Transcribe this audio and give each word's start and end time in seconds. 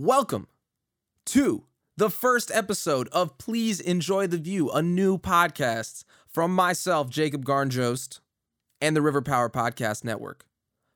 Welcome 0.00 0.46
to 1.26 1.64
the 1.96 2.08
first 2.08 2.52
episode 2.54 3.08
of 3.08 3.36
Please 3.36 3.80
Enjoy 3.80 4.28
the 4.28 4.38
View, 4.38 4.70
a 4.70 4.80
new 4.80 5.18
podcast 5.18 6.04
from 6.28 6.54
myself, 6.54 7.10
Jacob 7.10 7.44
Garnjost, 7.44 8.20
and 8.80 8.94
the 8.94 9.02
River 9.02 9.22
Power 9.22 9.50
Podcast 9.50 10.04
Network. 10.04 10.44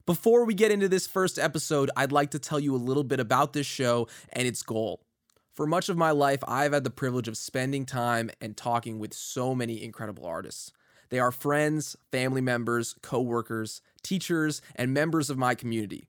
Before 0.07 0.45
we 0.45 0.55
get 0.55 0.71
into 0.71 0.89
this 0.89 1.09
first 1.09 1.37
episode, 1.37 1.91
I'd 1.97 2.13
like 2.13 2.31
to 2.31 2.39
tell 2.39 2.61
you 2.61 2.77
a 2.77 2.77
little 2.77 3.03
bit 3.03 3.19
about 3.19 3.55
this 3.55 3.67
show 3.67 4.07
and 4.33 4.47
its 4.47 4.63
goal. 4.63 5.03
For 5.53 5.67
much 5.67 5.89
of 5.89 5.97
my 5.97 6.13
life, 6.13 6.45
I've 6.47 6.73
had 6.73 6.85
the 6.85 6.91
privilege 6.91 7.27
of 7.27 7.37
spending 7.37 7.85
time 7.85 8.31
and 8.41 8.57
talking 8.57 9.01
with 9.01 9.15
so 9.15 9.53
many 9.53 9.83
incredible 9.83 10.27
artists. 10.27 10.71
They 11.11 11.19
are 11.19 11.33
friends, 11.33 11.97
family 12.13 12.41
members, 12.41 12.95
co 13.03 13.21
workers, 13.21 13.83
teachers, 14.05 14.63
and 14.77 14.95
members 14.95 15.29
of 15.29 15.39
my 15.39 15.57
community. 15.57 16.07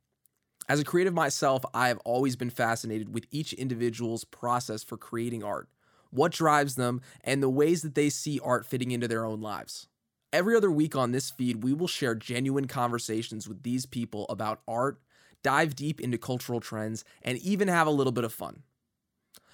As 0.70 0.80
a 0.80 0.86
creative 0.86 1.14
myself, 1.14 1.66
I 1.74 1.90
have 1.90 2.00
always 2.00 2.36
been 2.36 2.50
fascinated 2.50 3.14
with 3.14 3.28
each 3.32 3.52
individual's 3.54 4.24
process 4.24 4.82
for 4.82 4.98
creating 4.98 5.44
art, 5.44 5.68
what 6.10 6.32
drives 6.32 6.76
them, 6.76 7.02
and 7.24 7.44
the 7.44 7.50
ways 7.50 7.82
that 7.82 7.96
they 7.96 8.10
see 8.10 8.40
art 8.44 8.66
fitting 8.66 8.92
into 8.92 9.08
their 9.08 9.26
own 9.26 9.42
lives. 9.42 9.88
Every 10.32 10.56
other 10.56 10.72
week 10.72 10.96
on 10.96 11.12
this 11.12 11.30
feed, 11.30 11.64
we 11.64 11.74
will 11.74 11.88
share 11.88 12.16
genuine 12.16 12.66
conversations 12.66 13.48
with 13.48 13.64
these 13.64 13.86
people 13.86 14.26
about 14.30 14.62
art, 14.68 15.00
dive 15.44 15.76
deep 15.76 16.00
into 16.00 16.18
cultural 16.18 16.62
trends, 16.62 17.04
and 17.22 17.38
even 17.40 17.68
have 17.68 17.86
a 17.86 17.92
little 17.92 18.14
bit 18.14 18.24
of 18.24 18.34
fun. 18.34 18.64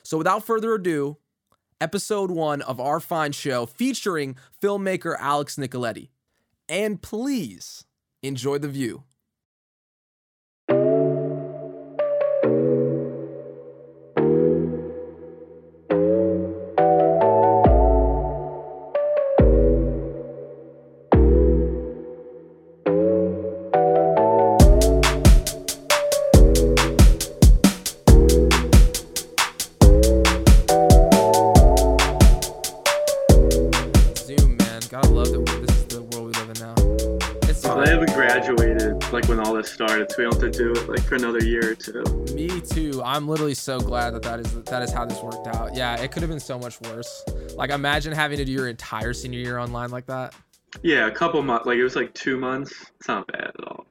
So, 0.03 0.17
without 0.17 0.45
further 0.45 0.75
ado, 0.75 1.17
episode 1.81 2.29
one 2.29 2.61
of 2.61 2.79
our 2.79 2.99
fine 2.99 3.31
show 3.31 3.65
featuring 3.65 4.37
filmmaker 4.61 5.15
Alex 5.19 5.55
Nicoletti. 5.55 6.09
And 6.69 7.01
please 7.01 7.85
enjoy 8.21 8.59
the 8.59 8.67
view. 8.67 9.03
Man. 35.03 35.15
Love 35.15 35.31
that 35.31 35.65
this 35.67 35.77
is 35.77 35.85
the 35.85 36.01
world 36.01 36.27
we 36.27 36.41
live 36.41 36.49
in 36.49 36.59
now. 36.59 36.75
It's 37.49 37.65
I 37.65 37.87
haven't 37.89 38.13
graduated 38.13 39.11
like 39.11 39.27
when 39.27 39.39
all 39.39 39.53
this 39.53 39.71
started, 39.71 40.11
so 40.11 40.17
we 40.17 40.23
don't 40.23 40.41
have 40.41 40.51
to 40.51 40.57
do 40.57 40.71
it 40.71 40.89
like 40.89 41.01
for 41.01 41.15
another 41.15 41.39
year 41.39 41.71
or 41.71 41.75
two. 41.75 42.03
Me 42.33 42.61
too. 42.61 43.01
I'm 43.03 43.27
literally 43.27 43.53
so 43.53 43.79
glad 43.79 44.11
that 44.11 44.23
that 44.23 44.39
is 44.39 44.61
that 44.63 44.81
is 44.83 44.91
how 44.91 45.05
this 45.05 45.21
worked 45.21 45.47
out. 45.47 45.75
Yeah, 45.75 45.99
it 45.99 46.11
could 46.11 46.21
have 46.21 46.29
been 46.29 46.39
so 46.39 46.59
much 46.59 46.79
worse. 46.81 47.23
Like 47.55 47.69
imagine 47.69 48.13
having 48.13 48.37
to 48.37 48.45
do 48.45 48.51
your 48.51 48.67
entire 48.67 49.13
senior 49.13 49.39
year 49.39 49.57
online 49.57 49.91
like 49.91 50.05
that. 50.07 50.35
Yeah, 50.83 51.07
a 51.07 51.11
couple 51.11 51.41
months, 51.41 51.65
like 51.65 51.77
it 51.77 51.83
was 51.83 51.95
like 51.95 52.13
two 52.13 52.37
months. 52.37 52.73
It's 52.99 53.07
not 53.07 53.27
bad 53.27 53.51
at 53.57 53.67
all. 53.67 53.85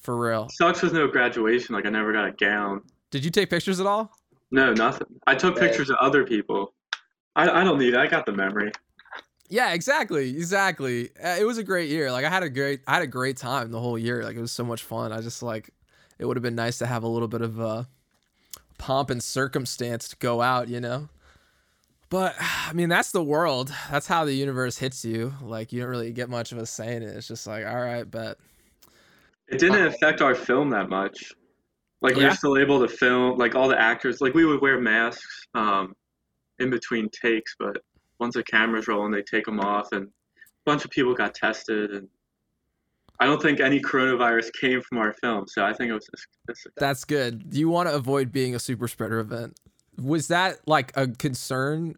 For 0.00 0.16
real. 0.16 0.48
Sucks 0.50 0.82
with 0.82 0.92
no 0.92 1.08
graduation. 1.08 1.74
Like 1.74 1.86
I 1.86 1.90
never 1.90 2.12
got 2.12 2.26
a 2.28 2.32
gown. 2.32 2.82
Did 3.10 3.24
you 3.24 3.30
take 3.30 3.50
pictures 3.50 3.80
at 3.80 3.86
all? 3.86 4.12
No, 4.50 4.72
nothing. 4.72 5.08
I 5.26 5.34
took 5.34 5.58
pictures 5.58 5.90
of 5.90 5.96
other 6.00 6.24
people. 6.24 6.74
I, 7.34 7.60
I 7.60 7.64
don't 7.64 7.78
need 7.78 7.94
it. 7.94 7.96
I 7.96 8.06
got 8.06 8.26
the 8.26 8.32
memory. 8.32 8.70
Yeah, 9.48 9.72
exactly, 9.74 10.30
exactly. 10.30 11.10
Uh, 11.22 11.36
It 11.38 11.44
was 11.44 11.58
a 11.58 11.64
great 11.64 11.88
year. 11.88 12.10
Like 12.10 12.24
I 12.24 12.28
had 12.30 12.42
a 12.42 12.50
great, 12.50 12.80
I 12.86 12.94
had 12.94 13.02
a 13.02 13.06
great 13.06 13.36
time 13.36 13.70
the 13.70 13.80
whole 13.80 13.98
year. 13.98 14.24
Like 14.24 14.36
it 14.36 14.40
was 14.40 14.52
so 14.52 14.64
much 14.64 14.82
fun. 14.82 15.12
I 15.12 15.20
just 15.20 15.42
like, 15.42 15.70
it 16.18 16.24
would 16.24 16.36
have 16.36 16.42
been 16.42 16.54
nice 16.56 16.78
to 16.78 16.86
have 16.86 17.02
a 17.04 17.08
little 17.08 17.28
bit 17.28 17.42
of 17.42 17.60
uh, 17.60 17.84
pomp 18.78 19.10
and 19.10 19.22
circumstance 19.22 20.08
to 20.08 20.16
go 20.16 20.42
out, 20.42 20.68
you 20.68 20.80
know. 20.80 21.08
But 22.10 22.34
I 22.40 22.72
mean, 22.72 22.88
that's 22.88 23.12
the 23.12 23.22
world. 23.22 23.72
That's 23.90 24.06
how 24.06 24.24
the 24.24 24.34
universe 24.34 24.78
hits 24.78 25.04
you. 25.04 25.34
Like 25.42 25.72
you 25.72 25.80
don't 25.80 25.90
really 25.90 26.12
get 26.12 26.28
much 26.30 26.52
of 26.52 26.58
a 26.58 26.66
say 26.66 26.96
in 26.96 27.02
it. 27.02 27.16
It's 27.16 27.28
just 27.28 27.46
like, 27.46 27.66
all 27.66 27.80
right, 27.80 28.10
but 28.10 28.38
It 29.48 29.58
didn't 29.58 29.86
affect 29.86 30.20
our 30.22 30.34
film 30.34 30.70
that 30.70 30.88
much. 30.88 31.32
Like 32.02 32.16
we 32.16 32.22
Yeah? 32.22 32.28
were 32.28 32.32
still 32.32 32.58
able 32.58 32.80
to 32.80 32.88
film. 32.88 33.38
Like 33.38 33.54
all 33.54 33.68
the 33.68 33.80
actors, 33.80 34.20
like 34.20 34.34
we 34.34 34.44
would 34.44 34.60
wear 34.60 34.80
masks 34.80 35.46
um, 35.54 35.94
in 36.58 36.70
between 36.70 37.08
takes, 37.10 37.54
but 37.58 37.78
once 38.18 38.34
the 38.34 38.42
camera's 38.44 38.88
rolling, 38.88 39.12
they 39.12 39.22
take 39.22 39.44
them 39.44 39.60
off, 39.60 39.92
and 39.92 40.06
a 40.06 40.10
bunch 40.64 40.84
of 40.84 40.90
people 40.90 41.14
got 41.14 41.34
tested, 41.34 41.90
and 41.90 42.08
I 43.20 43.26
don't 43.26 43.40
think 43.40 43.60
any 43.60 43.80
coronavirus 43.80 44.50
came 44.60 44.82
from 44.82 44.98
our 44.98 45.14
film. 45.14 45.46
So 45.48 45.64
I 45.64 45.72
think 45.72 45.90
it 45.90 45.94
was. 45.94 46.08
It's, 46.48 46.66
that's 46.76 47.04
good. 47.04 47.50
Do 47.50 47.58
you 47.58 47.68
want 47.68 47.88
to 47.88 47.94
avoid 47.94 48.32
being 48.32 48.54
a 48.54 48.58
super 48.58 48.88
spreader 48.88 49.18
event. 49.18 49.58
Was 49.98 50.28
that 50.28 50.58
like 50.66 50.92
a 50.96 51.08
concern? 51.08 51.96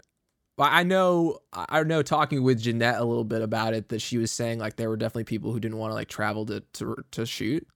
I 0.61 0.83
know, 0.83 1.39
I 1.53 1.83
know. 1.85 2.03
Talking 2.03 2.43
with 2.43 2.61
Jeanette 2.61 3.01
a 3.01 3.05
little 3.05 3.25
bit 3.25 3.43
about 3.43 3.75
it, 3.75 3.91
that 3.91 4.01
she 4.01 4.19
was 4.19 4.33
saying 4.33 4.59
like 4.59 4.77
there 4.77 4.89
were 4.89 4.97
definitely 4.97 5.25
people 5.25 5.53
who 5.53 5.61
didn't 5.61 5.79
want 5.79 5.93
to 5.93 5.95
like 5.95 6.09
travel 6.09 6.47
to 6.47 6.61
to 6.75 6.97
to 7.13 7.27
shoot. 7.27 7.67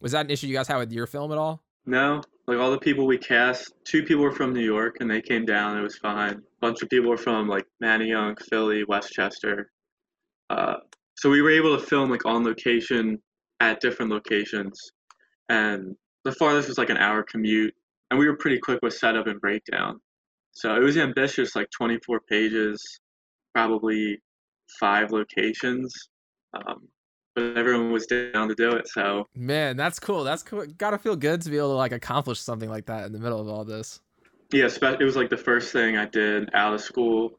Was 0.00 0.12
that 0.12 0.26
an 0.26 0.30
issue 0.30 0.46
you 0.46 0.54
guys 0.54 0.68
had 0.68 0.78
with 0.78 0.92
your 0.92 1.06
film 1.06 1.32
at 1.32 1.38
all? 1.38 1.62
no, 1.84 2.22
like 2.46 2.58
all 2.58 2.70
the 2.70 2.78
people 2.78 3.06
we 3.06 3.18
cast, 3.18 3.72
two 3.84 4.02
people 4.02 4.22
were 4.22 4.32
from 4.32 4.52
New 4.52 4.64
York, 4.64 4.96
and 5.00 5.10
they 5.10 5.22
came 5.22 5.44
down. 5.44 5.78
It 5.78 5.82
was 5.82 5.98
fine. 5.98 6.34
A 6.34 6.60
bunch 6.60 6.82
of 6.82 6.90
people 6.90 7.10
were 7.10 7.16
from 7.16 7.48
like 7.48 7.66
Manayunk, 7.82 8.42
Philly, 8.42 8.84
West 8.84 9.12
Chester. 9.12 9.70
Uh, 10.50 10.76
so 11.16 11.30
we 11.30 11.40
were 11.40 11.50
able 11.50 11.78
to 11.78 11.84
film 11.84 12.10
like 12.10 12.26
on 12.26 12.44
location 12.44 13.18
at 13.60 13.80
different 13.80 14.10
locations, 14.10 14.78
and 15.48 15.94
the 16.24 16.32
farthest 16.32 16.68
was 16.68 16.78
like 16.78 16.90
an 16.90 16.96
hour 16.96 17.22
commute, 17.22 17.74
and 18.10 18.18
we 18.18 18.26
were 18.26 18.36
pretty 18.36 18.58
quick 18.58 18.80
with 18.82 18.94
setup 18.94 19.28
and 19.28 19.40
breakdown. 19.40 20.00
So 20.52 20.74
it 20.74 20.82
was 20.82 20.96
ambitious, 20.96 21.56
like 21.56 21.68
24 21.70 22.20
pages, 22.28 22.82
probably 23.54 24.20
five 24.78 25.10
locations. 25.10 25.94
Um, 26.54 26.88
but 27.34 27.56
everyone 27.56 27.92
was 27.92 28.06
down 28.06 28.48
to 28.48 28.54
do 28.54 28.72
it, 28.72 28.88
so 28.88 29.26
Man, 29.34 29.76
that's 29.76 29.98
cool. 29.98 30.24
That's 30.24 30.42
cool. 30.42 30.66
Gotta 30.78 30.98
feel 30.98 31.16
good 31.16 31.42
to 31.42 31.50
be 31.50 31.58
able 31.58 31.70
to 31.70 31.74
like 31.74 31.92
accomplish 31.92 32.40
something 32.40 32.68
like 32.68 32.86
that 32.86 33.06
in 33.06 33.12
the 33.12 33.18
middle 33.18 33.40
of 33.40 33.48
all 33.48 33.64
this. 33.64 34.00
yeah, 34.52 34.66
it 34.66 35.04
was 35.04 35.16
like 35.16 35.30
the 35.30 35.36
first 35.36 35.72
thing 35.72 35.96
I 35.96 36.06
did 36.06 36.48
out 36.54 36.74
of 36.74 36.80
school, 36.80 37.32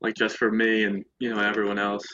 like 0.00 0.14
just 0.14 0.36
for 0.36 0.50
me 0.50 0.84
and 0.84 1.04
you 1.18 1.32
know 1.32 1.40
everyone 1.40 1.78
else. 1.78 2.06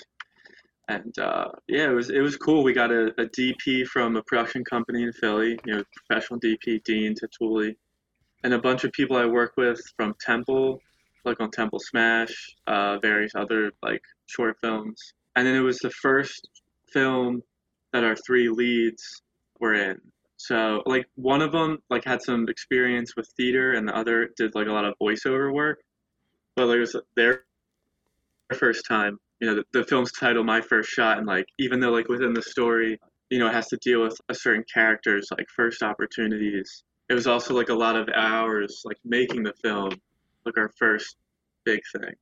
And 0.89 1.17
uh, 1.19 1.47
yeah, 1.69 1.91
it 1.91 1.95
was 1.95 2.11
it 2.11 2.21
was 2.21 2.37
cool. 2.37 2.63
We 2.63 2.73
got 2.73 2.91
a, 2.91 3.07
a 3.19 3.27
DP 3.27 3.87
from 3.87 4.17
a 4.17 4.23
production 4.23 4.65
company 4.65 5.05
in 5.05 5.13
Philly, 5.13 5.59
you 5.65 5.77
know, 5.77 5.83
professional 5.97 6.41
DP 6.41 6.83
Dean 6.85 7.15
Tatuli, 7.15 7.75
and 8.45 8.53
a 8.53 8.59
bunch 8.59 8.85
of 8.85 8.93
people 8.93 9.17
I 9.17 9.27
work 9.27 9.53
with 9.57 9.81
from 9.97 10.15
Temple, 10.21 10.81
like 11.25 11.41
on 11.41 11.51
Temple 11.51 11.79
Smash, 11.79 12.35
uh, 12.67 12.99
various 12.99 13.33
other 13.35 13.73
like 13.83 14.03
short 14.27 14.57
films. 14.61 15.01
And 15.37 15.47
then 15.47 15.55
it 15.55 15.61
was 15.61 15.79
the 15.79 15.91
first 15.91 16.47
film 16.93 17.43
that 17.93 18.05
our 18.05 18.17
three 18.17 18.49
leads 18.49 19.23
were 19.61 19.75
in. 19.75 20.01
So 20.37 20.83
like 20.87 21.07
one 21.15 21.41
of 21.41 21.53
them 21.53 21.79
like 21.89 22.05
had 22.05 22.21
some 22.23 22.49
experience 22.49 23.15
with 23.17 23.29
theater, 23.37 23.75
and 23.75 23.87
the 23.87 23.97
other 23.97 24.31
did 24.37 24.55
like 24.55 24.67
a 24.67 24.73
lot 24.73 24.85
of 24.85 24.95
voiceover 25.01 25.53
work. 25.53 25.81
But 26.57 26.67
like 26.67 26.77
it 26.77 26.81
was 26.81 26.97
their 27.15 27.45
first 28.55 28.85
time. 28.89 29.19
You 29.41 29.49
know, 29.49 29.55
the, 29.57 29.65
the 29.73 29.85
film's 29.85 30.13
title, 30.13 30.43
"My 30.43 30.61
First 30.61 30.91
Shot," 30.91 31.19
and 31.19 31.27
like 31.27 31.47
even 31.59 31.81
though 31.81 31.91
like 31.91 32.09
within 32.09 32.35
the 32.35 32.43
story, 32.43 32.99
you 33.31 33.39
know, 33.39 33.47
it 33.47 33.55
has 33.55 33.69
to 33.69 33.77
deal 33.79 34.03
with 34.03 34.21
a 34.29 34.35
certain 34.35 34.65
character's 34.73 35.29
like 35.31 35.47
first 35.55 35.83
opportunities. 35.83 36.83
It 37.09 37.15
was 37.15 37.27
also 37.27 37.55
like 37.55 37.69
a 37.69 37.75
lot 37.75 37.97
of 37.97 38.09
hours 38.15 38.83
like 38.85 38.99
making 39.05 39.45
the 39.45 39.53
film, 39.63 39.91
like 40.45 40.59
our 40.59 40.71
first 40.79 41.17
big 41.65 41.81
thing. 41.93 42.15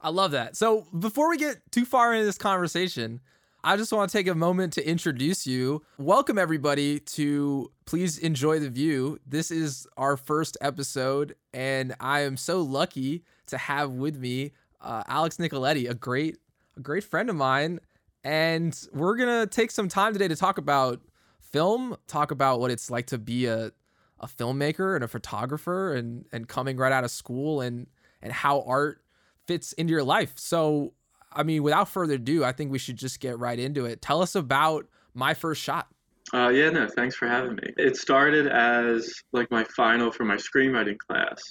I 0.00 0.10
love 0.10 0.32
that. 0.32 0.56
So 0.56 0.86
before 0.98 1.28
we 1.30 1.38
get 1.38 1.60
too 1.70 1.84
far 1.84 2.12
into 2.12 2.26
this 2.26 2.38
conversation, 2.38 3.20
I 3.66 3.78
just 3.78 3.94
want 3.94 4.10
to 4.10 4.18
take 4.18 4.26
a 4.26 4.34
moment 4.34 4.74
to 4.74 4.86
introduce 4.86 5.46
you. 5.46 5.82
Welcome 5.96 6.36
everybody 6.36 7.00
to 7.00 7.72
Please 7.86 8.18
Enjoy 8.18 8.58
the 8.58 8.68
View. 8.68 9.18
This 9.26 9.50
is 9.50 9.86
our 9.96 10.18
first 10.18 10.58
episode, 10.60 11.34
and 11.54 11.94
I 11.98 12.20
am 12.20 12.36
so 12.36 12.60
lucky 12.60 13.24
to 13.46 13.56
have 13.56 13.92
with 13.92 14.18
me 14.18 14.52
uh, 14.82 15.04
Alex 15.08 15.38
Nicoletti, 15.38 15.88
a 15.88 15.94
great, 15.94 16.36
a 16.76 16.80
great 16.80 17.04
friend 17.04 17.30
of 17.30 17.36
mine, 17.36 17.80
and 18.22 18.78
we're 18.92 19.16
gonna 19.16 19.46
take 19.46 19.70
some 19.70 19.88
time 19.88 20.12
today 20.12 20.28
to 20.28 20.36
talk 20.36 20.58
about 20.58 21.00
film, 21.40 21.96
talk 22.06 22.32
about 22.32 22.60
what 22.60 22.70
it's 22.70 22.90
like 22.90 23.06
to 23.06 23.18
be 23.18 23.46
a 23.46 23.72
a 24.20 24.26
filmmaker 24.26 24.94
and 24.94 25.02
a 25.02 25.08
photographer, 25.08 25.94
and 25.94 26.26
and 26.32 26.48
coming 26.48 26.76
right 26.76 26.92
out 26.92 27.04
of 27.04 27.10
school, 27.10 27.62
and 27.62 27.86
and 28.20 28.30
how 28.30 28.60
art 28.66 29.00
fits 29.46 29.72
into 29.72 29.90
your 29.90 30.04
life. 30.04 30.34
So, 30.36 30.92
I 31.34 31.42
mean, 31.42 31.62
without 31.62 31.88
further 31.88 32.14
ado, 32.14 32.44
I 32.44 32.52
think 32.52 32.70
we 32.70 32.78
should 32.78 32.96
just 32.96 33.20
get 33.20 33.38
right 33.38 33.58
into 33.58 33.84
it. 33.84 34.02
Tell 34.02 34.22
us 34.22 34.34
about 34.34 34.86
my 35.14 35.34
first 35.34 35.62
shot. 35.62 35.88
Uh, 36.32 36.48
yeah, 36.48 36.70
no, 36.70 36.88
thanks 36.88 37.14
for 37.14 37.28
having 37.28 37.56
me. 37.56 37.72
It 37.76 37.96
started 37.96 38.46
as 38.46 39.12
like 39.32 39.50
my 39.50 39.64
final 39.64 40.10
for 40.10 40.24
my 40.24 40.36
screenwriting 40.36 40.96
class. 40.98 41.42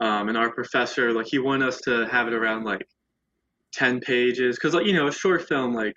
Um, 0.00 0.28
and 0.28 0.36
our 0.36 0.52
professor, 0.52 1.12
like, 1.12 1.26
he 1.26 1.38
wanted 1.38 1.68
us 1.68 1.80
to 1.82 2.06
have 2.06 2.26
it 2.26 2.34
around 2.34 2.64
like 2.64 2.86
10 3.72 4.00
pages. 4.00 4.58
Cause, 4.58 4.74
like, 4.74 4.86
you 4.86 4.92
know, 4.92 5.08
a 5.08 5.12
short 5.12 5.48
film, 5.48 5.74
like, 5.74 5.96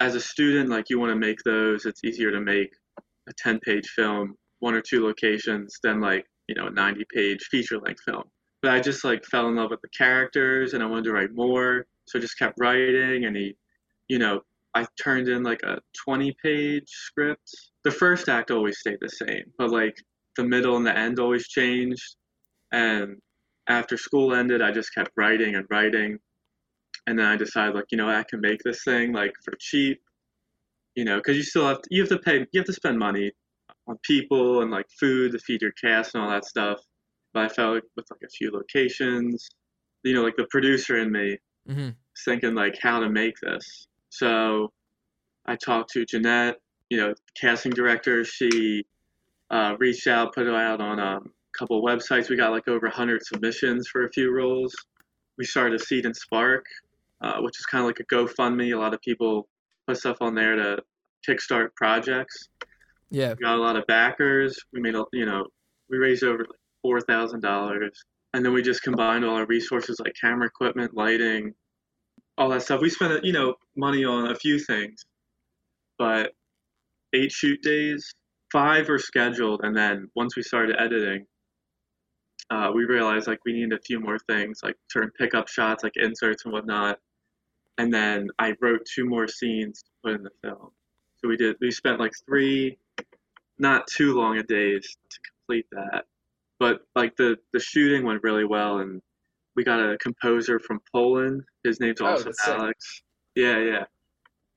as 0.00 0.16
a 0.16 0.20
student, 0.20 0.68
like, 0.68 0.90
you 0.90 0.98
want 0.98 1.10
to 1.10 1.16
make 1.16 1.38
those. 1.44 1.86
It's 1.86 2.02
easier 2.02 2.32
to 2.32 2.40
make 2.40 2.70
a 3.28 3.32
10 3.32 3.60
page 3.60 3.88
film, 3.88 4.36
one 4.60 4.74
or 4.74 4.80
two 4.80 5.04
locations, 5.04 5.78
than 5.82 6.00
like 6.00 6.26
you 6.48 6.54
know 6.54 6.66
a 6.66 6.70
90 6.70 7.04
page 7.12 7.42
feature 7.50 7.78
length 7.78 8.02
film. 8.04 8.24
But 8.62 8.72
I 8.72 8.80
just 8.80 9.04
like 9.04 9.24
fell 9.24 9.48
in 9.48 9.56
love 9.56 9.70
with 9.70 9.82
the 9.82 9.88
characters 9.88 10.74
and 10.74 10.82
I 10.82 10.86
wanted 10.86 11.04
to 11.04 11.12
write 11.12 11.34
more, 11.34 11.86
so 12.06 12.18
I 12.18 12.22
just 12.22 12.38
kept 12.38 12.58
writing 12.58 13.24
and 13.24 13.36
he, 13.36 13.56
you 14.08 14.18
know, 14.18 14.40
I 14.74 14.86
turned 15.02 15.28
in 15.28 15.42
like 15.42 15.62
a 15.62 15.78
20 16.04 16.34
page 16.42 16.88
script. 16.88 17.48
The 17.84 17.90
first 17.90 18.28
act 18.28 18.50
always 18.50 18.78
stayed 18.78 18.98
the 19.00 19.08
same, 19.08 19.44
but 19.58 19.70
like 19.70 19.96
the 20.36 20.44
middle 20.44 20.76
and 20.76 20.86
the 20.86 20.96
end 20.96 21.20
always 21.20 21.48
changed. 21.48 22.16
And 22.72 23.16
after 23.68 23.96
school 23.96 24.34
ended, 24.34 24.62
I 24.62 24.72
just 24.72 24.92
kept 24.94 25.12
writing 25.16 25.54
and 25.54 25.66
writing. 25.70 26.18
And 27.06 27.18
then 27.18 27.26
I 27.26 27.36
decided, 27.36 27.74
like, 27.74 27.86
you 27.90 27.98
know, 27.98 28.08
I 28.08 28.24
can 28.28 28.40
make 28.40 28.60
this 28.64 28.82
thing 28.82 29.12
like 29.12 29.32
for 29.44 29.54
cheap, 29.60 30.00
you 30.96 31.04
know, 31.04 31.16
because 31.16 31.36
you 31.36 31.42
still 31.42 31.68
have 31.68 31.82
to, 31.82 31.88
you 31.90 32.02
have 32.02 32.08
to 32.08 32.18
pay, 32.18 32.38
you 32.52 32.60
have 32.60 32.66
to 32.66 32.72
spend 32.72 32.98
money 32.98 33.30
on 33.86 33.98
people 34.02 34.62
and 34.62 34.70
like 34.70 34.86
food 34.98 35.32
to 35.32 35.38
feed 35.38 35.62
your 35.62 35.72
cast 35.72 36.14
and 36.14 36.24
all 36.24 36.30
that 36.30 36.46
stuff. 36.46 36.80
But 37.32 37.44
I 37.44 37.48
felt 37.48 37.74
like 37.74 37.84
with 37.96 38.06
like 38.10 38.22
a 38.24 38.30
few 38.30 38.50
locations, 38.50 39.48
you 40.02 40.14
know, 40.14 40.22
like 40.22 40.36
the 40.36 40.46
producer 40.50 40.98
in 40.98 41.12
me 41.12 41.38
Mm-hmm. 41.68 41.90
thinking 42.24 42.54
like 42.54 42.78
how 42.80 43.00
to 43.00 43.08
make 43.08 43.34
this. 43.40 43.86
So 44.10 44.70
I 45.46 45.56
talked 45.56 45.90
to 45.92 46.04
Jeanette, 46.04 46.56
you 46.90 46.98
know, 46.98 47.14
casting 47.40 47.72
director. 47.72 48.24
She 48.24 48.84
uh, 49.50 49.74
reached 49.78 50.06
out, 50.06 50.34
put 50.34 50.46
it 50.46 50.54
out 50.54 50.80
on 50.80 50.98
a 50.98 51.20
couple 51.58 51.82
websites. 51.82 52.28
We 52.28 52.36
got 52.36 52.50
like 52.52 52.68
over 52.68 52.86
100 52.86 53.24
submissions 53.24 53.88
for 53.88 54.04
a 54.04 54.10
few 54.10 54.34
roles. 54.34 54.74
We 55.38 55.44
started 55.44 55.80
a 55.80 55.84
Seed 55.84 56.06
and 56.06 56.14
Spark, 56.14 56.64
uh, 57.22 57.40
which 57.40 57.58
is 57.58 57.66
kind 57.66 57.82
of 57.82 57.86
like 57.86 58.00
a 58.00 58.14
GoFundMe. 58.14 58.74
A 58.74 58.78
lot 58.78 58.94
of 58.94 59.00
people 59.00 59.48
put 59.86 59.96
stuff 59.96 60.18
on 60.20 60.34
there 60.34 60.56
to 60.56 60.78
kickstart 61.28 61.68
projects. 61.76 62.48
Yeah. 63.10 63.30
We 63.30 63.44
got 63.44 63.56
a 63.56 63.62
lot 63.62 63.76
of 63.76 63.86
backers. 63.86 64.58
We 64.72 64.80
made, 64.80 64.94
a, 64.94 65.04
you 65.12 65.26
know, 65.26 65.46
we 65.88 65.98
raised 65.98 66.24
over 66.24 66.38
like 66.38 66.60
four 66.82 67.00
thousand 67.00 67.40
dollars, 67.40 68.04
and 68.34 68.44
then 68.44 68.52
we 68.52 68.62
just 68.62 68.82
combined 68.82 69.24
all 69.24 69.36
our 69.36 69.46
resources 69.46 70.00
like 70.00 70.14
camera 70.20 70.48
equipment, 70.48 70.92
lighting, 70.92 71.54
all 72.36 72.48
that 72.48 72.62
stuff. 72.62 72.80
We 72.80 72.90
spent, 72.90 73.24
you 73.24 73.32
know, 73.32 73.54
money 73.76 74.04
on 74.04 74.32
a 74.32 74.34
few 74.34 74.58
things, 74.58 75.06
but 75.98 76.32
eight 77.12 77.30
shoot 77.30 77.62
days, 77.62 78.12
five 78.50 78.90
are 78.90 78.98
scheduled, 78.98 79.60
and 79.62 79.74
then 79.74 80.10
once 80.16 80.34
we 80.34 80.42
started 80.42 80.74
editing, 80.80 81.26
uh, 82.50 82.72
we 82.74 82.84
realized 82.84 83.28
like 83.28 83.38
we 83.46 83.52
needed 83.52 83.72
a 83.72 83.82
few 83.82 84.00
more 84.00 84.18
things, 84.18 84.60
like 84.64 84.74
certain 84.90 85.12
pickup 85.16 85.46
shots, 85.46 85.84
like 85.84 85.96
inserts 85.96 86.44
and 86.44 86.52
whatnot. 86.52 86.98
And 87.78 87.94
then 87.94 88.28
I 88.40 88.54
wrote 88.60 88.84
two 88.84 89.08
more 89.08 89.28
scenes 89.28 89.82
to 89.82 89.90
put 90.02 90.14
in 90.16 90.24
the 90.24 90.30
film. 90.42 90.70
So 91.18 91.28
we 91.28 91.36
did. 91.36 91.56
We 91.60 91.70
spent 91.70 92.00
like 92.00 92.12
three, 92.26 92.78
not 93.58 93.86
too 93.86 94.14
long 94.14 94.38
a 94.38 94.42
days 94.42 94.96
to 95.10 95.18
complete 95.30 95.66
that. 95.70 96.04
But 96.60 96.80
like 96.94 97.16
the 97.16 97.36
the 97.52 97.60
shooting 97.60 98.04
went 98.04 98.22
really 98.22 98.44
well, 98.44 98.78
and 98.78 99.00
we 99.56 99.64
got 99.64 99.80
a 99.80 99.96
composer 99.98 100.58
from 100.58 100.80
Poland. 100.92 101.42
His 101.64 101.80
name's 101.80 102.00
Oh, 102.00 102.06
also 102.06 102.24
that's 102.24 102.44
sick. 102.44 102.54
Alex. 102.54 103.02
Yeah, 103.34 103.58
yeah. 103.58 103.84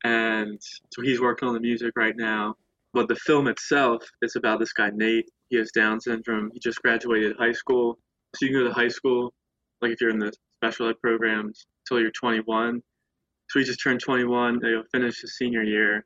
And 0.04 0.60
so 0.94 1.02
he's 1.02 1.20
working 1.20 1.48
on 1.48 1.54
the 1.54 1.60
music 1.60 1.92
right 1.96 2.16
now. 2.16 2.56
But 2.94 3.08
the 3.08 3.16
film 3.16 3.48
itself 3.48 4.04
is 4.22 4.36
about 4.36 4.60
this 4.60 4.74
guy 4.74 4.90
Nate. 4.94 5.30
He 5.50 5.58
has 5.58 5.72
Down 5.72 6.00
syndrome. 6.00 6.52
He 6.54 6.60
just 6.60 6.82
graduated 6.82 7.36
high 7.38 7.52
school. 7.52 7.98
So 8.36 8.46
you 8.46 8.52
can 8.52 8.62
go 8.62 8.68
to 8.68 8.74
high 8.74 8.88
school, 8.90 9.34
like 9.82 9.92
if 9.92 10.02
you're 10.02 10.10
in 10.10 10.20
the 10.20 10.32
special 10.56 10.90
ed 10.90 10.96
programs, 11.02 11.66
until 11.86 12.02
you're 12.02 12.12
21. 12.12 12.82
So 13.50 13.60
he 13.60 13.66
just 13.66 13.82
turned 13.82 14.02
21. 14.02 14.60
He'll 14.64 14.84
finish 14.92 15.22
his 15.22 15.38
senior 15.38 15.64
year. 15.64 16.06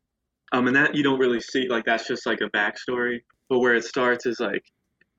Um, 0.54 0.68
and 0.68 0.76
that 0.76 0.96
you 0.96 1.04
don't 1.04 1.20
really 1.20 1.40
see. 1.40 1.68
Like 1.68 1.86
that's 1.86 2.08
just 2.08 2.26
like 2.26 2.42
a 2.42 2.50
backstory. 2.56 3.22
But 3.50 3.60
where 3.60 3.74
it 3.74 3.84
starts 3.84 4.26
is 4.26 4.40
like 4.40 4.64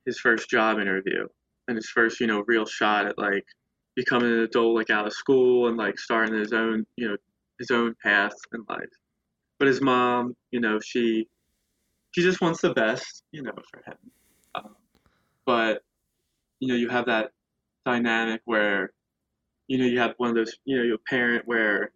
his 0.06 0.18
first 0.18 0.48
job 0.50 0.78
interview 0.78 1.26
and 1.68 1.76
his 1.76 1.88
first, 1.88 2.20
you 2.20 2.26
know, 2.26 2.42
real 2.46 2.66
shot 2.66 3.06
at 3.06 3.18
like 3.18 3.44
becoming 3.94 4.32
an 4.32 4.40
adult, 4.40 4.74
like 4.74 4.90
out 4.90 5.06
of 5.06 5.12
school 5.12 5.68
and 5.68 5.76
like 5.76 5.98
starting 5.98 6.34
his 6.34 6.52
own, 6.52 6.84
you 6.96 7.08
know, 7.08 7.16
his 7.58 7.70
own 7.70 7.94
path 8.02 8.32
in 8.52 8.64
life. 8.68 8.80
But 9.58 9.68
his 9.68 9.80
mom, 9.80 10.34
you 10.50 10.60
know, 10.60 10.80
she 10.80 11.28
she 12.12 12.22
just 12.22 12.40
wants 12.40 12.60
the 12.60 12.74
best, 12.74 13.22
you 13.32 13.42
know, 13.42 13.52
for 13.70 13.82
him. 13.86 13.96
Um, 14.54 14.76
but 15.46 15.82
you 16.60 16.68
know, 16.68 16.74
you 16.74 16.88
have 16.88 17.06
that 17.06 17.30
dynamic 17.84 18.40
where, 18.44 18.92
you 19.66 19.78
know, 19.78 19.84
you 19.84 19.98
have 19.98 20.14
one 20.18 20.30
of 20.30 20.36
those, 20.36 20.56
you 20.64 20.76
know, 20.76 20.82
your 20.84 20.98
parent 21.08 21.46
where, 21.46 21.92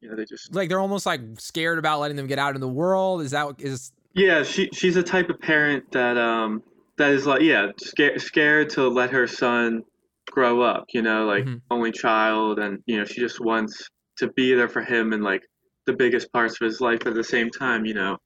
you 0.00 0.08
know, 0.08 0.16
they 0.16 0.24
just 0.24 0.54
Like 0.54 0.68
they're 0.68 0.80
almost 0.80 1.06
like 1.06 1.20
scared 1.38 1.78
about 1.78 2.00
letting 2.00 2.16
them 2.16 2.26
get 2.26 2.38
out 2.38 2.54
in 2.54 2.60
the 2.60 2.68
world. 2.68 3.22
Is 3.22 3.32
that 3.32 3.46
what 3.46 3.60
is 3.60 3.92
Yeah, 4.14 4.42
she 4.42 4.68
she's 4.72 4.96
a 4.96 5.02
type 5.02 5.30
of 5.30 5.40
parent 5.40 5.90
that 5.92 6.16
um 6.16 6.62
that 6.98 7.12
is 7.12 7.26
like 7.26 7.42
yeah 7.42 7.68
scared 7.80 8.20
scared 8.20 8.70
to 8.70 8.88
let 8.88 9.10
her 9.10 9.26
son 9.26 9.82
grow 10.30 10.60
up. 10.62 10.84
You 10.92 11.02
know, 11.02 11.24
like 11.26 11.44
Mhm. 11.44 11.62
only 11.70 11.92
child, 11.92 12.58
and 12.58 12.82
you 12.86 12.98
know 12.98 13.04
she 13.04 13.20
just 13.20 13.40
wants 13.40 13.88
to 14.18 14.28
be 14.32 14.54
there 14.54 14.68
for 14.68 14.82
him 14.82 15.12
in 15.12 15.22
like 15.22 15.42
the 15.86 15.92
biggest 15.92 16.30
parts 16.32 16.60
of 16.60 16.64
his 16.66 16.80
life. 16.80 17.00
But 17.00 17.08
at 17.10 17.14
the 17.14 17.24
same 17.24 17.50
time, 17.50 17.84
you 17.86 17.94
know, 17.94 18.18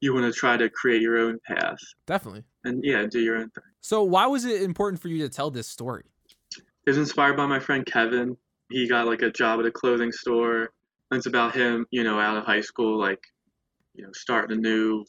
you 0.00 0.14
want 0.14 0.32
to 0.32 0.38
try 0.38 0.56
to 0.56 0.68
create 0.70 1.02
your 1.02 1.18
own 1.18 1.38
path 1.46 1.78
definitely? 2.06 2.44
and 2.64 2.80
yeah, 2.84 3.04
do 3.06 3.20
your 3.20 3.36
own 3.36 3.50
thing. 3.50 3.64
So 3.80 4.02
why 4.02 4.26
was 4.26 4.44
it 4.44 4.62
important 4.62 5.00
for 5.00 5.08
you 5.08 5.18
to 5.22 5.28
tell 5.28 5.50
this 5.50 5.66
story? 5.68 6.04
It 6.52 6.90
was 6.90 6.98
inspired 6.98 7.36
by 7.36 7.46
my 7.46 7.58
friend 7.60 7.84
Kevin. 7.86 8.36
He 8.70 8.88
got 8.88 9.06
like 9.06 9.22
a 9.22 9.30
job 9.30 9.60
at 9.60 9.66
a 9.66 9.70
clothing 9.70 10.12
store. 10.12 10.70
And 11.10 11.18
it's 11.18 11.26
about 11.26 11.54
him, 11.54 11.86
you 11.90 12.02
know, 12.02 12.18
out 12.18 12.36
of 12.36 12.44
high 12.44 12.60
school, 12.60 12.98
like, 12.98 13.20
you 13.94 14.02
know, 14.02 14.10
starting 14.12 14.58
a 14.58 14.60
new 14.60 15.04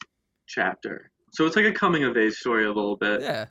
chapter. 0.48 1.10
So 1.38 1.46
it's 1.46 1.56
like 1.56 1.66
a 1.66 1.72
coming 1.72 2.04
of 2.04 2.18
age 2.18 2.34
story 2.34 2.66
a 2.66 2.70
little 2.70 2.96
bit. 2.96 3.22
Yeah. 3.22 3.46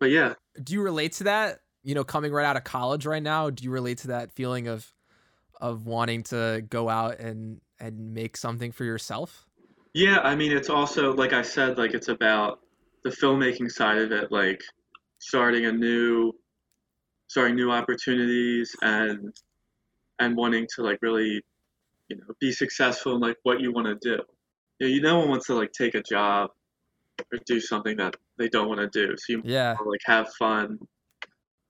But 0.00 0.10
yeah, 0.10 0.34
Do 0.60 0.72
you 0.72 0.82
relate 0.82 1.12
to 1.14 1.24
that? 1.24 1.60
You 1.84 1.94
know, 1.94 2.02
coming 2.02 2.32
right 2.32 2.44
out 2.44 2.56
of 2.56 2.64
college 2.64 3.06
right 3.06 3.22
now, 3.22 3.48
do 3.48 3.62
you 3.62 3.70
relate 3.70 3.98
to 3.98 4.08
that 4.08 4.32
feeling 4.32 4.66
of 4.66 4.92
of 5.60 5.86
wanting 5.86 6.24
to 6.24 6.64
go 6.68 6.88
out 6.88 7.20
and 7.20 7.60
and 7.78 8.12
make 8.12 8.36
something 8.36 8.72
for 8.72 8.82
yourself? 8.82 9.46
Yeah, 9.94 10.18
I 10.18 10.34
mean, 10.34 10.50
it's 10.50 10.68
also 10.68 11.14
like 11.14 11.32
I 11.32 11.42
said, 11.42 11.78
like 11.78 11.94
it's 11.94 12.08
about 12.08 12.58
the 13.04 13.10
filmmaking 13.10 13.70
side 13.70 13.98
of 13.98 14.10
it, 14.10 14.32
like 14.32 14.60
starting 15.20 15.66
a 15.66 15.72
new, 15.72 16.32
starting 17.28 17.54
new 17.54 17.70
opportunities 17.70 18.74
and 18.82 19.32
and 20.18 20.36
wanting 20.36 20.66
to 20.74 20.82
like 20.82 20.98
really, 21.02 21.40
you 22.08 22.16
know, 22.16 22.34
be 22.40 22.50
successful 22.50 23.14
in 23.14 23.20
like 23.20 23.36
what 23.44 23.60
you 23.60 23.70
want 23.70 23.86
to 23.86 23.94
do. 24.02 24.20
You 24.80 24.88
know, 24.88 24.94
you 24.94 25.00
no 25.02 25.18
one 25.20 25.28
wants 25.28 25.46
to 25.46 25.54
like 25.54 25.70
take 25.70 25.94
a 25.94 26.02
job 26.02 26.50
or 27.32 27.38
do 27.46 27.60
something 27.60 27.96
that 27.96 28.16
they 28.38 28.48
don't 28.48 28.68
want 28.68 28.80
to 28.80 28.88
do. 28.88 29.14
So 29.16 29.32
you 29.34 29.42
Yeah. 29.44 29.76
like 29.84 30.00
have 30.04 30.32
fun 30.38 30.78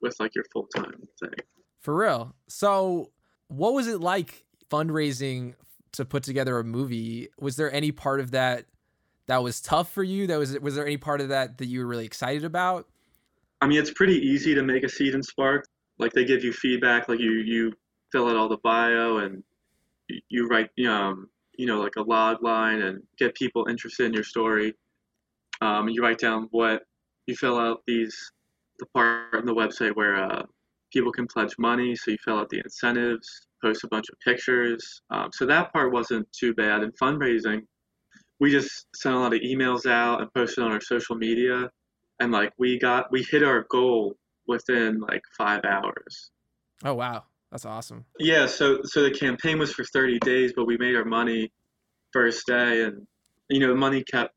with 0.01 0.19
like 0.21 0.35
your 0.35 0.45
full 0.53 0.67
time 0.75 1.03
thing. 1.21 1.35
For 1.81 1.95
real. 1.95 2.35
So, 2.49 3.13
what 3.49 3.73
was 3.73 3.87
it 3.89 4.01
like 4.01 4.45
fundraising 4.71 5.55
to 5.93 6.05
put 6.05 6.23
together 6.23 6.59
a 6.59 6.65
movie? 6.65 7.29
Was 7.41 7.57
there 7.57 7.73
any 7.73 7.93
part 7.93 8.21
of 8.21 8.33
that 8.33 8.67
that 9.27 9.43
was 9.43 9.61
tough 9.61 9.91
for 9.93 10.03
you? 10.03 10.27
That 10.27 10.39
was 10.39 10.59
was 10.61 10.75
there 10.75 10.87
any 10.87 10.97
part 10.99 11.21
of 11.21 11.29
that 11.31 11.59
that 11.59 11.67
you 11.67 11.81
were 11.81 11.87
really 11.87 12.07
excited 12.07 12.45
about? 12.45 12.87
I 13.61 13.67
mean, 13.67 13.79
it's 13.81 13.93
pretty 13.93 14.17
easy 14.17 14.55
to 14.55 14.63
make 14.63 14.85
a 14.85 14.89
seed 14.89 15.15
and 15.15 15.25
spark. 15.25 15.67
Like 15.99 16.13
they 16.13 16.25
give 16.25 16.45
you 16.45 16.53
feedback, 16.53 17.09
like 17.09 17.19
you 17.21 17.33
you 17.33 17.73
fill 18.13 18.29
out 18.29 18.37
all 18.37 18.49
the 18.49 18.59
bio 18.59 19.19
and 19.19 19.43
you, 20.09 20.21
you 20.29 20.47
write, 20.49 20.71
um, 20.89 21.29
you 21.59 21.67
know, 21.67 21.81
like 21.81 21.97
a 21.97 22.03
log 22.03 22.43
line 22.43 22.81
and 22.83 23.03
get 23.19 23.35
people 23.35 23.67
interested 23.69 24.07
in 24.07 24.13
your 24.13 24.25
story. 24.25 24.75
Um, 25.61 25.89
you 25.89 26.03
write 26.03 26.19
down 26.19 26.49
what 26.51 26.83
you 27.27 27.35
fill 27.37 27.59
out 27.59 27.83
these 27.87 28.17
the 28.79 28.87
part 28.95 29.35
on 29.35 29.45
the 29.45 29.55
website 29.55 29.95
where 29.97 30.17
uh, 30.17 30.43
people 30.93 31.11
can 31.13 31.27
pledge 31.27 31.55
money. 31.59 31.97
So 31.97 32.13
you 32.13 32.17
fill 32.25 32.39
out 32.39 32.49
the 32.49 32.61
incentives, 32.65 33.29
post 33.63 33.83
a 33.85 33.89
bunch 33.89 34.07
of 34.09 34.19
pictures. 34.25 35.03
Um, 35.11 35.31
so 35.33 35.45
that 35.47 35.73
part 35.73 35.93
wasn't 35.93 36.29
too 36.33 36.55
bad. 36.55 36.83
In 36.83 36.93
fundraising, 36.93 37.63
we 38.41 38.51
just 38.53 38.87
sent 38.95 39.15
a 39.15 39.19
lot 39.19 39.35
of 39.35 39.41
emails 39.41 39.85
out 39.87 40.21
and 40.21 40.33
posted 40.33 40.63
on 40.63 40.73
our 40.73 40.81
social 40.81 41.17
media 41.17 41.69
and 42.21 42.33
like 42.33 42.53
we 42.59 42.79
got 42.79 43.11
we 43.11 43.23
hit 43.23 43.43
our 43.43 43.67
goal 43.71 44.15
within 44.47 45.01
like 45.01 45.23
five 45.37 45.61
hours 45.65 46.31
Oh 46.85 46.95
wow. 46.95 47.25
That's 47.51 47.65
awesome. 47.65 48.05
yeah 48.19 48.47
so 48.47 48.81
so 48.85 49.03
the 49.03 49.11
campaign 49.11 49.59
was 49.59 49.73
for 49.73 49.85
30 49.85 50.19
days 50.21 50.53
but 50.55 50.67
we 50.67 50.77
made 50.79 50.95
our 50.95 51.05
money 51.05 51.51
first 52.13 52.47
day 52.47 52.83
and 52.85 53.07
you 53.49 53.59
know 53.61 53.75
money 53.75 54.05
kept 54.05 54.35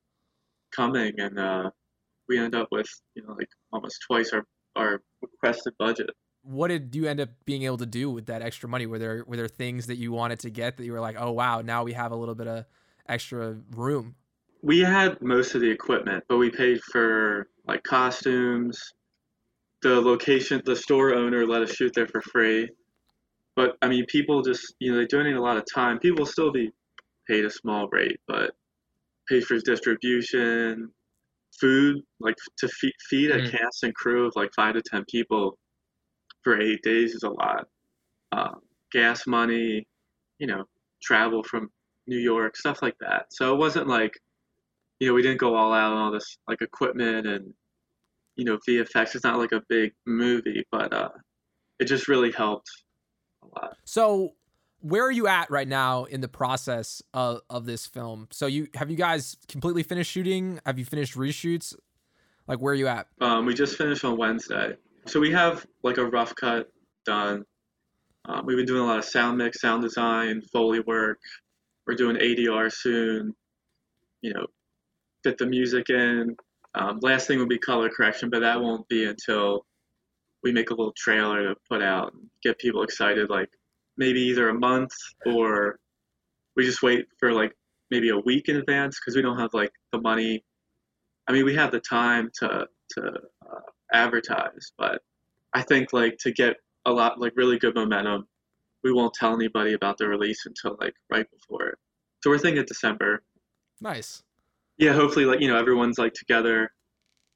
coming 0.75 1.13
and 1.17 1.39
uh 1.39 1.69
we 2.27 2.37
ended 2.37 2.55
up 2.55 2.67
with 2.71 2.87
you 3.15 3.23
know 3.23 3.33
like 3.33 3.49
almost 3.71 3.99
twice 4.07 4.31
our 4.33 4.45
our 4.75 5.01
requested 5.21 5.73
budget 5.77 6.09
What 6.43 6.69
did 6.69 6.95
you 6.95 7.07
end 7.07 7.19
up 7.19 7.29
being 7.45 7.63
able 7.63 7.77
to 7.77 7.85
do 7.85 8.09
with 8.09 8.25
that 8.25 8.41
extra 8.41 8.67
money? 8.67 8.85
Were 8.87 8.99
there 8.99 9.23
were 9.27 9.37
there 9.37 9.47
things 9.47 9.87
that 9.87 9.97
you 9.97 10.11
wanted 10.11 10.39
to 10.39 10.49
get 10.49 10.77
that 10.77 10.85
you 10.85 10.91
were 10.91 10.99
like, 10.99 11.15
"Oh 11.19 11.31
wow, 11.31 11.61
now 11.61 11.83
we 11.83 11.93
have 11.93 12.11
a 12.11 12.15
little 12.15 12.33
bit 12.33 12.47
of 12.47 12.65
extra 13.07 13.57
room." 13.75 14.15
we 14.61 14.79
had 14.79 15.21
most 15.21 15.55
of 15.55 15.61
the 15.61 15.69
equipment 15.69 16.23
but 16.29 16.37
we 16.37 16.49
paid 16.49 16.81
for 16.81 17.47
like 17.67 17.83
costumes 17.83 18.93
the 19.81 19.99
location 19.99 20.61
the 20.65 20.75
store 20.75 21.13
owner 21.13 21.45
let 21.45 21.61
us 21.61 21.73
shoot 21.73 21.91
there 21.93 22.07
for 22.07 22.21
free 22.21 22.69
but 23.55 23.75
i 23.81 23.87
mean 23.87 24.05
people 24.07 24.41
just 24.41 24.75
you 24.79 24.91
know 24.91 24.97
they 24.97 25.05
donate 25.05 25.35
a 25.35 25.41
lot 25.41 25.57
of 25.57 25.63
time 25.71 25.99
people 25.99 26.19
will 26.19 26.31
still 26.31 26.51
be 26.51 26.71
paid 27.27 27.45
a 27.45 27.49
small 27.49 27.87
rate 27.89 28.19
but 28.27 28.51
paid 29.31 29.45
for 29.45 29.57
distribution 29.59 30.91
food, 31.59 32.01
like 32.19 32.35
to 32.57 32.67
feed, 32.67 32.93
feed 33.09 33.31
a 33.31 33.39
Mhm. 33.39 33.51
cast 33.51 33.83
and 33.83 33.95
crew 33.95 34.27
of 34.27 34.35
like 34.35 34.53
five 34.53 34.73
to 34.75 34.81
ten 34.81 35.05
people 35.05 35.57
for 36.43 36.59
eight 36.59 36.81
days 36.83 37.15
is 37.15 37.23
a 37.23 37.29
lot. 37.29 37.67
Um, 38.31 38.61
gas 38.91 39.25
money, 39.27 39.87
you 40.39 40.47
know, 40.47 40.65
travel 41.01 41.43
from 41.43 41.71
New 42.07 42.17
York, 42.17 42.57
stuff 42.57 42.81
like 42.81 42.97
that. 42.99 43.27
So 43.31 43.53
it 43.53 43.57
wasn't 43.57 43.87
like, 43.87 44.13
you 44.99 45.07
know, 45.07 45.13
we 45.13 45.21
didn't 45.21 45.39
go 45.39 45.55
all 45.55 45.73
out 45.73 45.93
on 45.93 45.97
all 45.99 46.11
this 46.11 46.37
like 46.47 46.61
equipment 46.61 47.27
and, 47.27 47.53
you 48.35 48.45
know, 48.45 48.57
VFX. 48.67 49.15
It's 49.15 49.23
not 49.23 49.37
like 49.39 49.51
a 49.51 49.63
big 49.69 49.93
movie, 50.05 50.65
but 50.71 50.93
uh, 50.93 51.09
it 51.79 51.85
just 51.85 52.07
really 52.07 52.31
helped 52.31 52.69
a 53.43 53.47
lot. 53.47 53.77
So, 53.85 54.35
where 54.81 55.03
are 55.03 55.11
you 55.11 55.27
at 55.27 55.49
right 55.49 55.67
now 55.67 56.05
in 56.05 56.21
the 56.21 56.27
process 56.27 57.01
of, 57.13 57.41
of 57.49 57.65
this 57.65 57.85
film? 57.85 58.27
So, 58.31 58.45
you 58.47 58.67
have 58.75 58.89
you 58.89 58.97
guys 58.97 59.37
completely 59.47 59.83
finished 59.83 60.11
shooting? 60.11 60.59
Have 60.65 60.77
you 60.77 60.85
finished 60.85 61.15
reshoots? 61.15 61.75
Like, 62.47 62.59
where 62.59 62.73
are 62.73 62.75
you 62.75 62.87
at? 62.87 63.07
Um, 63.21 63.45
we 63.45 63.53
just 63.53 63.77
finished 63.77 64.03
on 64.03 64.17
Wednesday, 64.17 64.75
so 65.05 65.19
we 65.19 65.31
have 65.31 65.65
like 65.83 65.97
a 65.97 66.05
rough 66.05 66.35
cut 66.35 66.71
done. 67.05 67.45
Um, 68.25 68.45
we've 68.45 68.57
been 68.57 68.65
doing 68.65 68.81
a 68.81 68.85
lot 68.85 68.99
of 68.99 69.05
sound 69.05 69.37
mix, 69.37 69.61
sound 69.61 69.81
design, 69.81 70.41
foley 70.53 70.79
work. 70.81 71.19
We're 71.87 71.95
doing 71.95 72.17
ADR 72.17 72.71
soon. 72.71 73.33
You 74.21 74.33
know, 74.33 74.45
fit 75.23 75.37
the 75.37 75.45
music 75.45 75.89
in. 75.89 76.35
Um, 76.75 76.99
last 77.01 77.27
thing 77.27 77.39
would 77.39 77.49
be 77.49 77.57
color 77.57 77.89
correction, 77.89 78.29
but 78.29 78.41
that 78.41 78.61
won't 78.61 78.87
be 78.87 79.05
until 79.05 79.65
we 80.43 80.51
make 80.51 80.69
a 80.69 80.73
little 80.73 80.93
trailer 80.95 81.49
to 81.49 81.55
put 81.69 81.81
out 81.81 82.13
and 82.13 82.23
get 82.43 82.59
people 82.59 82.83
excited. 82.83 83.29
Like 83.29 83.49
maybe 84.01 84.19
either 84.19 84.49
a 84.49 84.53
month 84.53 84.91
or 85.27 85.77
we 86.55 86.65
just 86.65 86.81
wait 86.81 87.05
for 87.19 87.31
like 87.31 87.53
maybe 87.91 88.09
a 88.09 88.17
week 88.17 88.49
in 88.49 88.55
advance 88.55 88.99
because 88.99 89.15
we 89.15 89.21
don't 89.21 89.37
have 89.37 89.53
like 89.53 89.71
the 89.91 90.01
money. 90.01 90.43
I 91.27 91.33
mean, 91.33 91.45
we 91.45 91.53
have 91.55 91.71
the 91.71 91.79
time 91.79 92.31
to 92.39 92.65
to 92.93 93.01
uh, 93.45 93.59
advertise, 93.93 94.73
but 94.75 95.03
I 95.53 95.61
think 95.61 95.93
like 95.93 96.17
to 96.21 96.31
get 96.31 96.55
a 96.87 96.91
lot 96.91 97.19
like 97.19 97.33
really 97.35 97.59
good 97.59 97.75
momentum, 97.75 98.27
we 98.83 98.91
won't 98.91 99.13
tell 99.13 99.35
anybody 99.35 99.73
about 99.73 99.99
the 99.99 100.07
release 100.07 100.47
until 100.47 100.77
like 100.81 100.95
right 101.11 101.27
before 101.29 101.67
it. 101.67 101.77
So 102.23 102.31
we're 102.31 102.39
thinking 102.39 102.65
December. 102.65 103.21
Nice. 103.79 104.23
Yeah, 104.79 104.93
hopefully 104.93 105.25
like 105.25 105.41
you 105.41 105.47
know 105.47 105.59
everyone's 105.59 105.99
like 105.99 106.13
together, 106.13 106.71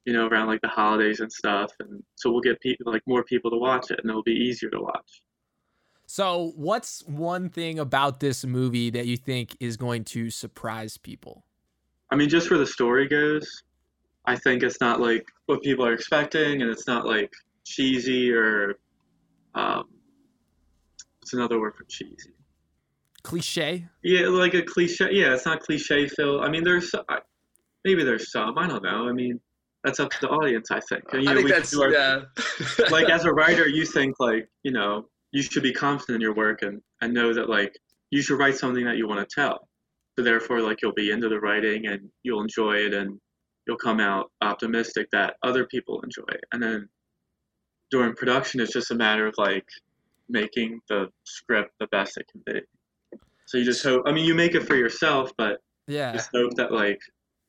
you 0.04 0.12
know 0.12 0.26
around 0.26 0.48
like 0.48 0.62
the 0.62 0.68
holidays 0.80 1.20
and 1.20 1.30
stuff, 1.30 1.70
and 1.78 2.02
so 2.16 2.32
we'll 2.32 2.40
get 2.40 2.60
people 2.60 2.92
like 2.92 3.02
more 3.06 3.22
people 3.22 3.52
to 3.52 3.56
watch 3.56 3.92
it, 3.92 4.00
and 4.00 4.10
it'll 4.10 4.24
be 4.34 4.42
easier 4.48 4.70
to 4.70 4.80
watch. 4.80 5.22
So, 6.06 6.52
what's 6.54 7.02
one 7.06 7.48
thing 7.48 7.80
about 7.80 8.20
this 8.20 8.44
movie 8.44 8.90
that 8.90 9.06
you 9.06 9.16
think 9.16 9.56
is 9.58 9.76
going 9.76 10.04
to 10.04 10.30
surprise 10.30 10.96
people? 10.96 11.44
I 12.12 12.16
mean, 12.16 12.28
just 12.28 12.48
where 12.48 12.58
the 12.60 12.66
story 12.66 13.08
goes, 13.08 13.64
I 14.24 14.36
think 14.36 14.62
it's 14.62 14.80
not 14.80 15.00
like 15.00 15.26
what 15.46 15.62
people 15.62 15.84
are 15.84 15.92
expecting, 15.92 16.62
and 16.62 16.70
it's 16.70 16.86
not 16.86 17.06
like 17.06 17.32
cheesy 17.64 18.32
or 18.32 18.78
um, 19.56 19.84
what's 21.18 21.32
another 21.32 21.60
word 21.60 21.74
for 21.74 21.84
cheesy? 21.84 22.30
Cliche? 23.24 23.84
Yeah, 24.04 24.28
like 24.28 24.54
a 24.54 24.62
cliche. 24.62 25.08
Yeah, 25.10 25.34
it's 25.34 25.44
not 25.44 25.60
cliche 25.60 26.06
Phil. 26.06 26.40
I 26.40 26.48
mean, 26.48 26.62
there's 26.62 26.94
I- 27.08 27.18
maybe 27.84 28.04
there's 28.04 28.30
some. 28.30 28.56
I 28.56 28.68
don't 28.68 28.84
know. 28.84 29.08
I 29.08 29.12
mean, 29.12 29.40
that's 29.82 29.98
up 29.98 30.10
to 30.10 30.20
the 30.20 30.28
audience. 30.28 30.70
I 30.70 30.78
think. 30.78 31.02
You 31.12 31.22
know, 31.22 31.32
I 31.32 31.34
think 31.34 31.46
we 31.46 31.50
that's 31.50 31.72
do 31.72 31.82
our- 31.82 31.90
yeah. 31.90 32.20
like 32.90 33.10
as 33.10 33.24
a 33.24 33.32
writer, 33.32 33.66
you 33.66 33.84
think 33.84 34.14
like 34.20 34.48
you 34.62 34.70
know 34.70 35.06
you 35.32 35.42
should 35.42 35.62
be 35.62 35.72
confident 35.72 36.16
in 36.16 36.20
your 36.20 36.34
work 36.34 36.62
and 36.62 36.80
and 37.00 37.12
know 37.12 37.32
that 37.34 37.48
like 37.48 37.76
you 38.10 38.22
should 38.22 38.38
write 38.38 38.56
something 38.56 38.84
that 38.84 38.96
you 38.96 39.08
want 39.08 39.26
to 39.28 39.34
tell. 39.34 39.68
So 40.18 40.24
therefore, 40.24 40.60
like 40.60 40.78
you'll 40.82 40.94
be 40.94 41.10
into 41.10 41.28
the 41.28 41.40
writing 41.40 41.86
and 41.86 42.08
you'll 42.22 42.40
enjoy 42.42 42.76
it 42.76 42.94
and 42.94 43.18
you'll 43.66 43.76
come 43.76 44.00
out 44.00 44.30
optimistic 44.40 45.08
that 45.12 45.36
other 45.42 45.66
people 45.66 46.00
enjoy 46.02 46.32
it. 46.32 46.44
And 46.52 46.62
then 46.62 46.88
during 47.90 48.14
production, 48.14 48.60
it's 48.60 48.72
just 48.72 48.90
a 48.90 48.94
matter 48.94 49.26
of 49.26 49.34
like 49.36 49.66
making 50.28 50.80
the 50.88 51.06
script 51.24 51.72
the 51.80 51.86
best 51.88 52.16
it 52.16 52.26
can 52.30 52.42
be. 52.46 52.60
So 53.46 53.58
you 53.58 53.64
just 53.64 53.82
hope. 53.82 54.02
I 54.06 54.12
mean, 54.12 54.24
you 54.24 54.34
make 54.34 54.54
it 54.54 54.66
for 54.66 54.76
yourself, 54.76 55.30
but 55.36 55.60
Yeah. 55.86 56.12
just 56.12 56.30
hope 56.34 56.54
that 56.54 56.72
like 56.72 56.98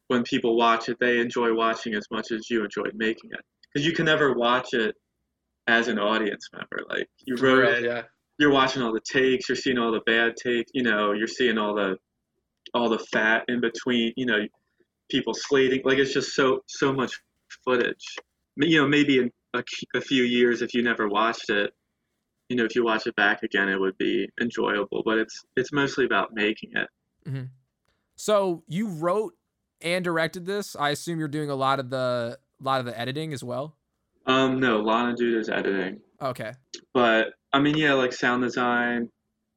when 0.07 0.23
people 0.23 0.55
watch 0.57 0.89
it, 0.89 0.97
they 0.99 1.19
enjoy 1.19 1.53
watching 1.53 1.95
as 1.95 2.05
much 2.11 2.31
as 2.31 2.49
you 2.49 2.63
enjoyed 2.63 2.93
making 2.95 3.31
it. 3.31 3.39
Because 3.73 3.85
you 3.85 3.93
can 3.93 4.05
never 4.05 4.33
watch 4.33 4.73
it 4.73 4.95
as 5.67 5.87
an 5.87 5.99
audience 5.99 6.49
member. 6.53 6.85
Like 6.89 7.07
you 7.25 7.35
wrote, 7.35 7.63
right, 7.63 7.83
yeah. 7.83 8.01
you're 8.39 8.51
watching 8.51 8.81
all 8.81 8.93
the 8.93 9.01
takes, 9.01 9.49
you're 9.49 9.55
seeing 9.55 9.77
all 9.77 9.91
the 9.91 10.01
bad 10.05 10.35
takes. 10.35 10.71
You 10.73 10.83
know, 10.83 11.11
you're 11.11 11.27
seeing 11.27 11.57
all 11.57 11.75
the 11.75 11.97
all 12.73 12.89
the 12.89 12.99
fat 12.99 13.45
in 13.47 13.61
between. 13.61 14.13
You 14.15 14.25
know, 14.25 14.39
people 15.09 15.33
slating. 15.33 15.81
Like 15.83 15.97
it's 15.97 16.13
just 16.13 16.33
so 16.33 16.61
so 16.67 16.93
much 16.93 17.13
footage. 17.63 18.03
You 18.57 18.81
know, 18.81 18.87
maybe 18.87 19.19
in 19.19 19.31
a, 19.53 19.63
a 19.95 20.01
few 20.01 20.23
years, 20.23 20.61
if 20.61 20.73
you 20.73 20.81
never 20.81 21.07
watched 21.07 21.49
it, 21.49 21.71
you 22.49 22.55
know, 22.55 22.63
if 22.63 22.75
you 22.75 22.83
watch 22.83 23.05
it 23.05 23.15
back 23.15 23.43
again, 23.43 23.69
it 23.69 23.79
would 23.79 23.97
be 23.97 24.27
enjoyable. 24.41 25.03
But 25.05 25.19
it's 25.19 25.43
it's 25.55 25.71
mostly 25.71 26.05
about 26.05 26.29
making 26.33 26.71
it. 26.73 26.87
Mm-hmm. 27.27 27.43
So, 28.15 28.63
you 28.67 28.87
wrote 28.87 29.33
and 29.79 30.03
directed 30.03 30.45
this. 30.47 30.75
I 30.75 30.89
assume 30.89 31.19
you're 31.19 31.27
doing 31.27 31.51
a 31.51 31.55
lot 31.55 31.79
of 31.79 31.89
the 31.89 32.39
lot 32.59 32.79
of 32.79 32.85
the 32.85 32.99
editing 32.99 33.33
as 33.33 33.43
well. 33.43 33.76
Um, 34.27 34.59
no, 34.59 34.81
Lana 34.81 35.15
Dude 35.15 35.39
is 35.39 35.49
editing. 35.49 35.99
Okay. 36.21 36.51
But 36.93 37.27
I 37.53 37.59
mean, 37.59 37.77
yeah, 37.77 37.93
like 37.93 38.13
sound 38.13 38.43
design, 38.43 39.09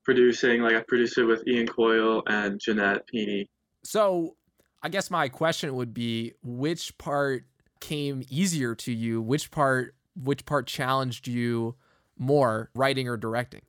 producing. 0.05 0.63
Like 0.63 0.75
I 0.75 0.83
produced 0.87 1.19
it 1.19 1.25
with 1.25 1.47
Ian 1.47 1.67
Coyle 1.67 2.23
and 2.27 2.61
Jeanette 2.61 3.03
Peeney. 3.13 3.47
So, 3.85 4.37
I 4.83 4.89
guess 4.89 5.11
my 5.11 5.29
question 5.29 5.75
would 5.75 5.93
be 5.93 6.35
which 6.43 6.97
part 6.99 7.45
came 7.81 8.23
easier 8.29 8.75
to 8.77 8.93
you? 8.93 9.21
Which 9.21 9.51
part 9.51 9.95
which 10.15 10.45
part 10.47 10.67
challenged 10.67 11.27
you 11.27 11.75
more, 12.19 12.71
writing 12.75 13.09
or 13.09 13.17
directing? 13.17 13.63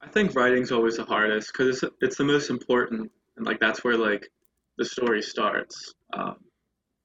I 0.00 0.08
think 0.08 0.34
writing's 0.34 0.70
always 0.70 0.96
the 0.96 1.04
hardest 1.04 1.52
because 1.52 1.82
it's 1.82 1.94
it's 2.00 2.16
the 2.16 2.24
most 2.24 2.50
important, 2.50 3.10
and 3.36 3.46
like 3.46 3.58
that's 3.58 3.82
where 3.82 3.96
like 3.96 4.28
the 4.76 4.84
story 4.84 5.22
starts. 5.22 5.94
Um, 6.12 6.36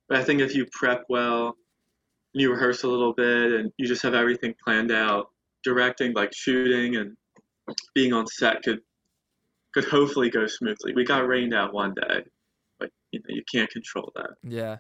but 0.08 0.20
I 0.20 0.24
think 0.24 0.42
if 0.42 0.54
you 0.54 0.68
prep 0.72 1.04
well, 1.10 1.58
you 2.34 2.52
rehearse 2.52 2.84
a 2.84 2.88
little 2.88 3.14
bit, 3.14 3.52
and 3.54 3.72
you 3.78 3.88
just 3.88 4.02
have 4.04 4.14
everything 4.14 4.56
planned 4.64 4.92
out, 4.92 5.30
directing, 5.64 6.14
like 6.14 6.34
shooting 6.34 6.96
and 6.96 7.16
being 7.94 8.14
on 8.14 8.28
set 8.28 8.64
could 8.64 8.82
could 9.74 9.86
hopefully 9.86 10.30
go 10.30 10.46
smoothly. 10.46 10.94
We 10.94 11.04
got 11.04 11.28
rained 11.28 11.54
out 11.54 11.74
one 11.74 11.94
day, 11.96 12.24
but 12.80 12.92
you 13.12 13.20
know 13.20 13.36
you 13.36 13.44
can't 13.52 13.70
control 13.70 14.12
that. 14.16 14.32
Yeah. 14.44 14.78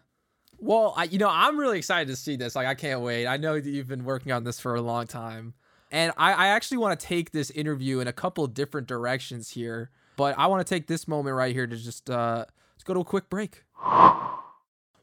Well, 0.59 0.93
I 0.95 1.05
you 1.05 1.17
know, 1.17 1.29
I'm 1.29 1.57
really 1.57 1.77
excited 1.77 2.07
to 2.09 2.15
see 2.15 2.35
this. 2.35 2.55
Like 2.55 2.67
I 2.67 2.75
can't 2.75 3.01
wait. 3.01 3.27
I 3.27 3.37
know 3.37 3.59
that 3.59 3.69
you've 3.69 3.87
been 3.87 4.05
working 4.05 4.31
on 4.31 4.43
this 4.43 4.59
for 4.59 4.75
a 4.75 4.81
long 4.81 5.07
time. 5.07 5.53
And 5.91 6.11
I, 6.17 6.33
I 6.33 6.47
actually 6.47 6.77
want 6.77 6.99
to 6.99 7.05
take 7.05 7.31
this 7.31 7.51
interview 7.51 7.99
in 7.99 8.07
a 8.07 8.13
couple 8.13 8.47
different 8.47 8.87
directions 8.87 9.51
here. 9.51 9.91
But 10.15 10.37
I 10.39 10.47
want 10.47 10.65
to 10.65 10.73
take 10.75 10.87
this 10.87 11.07
moment 11.07 11.35
right 11.35 11.53
here 11.53 11.67
to 11.67 11.75
just 11.75 12.09
uh 12.09 12.45
let's 12.75 12.83
go 12.83 12.93
to 12.93 13.01
a 13.01 13.05
quick 13.05 13.29
break. 13.29 13.63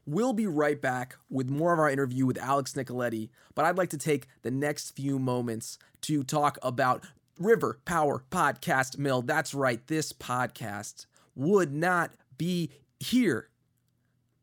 We'll 0.05 0.33
be 0.33 0.47
right 0.47 0.81
back 0.81 1.15
with 1.29 1.49
more 1.49 1.73
of 1.73 1.79
our 1.79 1.89
interview 1.89 2.25
with 2.25 2.39
Alex 2.39 2.73
Nicoletti, 2.73 3.29
but 3.53 3.65
I'd 3.65 3.77
like 3.77 3.91
to 3.91 3.97
take 3.97 4.27
the 4.41 4.49
next 4.49 4.95
few 4.95 5.19
moments 5.19 5.77
to 6.01 6.23
talk 6.23 6.57
about 6.63 7.05
River 7.37 7.79
Power 7.85 8.23
Podcast 8.31 8.97
Mill. 8.97 9.21
That's 9.21 9.53
right, 9.53 9.85
this 9.85 10.11
podcast 10.11 11.05
would 11.35 11.71
not 11.71 12.11
be 12.37 12.71
here, 12.99 13.49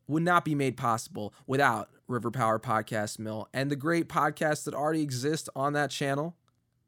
would 0.07 0.23
not 0.23 0.45
be 0.45 0.55
made 0.55 0.77
possible 0.77 1.33
without 1.45 1.89
River 2.07 2.31
Power 2.31 2.57
Podcast 2.57 3.19
Mill 3.19 3.49
and 3.53 3.69
the 3.69 3.75
great 3.75 4.07
podcasts 4.07 4.63
that 4.63 4.73
already 4.73 5.01
exist 5.01 5.49
on 5.57 5.73
that 5.73 5.91
channel. 5.91 6.37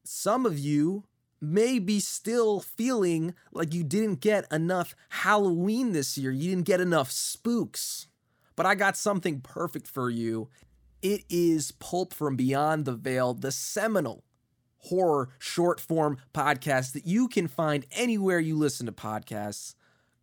Some 0.06 0.46
of 0.46 0.58
you 0.58 1.04
may 1.42 1.78
be 1.78 2.00
still 2.00 2.62
feeling 2.62 3.34
like 3.52 3.74
you 3.74 3.84
didn't 3.84 4.22
get 4.22 4.50
enough 4.50 4.96
Halloween 5.10 5.92
this 5.92 6.18
year, 6.18 6.32
you 6.32 6.50
didn't 6.52 6.66
get 6.66 6.80
enough 6.80 7.12
spooks 7.12 8.08
but 8.62 8.68
I 8.68 8.76
got 8.76 8.96
something 8.96 9.42
perfect 9.42 9.88
for 9.88 10.08
you. 10.08 10.48
It 11.02 11.24
is 11.32 11.72
Pulp 11.72 12.14
from 12.14 12.36
Beyond 12.36 12.86
the 12.86 12.92
Veil, 12.92 13.34
the 13.34 13.52
seminal 13.52 14.24
horror 14.78 15.30
short 15.40 15.80
form 15.80 16.20
podcast 16.32 16.94
that 16.94 17.08
you 17.08 17.28
can 17.28 17.48
find 17.48 17.88
anywhere 17.92 18.40
you 18.40 18.56
listen 18.56 18.86
to 18.86 18.92
podcasts. 18.92 19.74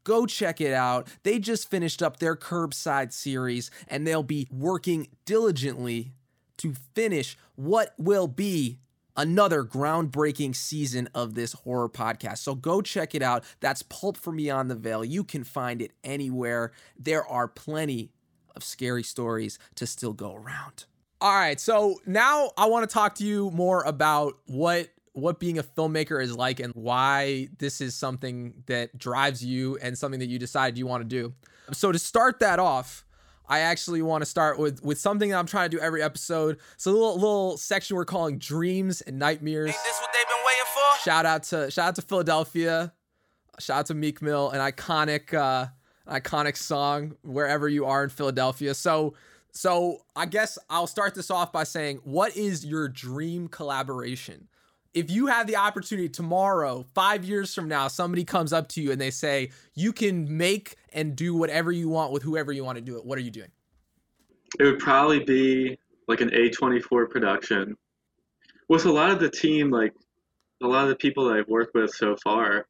Go 0.05 0.25
check 0.25 0.61
it 0.61 0.73
out. 0.73 1.09
They 1.25 1.41
just 1.41 1.69
finished 1.69 2.01
up 2.01 2.21
their 2.21 2.37
curbside 2.37 3.13
series 3.13 3.73
and 3.89 4.07
they'll 4.07 4.23
be 4.23 4.47
working 4.53 5.09
diligently 5.25 6.13
to 6.59 6.75
finish 6.95 7.37
what 7.57 7.93
will 7.99 8.29
be 8.29 8.79
another 9.17 9.65
groundbreaking 9.65 10.55
season 10.55 11.09
of 11.13 11.35
this 11.35 11.55
horror 11.55 11.89
podcast. 11.89 12.39
So 12.39 12.55
go 12.55 12.83
check 12.83 13.17
it 13.17 13.23
out. 13.23 13.43
That's 13.59 13.83
Pulp 13.83 14.17
from 14.17 14.37
Beyond 14.37 14.71
the 14.71 14.77
Veil. 14.77 15.05
You 15.05 15.25
can 15.25 15.43
find 15.43 15.83
it 15.83 15.91
anywhere. 16.05 16.71
There 16.97 17.27
are 17.27 17.49
plenty 17.49 18.13
of 18.57 18.65
scary 18.65 19.03
stories 19.03 19.59
to 19.77 19.87
still 19.87 20.13
go 20.13 20.35
around. 20.35 20.85
All 21.21 21.35
right, 21.35 21.59
so 21.59 22.01
now 22.07 22.53
I 22.57 22.67
want 22.67 22.89
to 22.89 22.93
talk 22.93 23.17
to 23.17 23.25
you 23.25 23.51
more 23.51 23.83
about 23.83 24.39
what 24.47 24.89
what 25.13 25.41
being 25.41 25.59
a 25.59 25.65
filmmaker 25.65 26.23
is 26.23 26.37
like 26.37 26.61
and 26.61 26.73
why 26.75 27.49
this 27.59 27.81
is 27.81 27.95
something 27.95 28.63
that 28.67 28.97
drives 28.97 29.45
you 29.45 29.77
and 29.83 29.99
something 29.99 30.21
that 30.21 30.29
you 30.29 30.39
decide 30.39 30.79
you 30.79 30.87
want 30.87 31.03
to 31.03 31.09
do. 31.09 31.35
So 31.73 31.91
to 31.91 31.99
start 31.99 32.39
that 32.39 32.61
off, 32.61 33.05
I 33.49 33.61
actually 33.61 34.03
want 34.03 34.23
to 34.23 34.27
start 34.27 34.59
with 34.59 34.83
with 34.83 34.99
something 34.99 35.31
that 35.31 35.39
I'm 35.39 35.47
trying 35.47 35.71
to 35.71 35.77
do 35.77 35.83
every 35.83 36.03
episode. 36.03 36.59
So 36.77 36.91
a 36.91 36.93
little 36.93 37.15
little 37.15 37.57
section 37.57 37.97
we're 37.97 38.05
calling 38.05 38.39
dreams 38.39 39.01
and 39.01 39.19
nightmares. 39.19 39.69
Ain't 39.69 39.77
this 39.85 39.99
what 40.01 40.11
they've 40.13 40.29
been 40.29 40.45
waiting 40.47 40.67
for? 40.73 41.03
Shout 41.03 41.27
out 41.27 41.43
to 41.45 41.71
shout 41.71 41.89
out 41.89 41.95
to 41.97 42.03
Philadelphia. 42.03 42.93
Shout 43.59 43.79
out 43.79 43.87
to 43.87 43.95
Meek 43.95 44.23
Mill, 44.23 44.51
an 44.51 44.61
iconic 44.61 45.35
uh 45.35 45.67
iconic 46.09 46.57
song 46.57 47.17
wherever 47.23 47.69
you 47.69 47.85
are 47.85 48.05
in 48.05 48.11
Philadelphia. 48.11 48.75
So 48.75 49.15
so 49.51 50.05
I 50.15 50.27
guess 50.27 50.59
I'll 50.69 50.87
start 50.87 51.15
this 51.15 51.31
off 51.31 51.53
by 51.53 51.65
saying 51.65 52.01
what 52.05 52.37
is 52.37 52.65
your 52.65 52.89
dream 52.89 53.49
collaboration? 53.49 54.49
If 54.95 55.11
you 55.11 55.27
have 55.27 55.47
the 55.47 55.57
opportunity 55.57 56.09
tomorrow, 56.09 56.85
5 56.95 57.25
years 57.25 57.55
from 57.55 57.69
now, 57.69 57.89
somebody 57.89 58.25
comes 58.25 58.53
up 58.53 58.69
to 58.69 58.83
you 58.83 58.91
and 58.91 59.01
they 59.01 59.11
say 59.11 59.51
you 59.75 59.93
can 59.93 60.37
make 60.37 60.77
and 60.93 61.15
do 61.15 61.35
whatever 61.35 61.71
you 61.71 61.89
want 61.89 62.13
with 62.13 62.23
whoever 62.23 62.53
you 62.53 62.65
want 62.65 62.77
to 62.77 62.83
do 62.83 62.97
it. 62.97 63.05
What 63.05 63.19
are 63.19 63.23
you 63.23 63.31
doing? 63.31 63.51
It 64.59 64.65
would 64.65 64.79
probably 64.79 65.21
be 65.21 65.79
like 66.09 66.21
an 66.21 66.31
A24 66.31 67.11
production. 67.11 67.77
With 68.69 68.87
a 68.87 68.93
lot 68.93 69.11
of 69.11 69.21
the 69.21 69.31
team, 69.31 69.71
like 69.71 69.93
a 70.63 70.67
lot 70.67 70.85
of 70.85 70.89
the 70.89 70.97
people 70.97 71.29
that 71.29 71.37
I've 71.37 71.49
worked 71.49 71.75
with 71.75 71.91
so 71.91 72.17
far, 72.25 72.67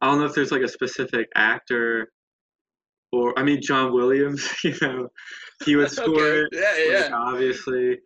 I 0.00 0.06
don't 0.06 0.18
know 0.18 0.26
if 0.26 0.34
there's 0.34 0.52
like 0.52 0.62
a 0.62 0.68
specific 0.68 1.28
actor 1.34 2.12
or 3.32 3.38
I 3.38 3.42
mean 3.42 3.60
John 3.62 3.92
Williams, 3.92 4.48
you 4.64 4.74
know, 4.82 5.08
he 5.64 5.76
would 5.76 5.90
score 5.92 6.06
Okay. 6.14 6.46
it. 6.52 6.92
Yeah, 6.92 7.00
like, 7.04 7.12
obviously. 7.12 7.98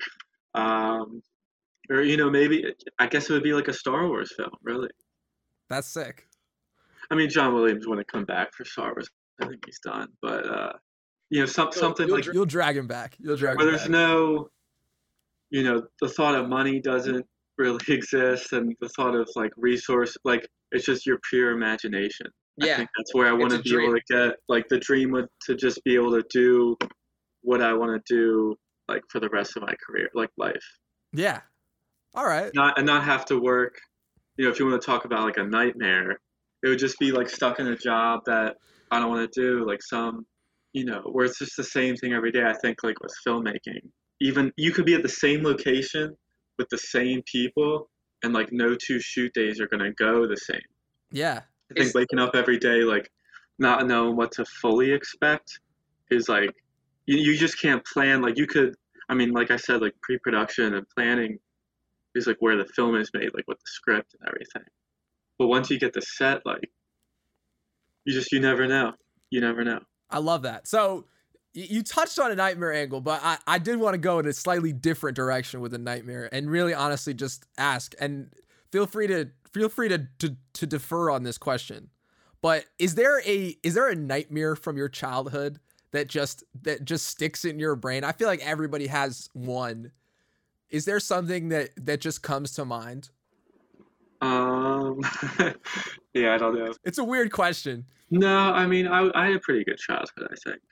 Um, 0.55 1.23
or 1.91 2.03
you 2.03 2.17
know, 2.17 2.31
maybe 2.31 2.65
I 2.99 3.07
guess 3.07 3.29
it 3.31 3.33
would 3.33 3.43
be 3.43 3.53
like 3.53 3.69
a 3.69 3.73
Star 3.73 4.09
Wars 4.09 4.33
film, 4.37 4.51
really. 4.63 4.89
That's 5.69 5.89
sick. 5.89 6.27
I 7.11 7.15
mean, 7.15 7.29
John 7.31 7.55
Williams 7.55 7.87
wouldn't 7.87 8.09
come 8.09 8.25
back 8.25 8.53
for 8.55 8.65
Star 8.65 8.93
Wars. 8.95 9.09
I 9.41 9.47
think 9.47 9.61
he's 9.67 9.79
done, 9.81 10.09
but 10.23 10.47
uh, 10.49 10.73
you 11.31 11.41
know, 11.41 11.47
some, 11.47 11.71
So 11.73 11.81
something 11.81 12.07
you'll 12.09 12.17
like 12.17 12.25
dr- 12.25 12.35
You'll 12.35 12.47
drag 12.47 12.77
him 12.77 12.87
back. 12.87 13.17
You'll 13.19 13.37
drag 13.37 13.53
him 13.53 13.57
back. 13.59 13.65
where 13.65 13.71
there's 13.71 13.83
back. 13.83 13.91
no, 13.91 14.49
you 15.51 15.63
know, 15.63 15.83
the 16.01 16.09
thought 16.09 16.35
of 16.35 16.49
money 16.49 16.81
doesn't 16.81 17.25
really 17.59 17.85
exist, 17.89 18.53
and 18.53 18.75
the 18.81 18.89
thought 18.91 19.15
of 19.15 19.29
like 19.37 19.53
resource, 19.57 20.17
like 20.25 20.47
it's 20.73 20.87
just 20.87 21.07
your 21.07 21.19
pure 21.29 21.51
imagination. 21.53 22.27
I 22.63 22.67
Yeah. 22.67 22.77
think 22.79 22.91
that's 22.97 23.15
where 23.15 23.27
I 23.29 23.33
want 23.33 23.53
to 23.53 23.59
be 23.61 23.77
able 23.83 23.95
to 23.95 24.03
get 24.09 24.37
like 24.49 24.69
the 24.69 24.79
dream 24.79 25.11
would 25.13 25.27
to 25.47 25.55
just 25.55 25.83
be 25.85 25.95
able 25.95 26.13
to 26.13 26.25
do 26.31 26.77
what 27.43 27.61
I 27.61 27.73
want 27.75 28.05
to 28.05 28.15
do 28.15 28.57
like 28.89 29.03
for 29.11 29.21
the 29.21 29.29
rest 29.29 29.57
of 29.57 29.63
my 29.63 29.75
career, 29.87 30.09
like 30.15 30.31
life. 30.39 30.65
Yeah. 31.13 31.41
All 32.15 32.27
right. 32.27 32.51
Not 32.55 32.79
and 32.79 32.87
not 32.87 33.05
have 33.05 33.25
to 33.27 33.39
work. 33.39 33.75
You 34.37 34.45
know, 34.45 34.51
if 34.51 34.59
you 34.59 34.67
want 34.67 34.81
to 34.81 34.87
talk 34.87 35.05
about 35.05 35.25
like 35.25 35.37
a 35.39 35.45
nightmare, 35.45 36.19
it 36.63 36.69
would 36.69 36.79
just 36.79 36.99
be 36.99 37.13
like 37.13 37.29
stuck 37.29 37.59
in 37.61 37.67
a 37.67 37.77
job 37.77 38.21
that 38.27 38.57
I 38.91 39.01
don't 39.01 39.11
want 39.11 39.31
to 39.31 39.41
do, 39.41 39.67
like 39.67 39.83
some, 39.83 40.27
you 40.73 40.85
know, 40.85 41.03
where 41.13 41.25
it's 41.27 41.39
just 41.39 41.57
the 41.57 41.65
same 41.65 41.97
thing 41.97 42.13
every 42.13 42.31
day. 42.33 42.45
I 42.45 42.55
think 42.63 42.79
like 42.83 42.97
with 43.01 43.13
filmmaking, 43.27 43.91
even 44.21 44.53
you 44.57 44.73
could 44.73 44.87
be 44.87 44.95
at 44.95 45.03
the 45.03 45.09
same 45.09 45.43
location 45.43 46.17
with 46.59 46.69
the 46.71 46.79
same 46.79 47.23
people, 47.31 47.91
and 48.23 48.33
like 48.33 48.49
no 48.51 48.75
two 48.75 48.99
shoot 49.01 49.33
days 49.35 49.61
are 49.61 49.69
gonna 49.69 49.93
go 49.93 50.27
the 50.27 50.37
same. 50.37 50.61
Yeah. 51.11 51.43
I 51.71 51.75
think 51.75 51.87
Is- 51.89 51.95
waking 51.95 52.19
up 52.19 52.35
every 52.35 52.59
day 52.59 52.83
like 52.83 53.11
not 53.59 53.87
knowing 53.87 54.17
what 54.17 54.33
to 54.33 54.45
fully 54.45 54.93
expect 54.93 55.61
is 56.11 56.29
like 56.29 56.55
you, 57.07 57.17
you 57.17 57.37
just 57.37 57.61
can't 57.61 57.85
plan 57.85 58.23
like 58.23 58.37
you 58.37 58.47
could 58.47 58.75
I 59.09 59.15
mean 59.15 59.33
like 59.33 59.51
I 59.51 59.57
said 59.57 59.81
like 59.81 59.95
pre-production 60.03 60.75
and 60.75 60.87
planning 60.89 61.39
is 62.15 62.27
like 62.27 62.37
where 62.41 62.57
the 62.57 62.67
film 62.67 62.97
is 62.97 63.11
made 63.15 63.31
like 63.35 63.47
with 63.49 63.59
the 63.59 63.67
script 63.67 64.15
and 64.19 64.29
everything. 64.29 64.63
But 65.39 65.49
once 65.49 65.71
you 65.71 65.79
get 65.79 65.93
the 65.93 66.03
set 66.03 66.45
like 66.45 66.71
you 68.05 68.13
just 68.13 68.33
you 68.33 68.41
never 68.41 68.67
know. 68.67 68.93
You 69.31 69.41
never 69.41 69.65
know. 69.65 69.81
I 70.09 70.19
love 70.19 70.43
that. 70.43 70.69
So 70.69 71.07
you 71.53 71.83
touched 71.83 72.19
on 72.19 72.31
a 72.31 72.35
nightmare 72.35 72.73
angle, 72.73 73.01
but 73.01 73.21
I, 73.25 73.39
I 73.47 73.59
did 73.59 73.79
want 73.79 73.95
to 73.95 73.99
go 73.99 74.19
in 74.19 74.27
a 74.27 74.33
slightly 74.33 74.73
different 74.73 75.17
direction 75.17 75.61
with 75.61 75.73
a 75.73 75.79
nightmare 75.79 76.29
and 76.31 76.51
really 76.51 76.75
honestly 76.75 77.15
just 77.15 77.47
ask 77.57 77.95
and 77.99 78.31
feel 78.71 78.87
free 78.87 79.07
to 79.07 79.31
feel 79.57 79.69
free 79.71 79.89
to, 79.89 80.07
to 80.19 80.37
to 80.53 80.67
defer 80.67 81.11
on 81.11 81.23
this 81.23 81.39
question. 81.39 81.89
But 82.43 82.67
is 82.79 82.95
there 82.95 83.21
a 83.23 83.57
is 83.63 83.75
there 83.75 83.89
a 83.89 83.95
nightmare 83.95 84.55
from 84.55 84.77
your 84.77 84.89
childhood 84.89 85.59
that 85.93 86.09
just 86.09 86.45
that 86.63 86.85
just 86.85 87.07
sticks 87.07 87.45
in 87.45 87.59
your 87.59 87.75
brain? 87.75 88.05
I 88.05 88.13
feel 88.13 88.29
like 88.29 88.41
everybody 88.47 88.87
has 88.89 89.31
one. 89.33 89.93
Is 90.69 90.85
there 90.85 91.01
something 91.01 91.49
that 91.49 91.71
that 91.87 92.01
just 92.01 92.23
comes 92.23 92.53
to 92.55 92.65
mind? 92.65 93.09
um 94.23 95.01
yeah 96.15 96.35
I 96.35 96.39
don't 96.39 96.55
know 96.59 96.73
It's 96.85 96.97
a 96.99 97.05
weird 97.05 97.31
question. 97.33 97.85
no 98.11 98.35
I 98.35 98.67
mean 98.67 98.87
I, 98.87 99.11
I 99.15 99.27
had 99.27 99.37
a 99.37 99.41
pretty 99.41 99.63
good 99.65 99.77
childhood 99.79 100.29
I 100.31 100.35
think 100.49 100.63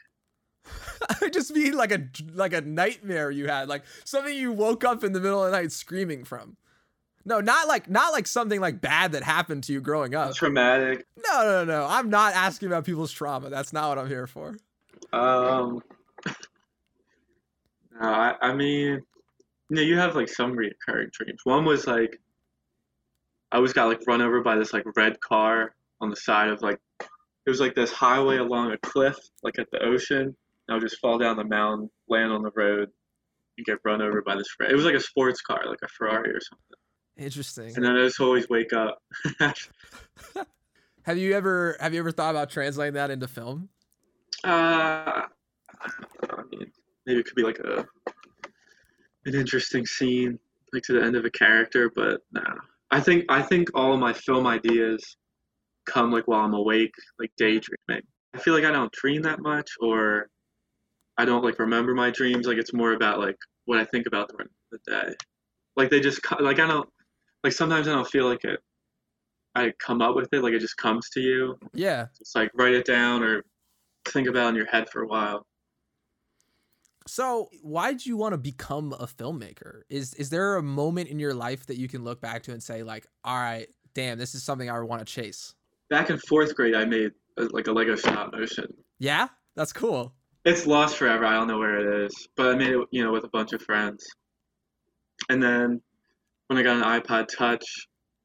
I 1.23 1.29
just 1.29 1.53
mean 1.53 1.75
like 1.75 1.93
a 1.93 2.07
like 2.33 2.55
a 2.55 2.63
nightmare 2.63 3.31
you 3.31 3.47
had, 3.47 3.69
like 3.69 3.85
something 4.05 4.35
you 4.35 4.51
woke 4.53 4.83
up 4.85 5.05
in 5.05 5.13
the 5.13 5.21
middle 5.21 5.45
of 5.45 5.51
the 5.51 5.57
night 5.59 5.73
screaming 5.73 6.25
from. 6.25 6.57
No, 7.25 7.41
not 7.41 7.69
like 7.69 7.89
not 7.89 8.13
like 8.13 8.27
something 8.27 8.61
like 8.61 8.81
bad 8.81 9.13
that 9.13 9.23
happened 9.23 9.65
to 9.65 9.73
you 9.73 9.81
growing 9.81 10.15
up. 10.15 10.35
traumatic 10.35 11.07
No, 11.17 11.43
no, 11.43 11.65
no. 11.65 11.87
I'm 11.89 12.11
not 12.11 12.35
asking 12.35 12.69
about 12.69 12.85
people's 12.85 13.13
trauma. 13.13 13.49
That's 13.49 13.73
not 13.73 13.89
what 13.89 13.99
I'm 13.99 14.09
here 14.09 14.27
for. 14.27 14.57
Um, 15.13 15.81
no, 18.01 18.09
I, 18.09 18.35
I 18.41 18.53
mean, 18.55 19.01
you 19.71 19.77
know, 19.77 19.83
you 19.83 19.97
have 19.97 20.15
like 20.15 20.29
some 20.29 20.53
recurring 20.53 21.11
dreams. 21.13 21.41
One 21.45 21.65
was 21.65 21.87
like, 21.87 22.19
I 23.53 23.57
always 23.57 23.73
got 23.73 23.87
like 23.87 24.01
run 24.07 24.21
over 24.21 24.43
by 24.43 24.57
this 24.57 24.73
like 24.73 24.85
red 24.97 25.21
car 25.21 25.75
on 26.01 26.11
the 26.11 26.17
side 26.17 26.49
of 26.49 26.61
like, 26.61 26.79
it 27.01 27.51
was 27.51 27.61
like 27.61 27.75
this 27.75 27.93
highway 27.93 28.39
along 28.39 28.73
a 28.73 28.79
cliff, 28.79 29.17
like 29.43 29.59
at 29.59 29.71
the 29.71 29.83
ocean. 29.83 30.37
I 30.69 30.75
would 30.75 30.83
just 30.83 30.99
fall 30.99 31.19
down 31.19 31.37
the 31.37 31.45
mountain, 31.45 31.91
land 32.09 32.33
on 32.33 32.43
the 32.43 32.51
road, 32.57 32.89
and 33.57 33.67
get 33.67 33.79
run 33.85 34.03
over 34.03 34.23
by 34.23 34.35
this. 34.35 34.47
It 34.61 34.75
was 34.75 34.85
like 34.85 34.95
a 34.95 35.01
sports 35.01 35.41
car, 35.43 35.61
like 35.67 35.79
a 35.83 35.89
Ferrari 35.89 36.31
or 36.31 36.41
something. 36.41 36.79
Interesting. 37.17 37.75
And 37.77 37.85
then 37.85 37.97
I 37.97 38.05
just 38.07 38.21
always 38.21 38.49
wake 38.49 38.73
up. 38.73 39.03
Have 41.05 41.19
you 41.19 41.35
ever 41.35 41.77
have 41.81 41.93
you 41.93 42.01
ever 42.01 42.11
thought 42.11 42.31
about 42.31 42.49
translating 42.49 42.95
that 42.95 43.11
into 43.11 43.29
film? 43.29 43.69
Uh, 44.43 45.27
I 45.83 46.43
mean, 46.51 46.73
maybe 47.05 47.21
it 47.21 47.27
could 47.27 47.35
be 47.35 47.43
like 47.43 47.59
a 47.59 47.87
an 49.27 49.35
interesting 49.35 49.85
scene, 49.85 50.39
like 50.73 50.83
to 50.85 50.95
the 50.95 51.03
end 51.03 51.15
of 51.15 51.27
a 51.27 51.31
character, 51.31 51.91
but 51.95 52.23
no. 52.33 52.43
I 52.91 53.01
think 53.01 53.27
I 53.29 53.43
think 53.43 53.69
all 53.75 53.93
of 53.93 54.01
my 54.01 54.15
film 54.15 54.47
ideas 54.47 55.19
come 55.85 56.11
like 56.11 56.27
while 56.27 56.41
I'm 56.41 56.55
awake, 56.55 56.95
like 57.19 57.33
daydreaming. 57.37 58.03
I 58.35 58.39
feel 58.39 58.55
like 58.55 58.65
I 58.65 58.73
don't 58.73 58.93
dream 58.93 59.21
that 59.23 59.41
much, 59.41 59.71
or 59.83 60.31
I 61.19 61.27
don't 61.27 61.45
like 61.45 61.59
remember 61.59 61.95
my 61.95 62.11
dreams. 62.11 62.47
Like 62.47 62.57
it's 62.57 62.73
more 62.73 62.93
about 62.95 63.19
like 63.21 63.37
what 63.67 63.79
I 63.79 63.85
think 63.85 64.07
about 64.07 64.31
during 64.31 64.49
the 64.73 64.79
day. 64.91 65.15
Like 65.77 65.91
they 65.91 66.01
just 66.01 66.21
like 66.41 66.61
I 66.61 66.67
don't 66.67 66.89
like 67.45 67.53
sometimes 67.53 67.87
I 67.87 67.93
don't 67.93 68.09
feel 68.09 68.29
like 68.29 68.45
it. 68.45 68.59
I 69.55 69.73
come 69.79 70.03
up 70.03 70.17
with 70.17 70.33
it, 70.33 70.43
like 70.43 70.55
it 70.55 70.61
just 70.61 70.77
comes 70.77 71.09
to 71.11 71.21
you. 71.21 71.57
Yeah. 71.73 72.07
It's 72.21 72.35
like 72.35 72.51
write 72.55 72.75
it 72.75 72.87
down 72.87 73.23
or 73.23 73.45
think 74.07 74.27
about 74.27 74.47
it 74.47 74.49
in 74.49 74.55
your 74.57 74.67
head 74.67 74.89
for 74.91 75.03
a 75.03 75.07
while. 75.07 75.47
So, 77.07 77.51
why 77.63 77.93
do 77.93 78.09
you 78.09 78.17
want 78.17 78.33
to 78.33 78.39
become 78.39 78.95
a 78.95 79.07
filmmaker? 79.07 79.83
Is 79.91 80.15
is 80.15 80.31
there 80.31 80.57
a 80.57 80.63
moment 80.63 81.11
in 81.11 81.19
your 81.19 81.35
life 81.35 81.67
that 81.67 81.77
you 81.77 81.87
can 81.87 82.03
look 82.03 82.21
back 82.21 82.43
to 82.45 82.53
and 82.53 82.63
say 82.63 82.83
like, 82.83 83.07
"All 83.25 83.37
right, 83.37 83.69
damn, 83.93 84.17
this 84.17 84.35
is 84.35 84.43
something 84.43 84.71
I 84.71 84.81
want 84.81 85.07
to 85.07 85.13
chase." 85.13 85.55
Back 85.91 86.09
in 86.09 86.17
fourth 86.17 86.55
grade, 86.57 86.75
I 86.75 86.87
made 86.87 87.13
a, 87.37 87.45
like 87.45 87.67
a 87.67 87.73
Lego 87.73 87.95
stop 87.95 88.33
motion. 88.33 88.73
Yeah? 88.99 89.29
That's 89.55 89.73
cool. 89.73 90.15
It's 90.47 90.67
lost 90.67 90.97
forever. 90.97 91.27
I 91.27 91.35
don't 91.35 91.47
know 91.47 91.59
where 91.59 91.79
it 91.79 92.07
is, 92.07 92.29
but 92.37 92.55
I 92.55 92.57
made 92.57 92.71
it, 92.71 92.89
you 92.91 93.05
know, 93.05 93.13
with 93.13 93.25
a 93.25 93.29
bunch 93.29 93.53
of 93.53 93.61
friends. 93.61 94.07
And 95.29 95.43
then 95.43 95.83
when 96.49 96.59
I 96.59 96.63
got 96.63 96.77
an 96.77 97.01
iPod 97.01 97.29
Touch, 97.29 97.65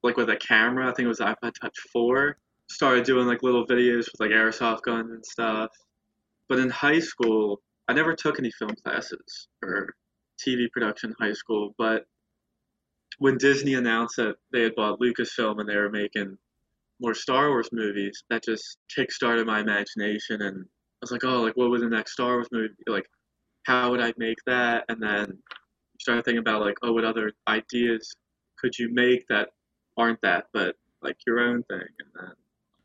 like 0.03 0.17
with 0.17 0.29
a 0.29 0.37
camera, 0.37 0.89
I 0.89 0.93
think 0.93 1.05
it 1.05 1.09
was 1.09 1.19
iPod 1.19 1.53
Touch 1.61 1.77
4, 1.93 2.37
started 2.69 3.03
doing 3.03 3.27
like 3.27 3.43
little 3.43 3.65
videos 3.65 4.05
with 4.11 4.19
like 4.19 4.31
airsoft 4.31 4.81
guns 4.83 5.11
and 5.11 5.25
stuff. 5.25 5.69
But 6.47 6.59
in 6.59 6.69
high 6.69 6.99
school, 6.99 7.61
I 7.87 7.93
never 7.93 8.15
took 8.15 8.39
any 8.39 8.51
film 8.51 8.75
classes 8.83 9.47
or 9.63 9.93
TV 10.39 10.69
production 10.71 11.11
in 11.11 11.27
high 11.27 11.33
school. 11.33 11.73
But 11.77 12.05
when 13.19 13.37
Disney 13.37 13.73
announced 13.75 14.15
that 14.17 14.35
they 14.51 14.61
had 14.61 14.75
bought 14.75 14.99
Lucasfilm 14.99 15.59
and 15.59 15.67
they 15.67 15.75
were 15.75 15.89
making 15.89 16.37
more 17.01 17.13
Star 17.13 17.49
Wars 17.49 17.69
movies, 17.71 18.23
that 18.29 18.43
just 18.43 18.77
kickstarted 18.95 19.45
my 19.45 19.59
imagination. 19.59 20.41
And 20.41 20.65
I 20.65 20.99
was 21.01 21.11
like, 21.11 21.23
oh, 21.23 21.41
like 21.41 21.55
what 21.55 21.69
would 21.69 21.81
the 21.81 21.89
next 21.89 22.13
Star 22.13 22.35
Wars 22.35 22.47
movie 22.51 22.73
be? 22.85 22.91
Like, 22.91 23.07
how 23.65 23.91
would 23.91 24.01
I 24.01 24.13
make 24.17 24.37
that? 24.45 24.85
And 24.89 25.01
then 25.01 25.37
start 25.99 26.25
thinking 26.25 26.39
about 26.39 26.61
like, 26.61 26.77
oh, 26.83 26.93
what 26.93 27.05
other 27.05 27.31
ideas 27.47 28.15
could 28.59 28.77
you 28.77 28.89
make 28.93 29.25
that 29.29 29.49
aren't 29.97 30.21
that, 30.21 30.47
but 30.53 30.75
like 31.01 31.17
your 31.27 31.39
own 31.39 31.63
thing? 31.63 31.79
And 31.81 32.09
then 32.15 32.31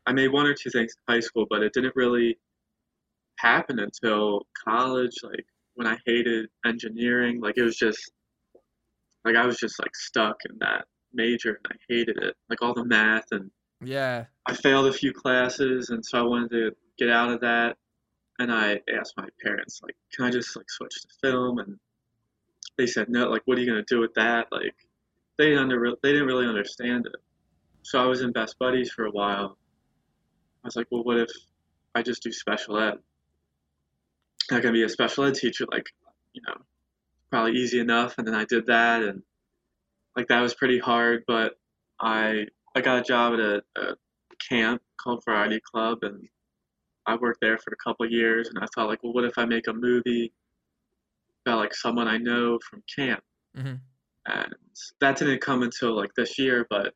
I 0.05 0.13
made 0.13 0.29
one 0.29 0.45
or 0.45 0.53
two 0.53 0.69
things 0.69 0.93
in 1.07 1.13
high 1.15 1.19
school, 1.21 1.45
but 1.49 1.63
it 1.63 1.73
didn't 1.73 1.95
really 1.95 2.37
happen 3.39 3.79
until 3.79 4.41
college. 4.67 5.15
Like 5.23 5.45
when 5.75 5.87
I 5.87 5.97
hated 6.05 6.47
engineering, 6.65 7.41
like 7.41 7.57
it 7.57 7.63
was 7.63 7.77
just 7.77 8.11
like 9.23 9.35
I 9.35 9.45
was 9.45 9.57
just 9.57 9.79
like 9.79 9.95
stuck 9.95 10.37
in 10.49 10.57
that 10.59 10.85
major 11.13 11.59
and 11.63 11.73
I 11.73 11.93
hated 11.93 12.17
it. 12.21 12.35
Like 12.49 12.61
all 12.61 12.73
the 12.73 12.85
math 12.85 13.25
and 13.31 13.49
Yeah. 13.81 14.25
I 14.47 14.53
failed 14.53 14.87
a 14.87 14.93
few 14.93 15.13
classes 15.13 15.89
and 15.89 16.05
so 16.05 16.19
I 16.19 16.23
wanted 16.23 16.51
to 16.51 16.71
get 16.97 17.09
out 17.09 17.31
of 17.31 17.41
that. 17.41 17.77
and 18.39 18.51
I 18.51 18.81
asked 18.99 19.13
my 19.17 19.27
parents 19.43 19.81
like, 19.83 19.95
can 20.13 20.25
I 20.25 20.31
just 20.31 20.55
like 20.55 20.69
switch 20.69 20.93
to 21.01 21.07
film? 21.21 21.59
And 21.59 21.77
they 22.77 22.87
said 22.87 23.09
no. 23.09 23.29
Like, 23.29 23.41
what 23.45 23.57
are 23.57 23.61
you 23.61 23.67
gonna 23.67 23.83
do 23.87 23.99
with 23.99 24.13
that? 24.15 24.47
Like, 24.51 24.75
they 25.37 25.45
didn't 25.45 25.59
under 25.59 25.93
they 26.01 26.11
didn't 26.11 26.27
really 26.27 26.47
understand 26.47 27.05
it. 27.05 27.15
So 27.83 28.01
I 28.01 28.05
was 28.05 28.21
in 28.21 28.31
Best 28.31 28.57
Buddies 28.59 28.91
for 28.91 29.05
a 29.05 29.11
while. 29.11 29.57
I 30.63 30.67
was 30.67 30.75
like, 30.75 30.87
well, 30.91 31.03
what 31.03 31.17
if 31.17 31.29
I 31.93 32.01
just 32.01 32.23
do 32.23 32.31
special 32.31 32.79
ed? 32.79 32.95
I 34.51 34.59
can 34.59 34.73
be 34.73 34.83
a 34.83 34.89
special 34.89 35.25
ed 35.25 35.35
teacher, 35.35 35.65
like, 35.71 35.85
you 36.33 36.41
know, 36.47 36.55
probably 37.29 37.53
easy 37.53 37.79
enough. 37.79 38.15
And 38.17 38.27
then 38.27 38.35
I 38.35 38.45
did 38.45 38.67
that, 38.67 39.03
and 39.03 39.21
like 40.15 40.27
that 40.27 40.41
was 40.41 40.55
pretty 40.55 40.79
hard. 40.79 41.23
But 41.27 41.57
I 41.99 42.45
I 42.75 42.81
got 42.81 42.99
a 42.99 43.03
job 43.03 43.33
at 43.33 43.39
a, 43.39 43.63
a 43.77 43.95
camp 44.49 44.81
called 44.97 45.23
Variety 45.25 45.59
Club, 45.71 45.99
and 46.01 46.27
I 47.05 47.15
worked 47.15 47.39
there 47.41 47.57
for 47.57 47.71
a 47.73 47.77
couple 47.83 48.09
years. 48.09 48.49
And 48.49 48.57
I 48.59 48.67
thought, 48.73 48.87
like, 48.87 49.03
well, 49.03 49.13
what 49.13 49.25
if 49.25 49.37
I 49.37 49.45
make 49.45 49.67
a 49.67 49.73
movie 49.73 50.33
about 51.45 51.59
like 51.59 51.73
someone 51.73 52.07
I 52.07 52.17
know 52.17 52.59
from 52.69 52.83
camp? 52.93 53.21
Mm-hmm. 53.57 53.75
And 54.27 54.53
that 55.01 55.17
didn't 55.17 55.41
come 55.41 55.61
until 55.61 55.95
like 55.95 56.11
this 56.15 56.39
year, 56.39 56.65
but 56.69 56.93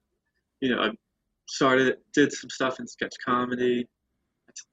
you 0.62 0.74
know, 0.74 0.82
I 0.82 0.90
started 1.48 1.98
did 2.14 2.32
some 2.32 2.50
stuff 2.50 2.80
in 2.80 2.88
sketch 2.88 3.14
comedy 3.26 3.88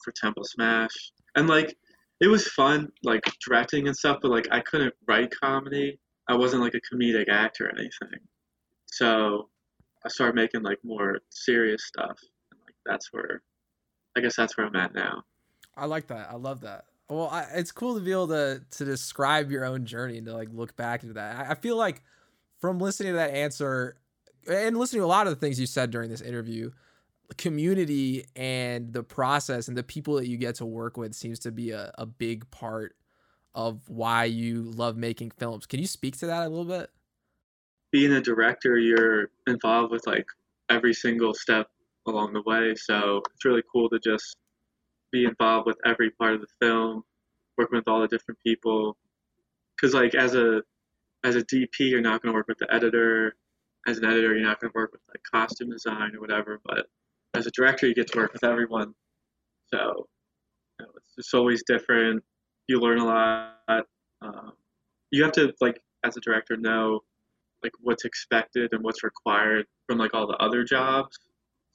for 0.03 0.13
Temple 0.13 0.45
Smash, 0.45 1.13
and 1.37 1.49
like 1.49 1.77
it 2.21 2.29
was 2.29 2.49
fun, 2.49 2.89
like 3.05 3.23
directing 3.47 3.87
and 3.89 3.97
stuff. 3.97 4.19
But 4.23 4.31
like 4.31 4.49
I 4.51 4.61
couldn't 4.61 4.95
write 5.07 5.33
comedy. 5.39 5.99
I 6.29 6.35
wasn't 6.35 6.63
like 6.63 6.75
a 6.75 6.95
comedic 6.95 7.29
actor 7.29 7.67
or 7.67 7.71
anything. 7.79 8.19
So 8.87 9.49
I 10.05 10.09
started 10.09 10.35
making 10.35 10.63
like 10.63 10.79
more 10.83 11.19
serious 11.31 11.85
stuff, 11.87 12.19
and 12.51 12.61
like 12.65 12.75
that's 12.85 13.13
where, 13.13 13.43
I 14.17 14.21
guess 14.21 14.35
that's 14.35 14.57
where 14.57 14.67
I'm 14.67 14.77
at 14.77 14.95
now. 14.95 15.23
I 15.77 15.85
like 15.87 16.07
that. 16.09 16.31
I 16.31 16.37
love 16.37 16.63
that. 16.63 16.87
Well, 17.09 17.29
I, 17.29 17.47
it's 17.55 17.71
cool 17.71 17.95
to 17.95 18.01
be 18.01 18.11
able 18.11 18.29
to 18.29 18.63
to 18.69 18.85
describe 18.85 19.51
your 19.51 19.65
own 19.65 19.87
journey 19.87 20.19
and 20.19 20.27
to 20.27 20.35
like 20.35 20.49
look 20.53 20.77
back 20.77 21.03
into 21.03 21.15
that. 21.15 21.47
I, 21.47 21.53
I 21.53 21.55
feel 21.55 21.77
like 21.77 22.03
from 22.61 22.79
listening 22.79 23.13
to 23.13 23.17
that 23.17 23.31
answer 23.31 23.97
and 24.49 24.77
listening 24.77 25.03
to 25.03 25.07
a 25.07 25.09
lot 25.09 25.27
of 25.27 25.33
the 25.33 25.41
things 25.41 25.61
you 25.61 25.67
said 25.67 25.91
during 25.91 26.11
this 26.11 26.21
interview, 26.21 26.71
community 27.37 28.25
and 28.35 28.93
the 28.93 29.03
process 29.03 29.69
and 29.69 29.77
the 29.77 29.83
people 29.83 30.15
that 30.15 30.29
you 30.29 30.37
get 30.37 30.57
to 30.57 30.67
work 30.67 30.97
with 30.97 31.15
seems 31.15 31.39
to 31.41 31.53
be 31.53 31.71
a, 31.71 31.93
a 31.99 32.07
big 32.07 32.49
part 32.51 32.97
of 33.55 33.89
why 33.89 34.25
you 34.25 34.63
love 34.63 34.97
making 34.97 35.31
films. 35.31 35.67
Can 35.67 35.81
you 35.81 35.87
speak 35.87 36.17
to 36.19 36.27
that 36.27 36.47
a 36.47 36.49
little 36.49 36.65
bit? 36.65 36.91
Being 37.91 38.13
a 38.13 38.21
director, 38.21 38.79
you're 38.79 39.31
involved 39.47 39.93
with 39.93 40.07
like 40.07 40.27
every 40.69 40.93
single 40.93 41.35
step 41.35 41.69
along 42.07 42.33
the 42.33 42.43
way. 42.43 42.75
So 42.75 43.23
it's 43.35 43.45
really 43.45 43.63
cool 43.73 43.89
to 43.91 43.99
just 43.99 44.37
be 45.17 45.25
involved 45.25 45.67
with 45.67 45.79
every 45.85 46.11
part 46.11 46.35
of 46.35 46.41
the 46.41 46.47
film, 46.61 47.03
working 47.57 47.77
with 47.77 47.89
all 47.89 48.01
the 48.01 48.09
different 48.09 48.39
people. 48.45 48.97
Because 49.77 49.95
like 49.95 50.15
as 50.15 50.35
a 50.35 50.63
as 51.25 51.37
a 51.37 51.43
DP, 51.43 51.81
you're 51.81 52.01
not 52.01 52.23
going 52.23 52.33
to 52.33 52.37
work 52.37 52.49
with 52.49 52.59
the 52.59 52.73
editor. 52.73 53.35
As 53.87 53.99
an 53.99 54.05
editor, 54.05 54.35
you're 54.35 54.47
not 54.47 54.61
going 54.61 54.73
to 54.73 54.79
work 54.79 54.93
with 54.93 55.01
like 55.09 55.23
costume 55.31 55.71
design 55.71 56.15
or 56.15 56.21
whatever. 56.21 56.61
But 56.65 56.87
as 57.35 57.47
a 57.47 57.51
director, 57.51 57.87
you 57.87 57.95
get 57.95 58.11
to 58.13 58.19
work 58.19 58.33
with 58.33 58.45
everyone. 58.45 58.95
So 59.73 60.07
you 60.79 60.87
know, 60.87 60.93
it's 60.97 61.15
just 61.17 61.35
always 61.35 61.63
different. 61.67 62.23
You 62.69 62.81
learn 62.81 62.99
a 62.99 63.05
lot. 63.05 63.87
Um, 64.23 64.53
you 65.11 65.23
have 65.23 65.33
to 65.33 65.55
like 65.61 65.81
as 66.05 66.17
a 66.17 66.21
director 66.21 66.57
know 66.57 67.01
like 67.63 67.73
what's 67.81 68.05
expected 68.05 68.73
and 68.73 68.85
what's 68.85 69.03
required 69.03 69.67
from 69.89 69.99
like 69.99 70.15
all 70.15 70.27
the 70.27 70.37
other 70.37 70.63
jobs. 70.65 71.19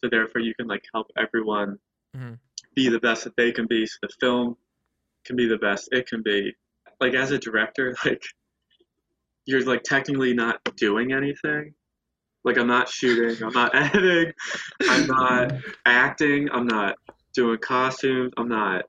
So 0.04 0.10
therefore, 0.10 0.42
you 0.42 0.54
can 0.56 0.68
like 0.68 0.84
help 0.94 1.08
everyone 1.18 1.78
mm-hmm. 2.16 2.34
Be 2.76 2.90
the 2.90 3.00
best 3.00 3.24
that 3.24 3.36
they 3.36 3.52
can 3.52 3.68
be. 3.68 3.86
So 3.86 3.98
the 4.02 4.10
film 4.20 4.58
can 5.26 5.36
be 5.36 5.48
the 5.48 5.58
best 5.58 5.90
it 5.92 6.08
can 6.08 6.22
be. 6.22 6.56
Like 7.00 7.14
as 7.14 7.32
a 7.32 7.38
director, 7.38 7.96
like 8.06 8.24
you're 9.46 9.64
like 9.66 9.84
technically 9.84 10.34
not 10.34 10.60
doing 10.78 11.14
anything. 11.14 11.74
Like 12.44 12.58
I'm 12.58 12.68
not 12.68 12.90
shooting, 12.90 13.44
I'm 13.44 13.54
not 13.54 13.76
editing, 13.96 14.34
I'm 14.90 15.08
not 15.08 15.54
acting, 15.86 16.50
I'm 16.52 16.66
not 16.66 16.96
doing 17.36 17.60
costumes, 17.60 18.34
I'm 18.38 18.50
not 18.50 18.86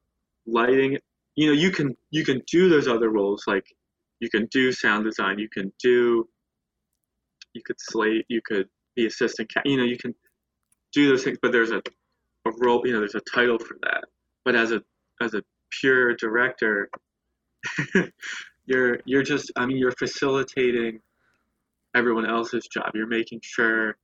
lighting. 0.47 0.99
You 1.37 1.49
know, 1.49 1.53
you 1.53 1.71
can 1.71 1.95
you 2.11 2.25
can 2.25 2.42
do 2.51 2.68
those 2.68 2.88
other 2.88 3.11
roles 3.11 3.45
like 3.47 3.64
you 4.21 4.31
can 4.31 4.47
do 4.47 4.73
sound 4.73 5.05
design, 5.05 5.38
you 5.38 5.49
can 5.49 5.73
do 5.83 6.29
you 7.55 7.62
could 7.62 7.77
slate, 7.79 8.25
you 8.29 8.40
could 8.47 8.68
be 8.97 9.07
assistant, 9.07 9.51
you 9.64 9.77
know, 9.77 9.85
you 9.85 9.99
can 9.99 10.14
do 10.92 11.09
those 11.09 11.25
things, 11.25 11.38
but 11.42 11.53
there's 11.53 11.71
a 11.71 11.83
a 12.46 12.50
role, 12.59 12.83
you 12.87 12.92
know, 12.92 13.00
there's 13.00 13.14
a 13.14 13.20
title 13.20 13.59
for 13.59 13.76
that. 13.83 14.05
But 14.44 14.55
as 14.55 14.72
a 14.72 14.83
as 15.20 15.35
a 15.35 15.42
pure 15.70 16.14
director, 16.16 16.88
you're 18.66 18.98
you're 19.05 19.22
just 19.22 19.50
i 19.57 19.66
mean 19.66 19.76
you're 19.76 19.92
facilitating 19.92 21.00
everyone 21.94 22.26
else's 22.26 22.66
job. 22.72 22.90
You're 22.94 23.07
making 23.07 23.40
sure 23.42 23.96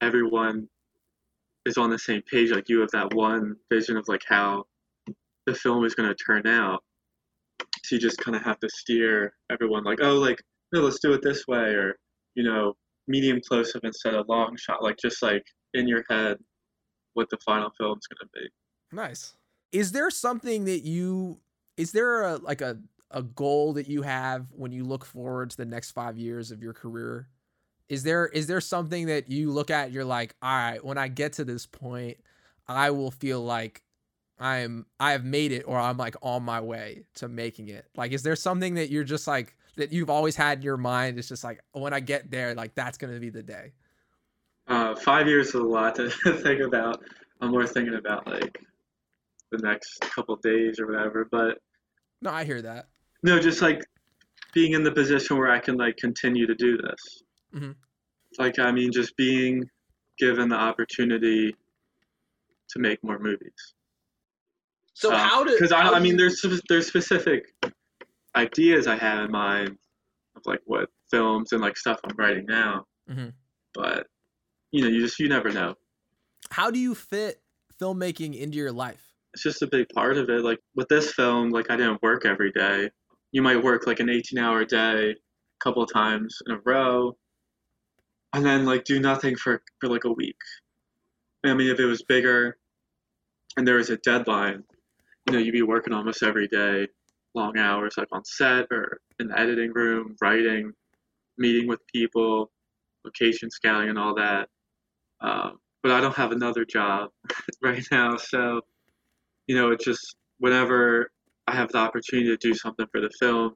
everyone 0.00 0.68
is 1.64 1.76
on 1.78 1.90
the 1.90 1.98
same 1.98 2.22
page. 2.30 2.50
Like 2.50 2.68
you 2.68 2.80
have 2.80 2.90
that 2.90 3.14
one 3.14 3.56
vision 3.70 3.96
of 3.96 4.06
like 4.08 4.22
how 4.28 4.64
the 5.46 5.54
film 5.54 5.84
is 5.84 5.94
going 5.94 6.08
to 6.08 6.14
turn 6.14 6.46
out. 6.46 6.82
So 7.84 7.94
you 7.94 8.00
just 8.00 8.18
kind 8.18 8.36
of 8.36 8.42
have 8.42 8.58
to 8.60 8.68
steer 8.68 9.34
everyone 9.50 9.84
like 9.84 10.00
oh 10.02 10.14
like 10.14 10.42
no 10.72 10.80
let's 10.80 10.98
do 10.98 11.12
it 11.12 11.22
this 11.22 11.46
way 11.46 11.74
or 11.74 11.96
you 12.34 12.42
know 12.42 12.74
medium 13.06 13.40
close 13.46 13.74
up 13.76 13.84
instead 13.84 14.14
of 14.14 14.28
long 14.28 14.56
shot 14.56 14.82
like 14.82 14.96
just 15.00 15.22
like 15.22 15.44
in 15.74 15.86
your 15.86 16.04
head 16.10 16.36
what 17.16 17.28
the 17.30 17.38
final 17.44 17.70
film 17.76 17.98
is 17.98 18.06
going 18.06 18.28
to 18.28 18.40
be 18.40 18.48
nice 18.92 19.34
is 19.72 19.92
there 19.92 20.10
something 20.10 20.64
that 20.64 20.84
you 20.84 21.38
is 21.76 21.92
there 21.92 22.22
a 22.22 22.36
like 22.36 22.60
a 22.60 22.78
a 23.10 23.22
goal 23.22 23.72
that 23.74 23.88
you 23.88 24.02
have 24.02 24.46
when 24.52 24.72
you 24.72 24.84
look 24.84 25.04
forward 25.04 25.50
to 25.50 25.56
the 25.56 25.64
next 25.64 25.92
five 25.92 26.18
years 26.18 26.50
of 26.50 26.62
your 26.62 26.72
career? 26.72 27.28
Is 27.88 28.02
there 28.02 28.26
is 28.26 28.46
there 28.46 28.60
something 28.60 29.06
that 29.06 29.30
you 29.30 29.50
look 29.50 29.70
at? 29.70 29.92
You're 29.92 30.04
like, 30.04 30.34
all 30.42 30.56
right, 30.56 30.84
when 30.84 30.98
I 30.98 31.08
get 31.08 31.34
to 31.34 31.44
this 31.44 31.66
point, 31.66 32.18
I 32.66 32.90
will 32.90 33.10
feel 33.10 33.40
like 33.42 33.82
I'm 34.38 34.86
I 34.98 35.12
have 35.12 35.24
made 35.24 35.52
it, 35.52 35.62
or 35.66 35.78
I'm 35.78 35.96
like 35.96 36.16
on 36.20 36.42
my 36.42 36.60
way 36.60 37.04
to 37.14 37.28
making 37.28 37.68
it. 37.68 37.86
Like, 37.96 38.12
is 38.12 38.22
there 38.22 38.36
something 38.36 38.74
that 38.74 38.90
you're 38.90 39.04
just 39.04 39.26
like 39.26 39.56
that 39.76 39.92
you've 39.92 40.10
always 40.10 40.34
had 40.34 40.58
in 40.58 40.62
your 40.62 40.76
mind? 40.76 41.18
It's 41.18 41.28
just 41.28 41.44
like 41.44 41.62
when 41.72 41.92
I 41.92 42.00
get 42.00 42.30
there, 42.30 42.54
like 42.54 42.74
that's 42.74 42.98
gonna 42.98 43.20
be 43.20 43.30
the 43.30 43.42
day. 43.42 43.72
Uh, 44.68 44.94
five 44.96 45.28
years 45.28 45.48
is 45.48 45.54
a 45.54 45.62
lot 45.62 45.94
to 45.96 46.10
think 46.42 46.60
about. 46.60 47.02
I'm 47.40 47.50
more 47.50 47.66
thinking 47.66 47.94
about 47.94 48.26
like 48.26 48.60
the 49.52 49.58
next 49.58 50.00
couple 50.00 50.36
days 50.36 50.80
or 50.80 50.86
whatever. 50.86 51.26
But 51.30 51.58
no, 52.22 52.30
I 52.30 52.44
hear 52.44 52.62
that. 52.62 52.88
No, 53.22 53.38
just 53.38 53.62
like 53.62 53.84
being 54.52 54.72
in 54.72 54.82
the 54.82 54.92
position 54.92 55.36
where 55.36 55.50
I 55.50 55.58
can 55.58 55.76
like 55.76 55.96
continue 55.96 56.46
to 56.46 56.54
do 56.54 56.76
this. 56.78 57.22
Mm-hmm. 57.54 57.72
Like 58.38 58.58
I 58.58 58.72
mean, 58.72 58.92
just 58.92 59.16
being 59.16 59.68
given 60.18 60.48
the 60.48 60.56
opportunity 60.56 61.54
to 62.70 62.78
make 62.78 63.02
more 63.04 63.18
movies. 63.18 63.74
So 64.94 65.12
um, 65.12 65.18
how 65.18 65.44
do? 65.44 65.52
Because 65.52 65.72
I, 65.72 65.82
I 65.90 66.00
mean, 66.00 66.16
there's 66.16 66.44
there's 66.68 66.86
specific 66.86 67.52
ideas 68.34 68.86
I 68.86 68.96
have 68.96 69.24
in 69.24 69.30
mind 69.30 69.76
of 70.36 70.42
like 70.46 70.60
what 70.64 70.88
films 71.10 71.52
and 71.52 71.60
like 71.60 71.76
stuff 71.76 72.00
I'm 72.04 72.16
writing 72.16 72.46
now. 72.46 72.84
Mm-hmm. 73.08 73.28
But 73.74 74.06
you 74.72 74.82
know, 74.82 74.88
you 74.88 75.00
just 75.00 75.18
you 75.18 75.28
never 75.28 75.50
know. 75.50 75.74
How 76.50 76.70
do 76.70 76.78
you 76.78 76.94
fit 76.94 77.40
filmmaking 77.80 78.38
into 78.38 78.56
your 78.56 78.72
life? 78.72 79.12
It's 79.34 79.42
just 79.42 79.62
a 79.62 79.66
big 79.66 79.88
part 79.90 80.16
of 80.16 80.28
it. 80.30 80.42
Like 80.42 80.58
with 80.74 80.88
this 80.88 81.12
film, 81.12 81.50
like 81.50 81.70
I 81.70 81.76
didn't 81.76 82.02
work 82.02 82.24
every 82.24 82.52
day 82.52 82.90
you 83.36 83.42
might 83.42 83.62
work 83.62 83.86
like 83.86 84.00
an 84.00 84.08
18 84.08 84.38
hour 84.38 84.64
day 84.64 85.10
a 85.10 85.14
couple 85.60 85.82
of 85.82 85.92
times 85.92 86.38
in 86.46 86.54
a 86.54 86.60
row 86.64 87.14
and 88.32 88.44
then 88.44 88.64
like 88.64 88.84
do 88.84 88.98
nothing 88.98 89.36
for, 89.36 89.62
for 89.78 89.90
like 89.90 90.04
a 90.04 90.12
week. 90.12 90.38
I 91.44 91.52
mean, 91.52 91.68
if 91.68 91.78
it 91.78 91.84
was 91.84 92.02
bigger 92.02 92.56
and 93.58 93.68
there 93.68 93.76
was 93.76 93.90
a 93.90 93.98
deadline, 93.98 94.64
you 95.26 95.34
know, 95.34 95.38
you'd 95.38 95.52
be 95.52 95.60
working 95.60 95.92
almost 95.92 96.22
every 96.22 96.48
day, 96.48 96.88
long 97.34 97.58
hours, 97.58 97.94
like 97.98 98.08
on 98.10 98.24
set 98.24 98.68
or 98.70 99.00
in 99.20 99.28
the 99.28 99.38
editing 99.38 99.72
room, 99.74 100.16
writing, 100.22 100.72
meeting 101.36 101.68
with 101.68 101.86
people, 101.92 102.50
location 103.04 103.50
scouting, 103.50 103.90
and 103.90 103.98
all 103.98 104.14
that. 104.14 104.48
Um, 105.20 105.58
but 105.82 105.92
I 105.92 106.00
don't 106.00 106.16
have 106.16 106.32
another 106.32 106.64
job 106.64 107.10
right 107.62 107.84
now, 107.90 108.16
so 108.16 108.60
you 109.46 109.56
know, 109.56 109.70
it's 109.70 109.84
just 109.84 110.16
whenever 110.38 111.10
I 111.46 111.54
have 111.54 111.70
the 111.70 111.78
opportunity 111.78 112.28
to 112.28 112.36
do 112.36 112.54
something 112.54 112.86
for 112.90 113.00
the 113.00 113.10
film, 113.20 113.54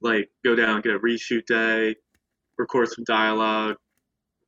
like 0.00 0.28
go 0.44 0.54
down, 0.54 0.82
get 0.82 0.94
a 0.94 0.98
reshoot 0.98 1.46
day, 1.46 1.94
record 2.58 2.88
some 2.88 3.04
dialogue, 3.04 3.76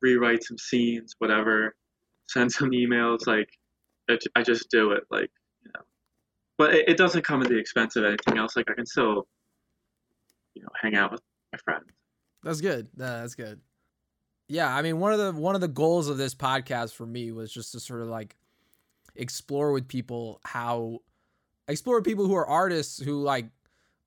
rewrite 0.02 0.44
some 0.44 0.58
scenes, 0.58 1.14
whatever, 1.18 1.74
send 2.28 2.52
some 2.52 2.70
emails, 2.70 3.26
like 3.26 3.48
I 4.36 4.42
just 4.42 4.70
do 4.70 4.92
it, 4.92 5.04
like 5.10 5.30
you 5.64 5.70
know. 5.74 5.80
But 6.58 6.74
it, 6.74 6.88
it 6.90 6.96
doesn't 6.96 7.24
come 7.24 7.42
at 7.42 7.48
the 7.48 7.58
expense 7.58 7.96
of 7.96 8.04
anything 8.04 8.38
else. 8.38 8.56
Like 8.56 8.70
I 8.70 8.74
can 8.74 8.86
still, 8.86 9.26
you 10.54 10.62
know, 10.62 10.68
hang 10.80 10.94
out 10.94 11.12
with 11.12 11.22
my 11.52 11.58
friends. 11.64 11.86
That's 12.42 12.60
good. 12.60 12.88
that's 12.94 13.34
good. 13.34 13.60
Yeah, 14.48 14.74
I 14.74 14.82
mean 14.82 14.98
one 15.00 15.12
of 15.12 15.18
the 15.18 15.32
one 15.32 15.54
of 15.54 15.60
the 15.60 15.68
goals 15.68 16.08
of 16.08 16.18
this 16.18 16.34
podcast 16.34 16.94
for 16.94 17.06
me 17.06 17.32
was 17.32 17.52
just 17.52 17.72
to 17.72 17.80
sort 17.80 18.02
of 18.02 18.08
like 18.08 18.36
explore 19.16 19.72
with 19.72 19.88
people 19.88 20.40
how 20.44 20.98
explore 21.68 22.02
people 22.02 22.26
who 22.26 22.34
are 22.34 22.46
artists 22.46 23.00
who 23.00 23.22
like 23.22 23.46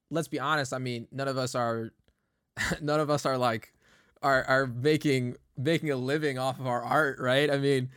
let's 0.09 0.27
be 0.27 0.39
honest, 0.39 0.73
I 0.73 0.77
mean, 0.77 1.07
none 1.11 1.27
of 1.27 1.37
us 1.37 1.55
are 1.55 1.91
none 2.81 2.99
of 2.99 3.09
us 3.09 3.25
are 3.25 3.37
like 3.37 3.73
are 4.21 4.43
are 4.45 4.67
making 4.67 5.35
making 5.57 5.91
a 5.91 5.95
living 5.95 6.37
off 6.37 6.59
of 6.59 6.67
our 6.67 6.83
art, 6.83 7.19
right? 7.19 7.49
I 7.49 7.57
mean, 7.57 7.89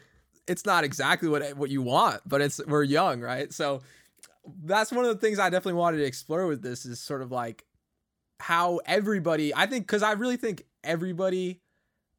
it's 0.47 0.65
not 0.65 0.85
exactly 0.85 1.29
what 1.29 1.57
what 1.57 1.71
you 1.71 1.83
want, 1.83 2.23
but 2.27 2.41
it's 2.41 2.61
we're 2.67 2.83
young, 2.83 3.21
right? 3.21 3.53
So 3.53 3.83
that's 4.65 4.91
one 4.91 5.05
of 5.05 5.11
the 5.15 5.21
things 5.21 5.39
I 5.39 5.51
definitely 5.51 5.75
wanted 5.75 5.99
to 5.99 6.05
explore 6.05 6.47
with 6.47 6.63
this 6.63 6.87
is 6.87 6.99
sort 7.01 7.23
of 7.23 7.31
like 7.31 7.65
how 8.41 8.81
everybody, 8.87 9.55
I 9.55 9.67
think 9.67 9.87
cuz 9.87 10.03
I 10.03 10.13
really 10.13 10.37
think 10.37 10.65
everybody 10.83 11.61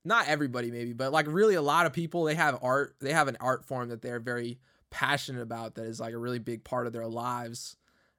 not 0.04 0.28
everybody 0.28 0.72
maybe, 0.72 0.94
but 0.94 1.12
like 1.12 1.28
really 1.28 1.56
a 1.56 1.62
lot 1.62 1.86
of 1.86 1.94
people 1.94 2.24
they 2.24 2.36
have 2.36 2.60
art, 2.62 2.96
they 3.00 3.14
have 3.14 3.28
an 3.28 3.38
art 3.40 3.66
form 3.66 3.90
that 3.90 4.02
they're 4.02 4.20
very 4.20 4.60
passionate 4.90 5.42
about 5.42 5.76
that 5.76 5.86
is 5.86 6.00
like 6.00 6.14
a 6.14 6.18
really 6.18 6.40
big 6.40 6.64
part 6.64 6.88
of 6.88 6.94
their 6.94 7.08
lives 7.08 7.76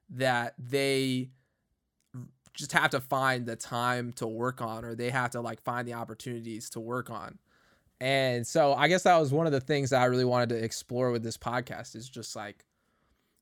that 0.09 0.53
they 0.57 1.29
just 2.53 2.71
have 2.71 2.91
to 2.91 2.99
find 2.99 3.45
the 3.45 3.55
time 3.55 4.11
to 4.13 4.27
work 4.27 4.61
on 4.61 4.85
or 4.85 4.95
they 4.95 5.09
have 5.09 5.31
to 5.31 5.41
like 5.41 5.61
find 5.61 5.87
the 5.87 5.93
opportunities 5.93 6.69
to 6.69 6.79
work 6.79 7.09
on. 7.09 7.39
And 7.99 8.45
so 8.45 8.73
I 8.73 8.87
guess 8.87 9.03
that 9.03 9.17
was 9.17 9.31
one 9.31 9.45
of 9.45 9.53
the 9.53 9.61
things 9.61 9.89
that 9.91 10.01
I 10.01 10.05
really 10.05 10.25
wanted 10.25 10.49
to 10.49 10.63
explore 10.63 11.11
with 11.11 11.23
this 11.23 11.37
podcast 11.37 11.95
is 11.95 12.09
just 12.09 12.35
like 12.35 12.65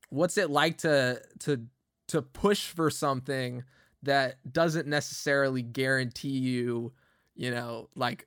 what's 0.08 0.36
it 0.36 0.50
like 0.50 0.78
to 0.78 1.20
to 1.40 1.62
to 2.08 2.22
push 2.22 2.68
for 2.68 2.90
something 2.90 3.64
that 4.02 4.36
doesn't 4.52 4.86
necessarily 4.86 5.62
guarantee 5.62 6.38
you, 6.38 6.92
you 7.34 7.50
know, 7.50 7.88
like 7.94 8.26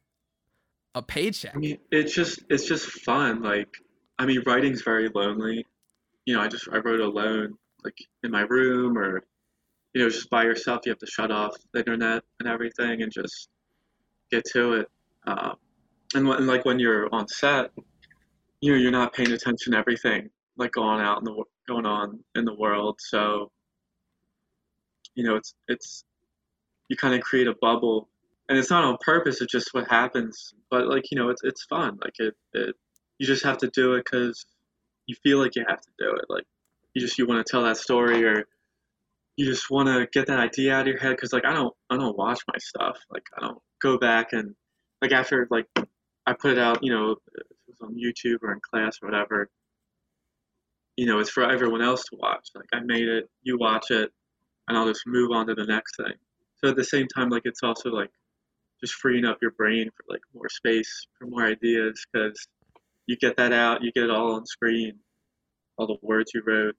a 0.96 1.02
paycheck. 1.02 1.56
I 1.56 1.60
mean, 1.60 1.78
it's 1.92 2.14
just 2.14 2.40
it's 2.50 2.66
just 2.66 2.86
fun. 2.88 3.44
Like, 3.44 3.68
I 4.18 4.26
mean, 4.26 4.42
writing's 4.46 4.82
very 4.82 5.10
lonely. 5.14 5.66
You 6.26 6.36
know, 6.36 6.42
I 6.42 6.48
just 6.48 6.68
I 6.72 6.78
wrote 6.78 7.02
alone, 7.02 7.56
like 7.84 7.98
in 8.24 8.32
my 8.32 8.42
room 8.42 8.98
or 8.98 9.24
you 9.94 10.02
know, 10.02 10.10
just 10.10 10.30
by 10.30 10.44
yourself. 10.44 10.82
You 10.86 10.92
have 10.92 11.00
to 11.00 11.08
shut 11.08 11.32
off 11.32 11.56
the 11.74 11.80
internet 11.80 12.24
and 12.40 12.50
everything 12.50 13.04
and 13.04 13.12
just 13.12 13.50
get 14.32 14.44
to 14.54 14.74
it. 14.74 14.88
Uh, 15.28 15.54
and, 16.16 16.28
and 16.28 16.48
like 16.48 16.66
when 16.66 16.80
you're 16.80 17.14
on 17.14 17.28
set, 17.28 17.72
you 18.62 18.72
know, 18.72 18.78
you're 18.78 18.92
not 18.92 19.14
paying 19.14 19.32
attention 19.32 19.74
to 19.74 19.78
everything 19.78 20.30
like 20.58 20.72
going 20.72 21.02
out 21.02 21.20
in 21.20 21.26
the 21.26 21.44
going 21.68 21.86
on 21.86 22.20
in 22.36 22.46
the 22.46 22.54
world. 22.54 23.00
So, 23.00 23.52
you 25.16 25.24
know, 25.24 25.36
it's 25.36 25.54
it's 25.68 26.04
you 26.90 26.96
kind 26.96 27.16
of 27.16 27.22
create 27.22 27.48
a 27.48 27.56
bubble, 27.62 28.10
and 28.50 28.58
it's 28.58 28.70
not 28.70 28.84
on 28.84 28.98
purpose. 29.02 29.42
It's 29.42 29.52
just 29.52 29.70
what 29.74 29.90
happens. 29.90 30.54
But 30.70 30.88
like 30.88 31.12
you 31.12 31.18
know, 31.18 31.30
it's 31.30 31.42
it's 31.44 31.66
fun. 31.66 31.98
Like 32.04 32.14
it, 32.20 32.34
it 32.54 32.76
you 33.20 33.28
just 33.28 33.44
have 33.44 33.58
to 33.60 33.70
do 33.74 33.94
it 33.94 34.06
because 34.06 34.46
you 35.08 35.16
feel 35.24 35.40
like 35.40 35.56
you 35.56 35.66
have 35.68 35.82
to 35.82 35.92
do 36.00 36.12
it. 36.12 36.26
Like 36.30 36.46
you 36.94 37.02
just 37.02 37.18
you 37.18 37.28
want 37.28 37.46
to 37.46 37.50
tell 37.50 37.64
that 37.64 37.78
story 37.78 38.24
or 38.26 38.46
you 39.38 39.46
just 39.46 39.70
want 39.70 39.88
to 39.88 40.08
get 40.14 40.28
that 40.28 40.40
idea 40.40 40.74
out 40.74 40.82
of 40.82 40.88
your 40.88 41.00
head 41.00 41.12
because 41.12 41.34
like 41.34 41.46
I 41.46 41.54
don't 41.54 41.74
I 41.90 41.98
don't 41.98 42.18
watch 42.18 42.40
my 42.48 42.58
stuff 42.58 42.98
like 43.12 43.24
I 43.38 43.42
don't 43.42 43.60
go 43.82 43.98
back 43.98 44.34
and 44.34 44.56
like 45.02 45.12
after 45.12 45.48
like 45.52 45.68
I 46.26 46.34
put 46.34 46.52
it 46.52 46.58
out 46.58 46.80
you 46.82 46.92
know 46.92 47.12
it 47.12 47.46
was 47.68 47.82
on 47.82 47.96
YouTube 47.96 48.40
or 48.42 48.54
in 48.54 48.60
class 48.62 48.98
or 49.02 49.10
whatever 49.10 49.50
you 50.96 51.06
know 51.06 51.20
it's 51.20 51.30
for 51.30 51.50
everyone 51.50 51.82
else 51.82 52.04
to 52.06 52.18
watch 52.18 52.48
like 52.56 52.70
I 52.74 52.80
made 52.80 53.08
it 53.08 53.30
you 53.44 53.58
watch 53.58 53.92
it 53.92 54.10
and 54.68 54.78
I'll 54.78 54.88
just 54.88 55.06
move 55.06 55.32
on 55.32 55.48
to 55.48 55.56
the 55.56 55.66
next 55.66 55.98
thing 55.98 56.14
so 56.64 56.70
at 56.70 56.78
the 56.78 56.84
same 56.84 57.08
time 57.08 57.30
like 57.30 57.44
it's 57.46 57.62
also 57.62 57.90
like 57.90 58.12
just 58.86 58.96
freeing 58.96 59.26
up 59.26 59.38
your 59.42 59.52
brain 59.52 59.90
for 59.96 60.14
like 60.14 60.22
more 60.34 60.50
space 60.50 61.08
for 61.18 61.28
more 61.28 61.46
ideas 61.46 62.06
because 62.12 62.48
you 63.08 63.16
get 63.18 63.38
that 63.38 63.54
out 63.54 63.84
you 63.84 63.92
get 63.92 64.04
it 64.04 64.12
all 64.12 64.36
on 64.36 64.46
screen 64.46 64.94
all 65.78 65.88
the 65.88 65.98
words 66.02 66.32
you 66.34 66.42
wrote 66.46 66.76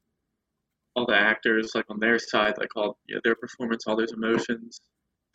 all 0.97 1.07
the 1.07 1.15
actors 1.15 1.73
like 1.75 1.85
on 1.91 2.01
their 2.01 2.19
side, 2.19 2.55
like 2.59 2.75
all 2.75 2.99
you 3.07 3.15
know, 3.15 3.21
their 3.23 3.35
performance, 3.35 3.85
all 3.87 3.97
those 3.97 4.13
emotions, 4.13 4.81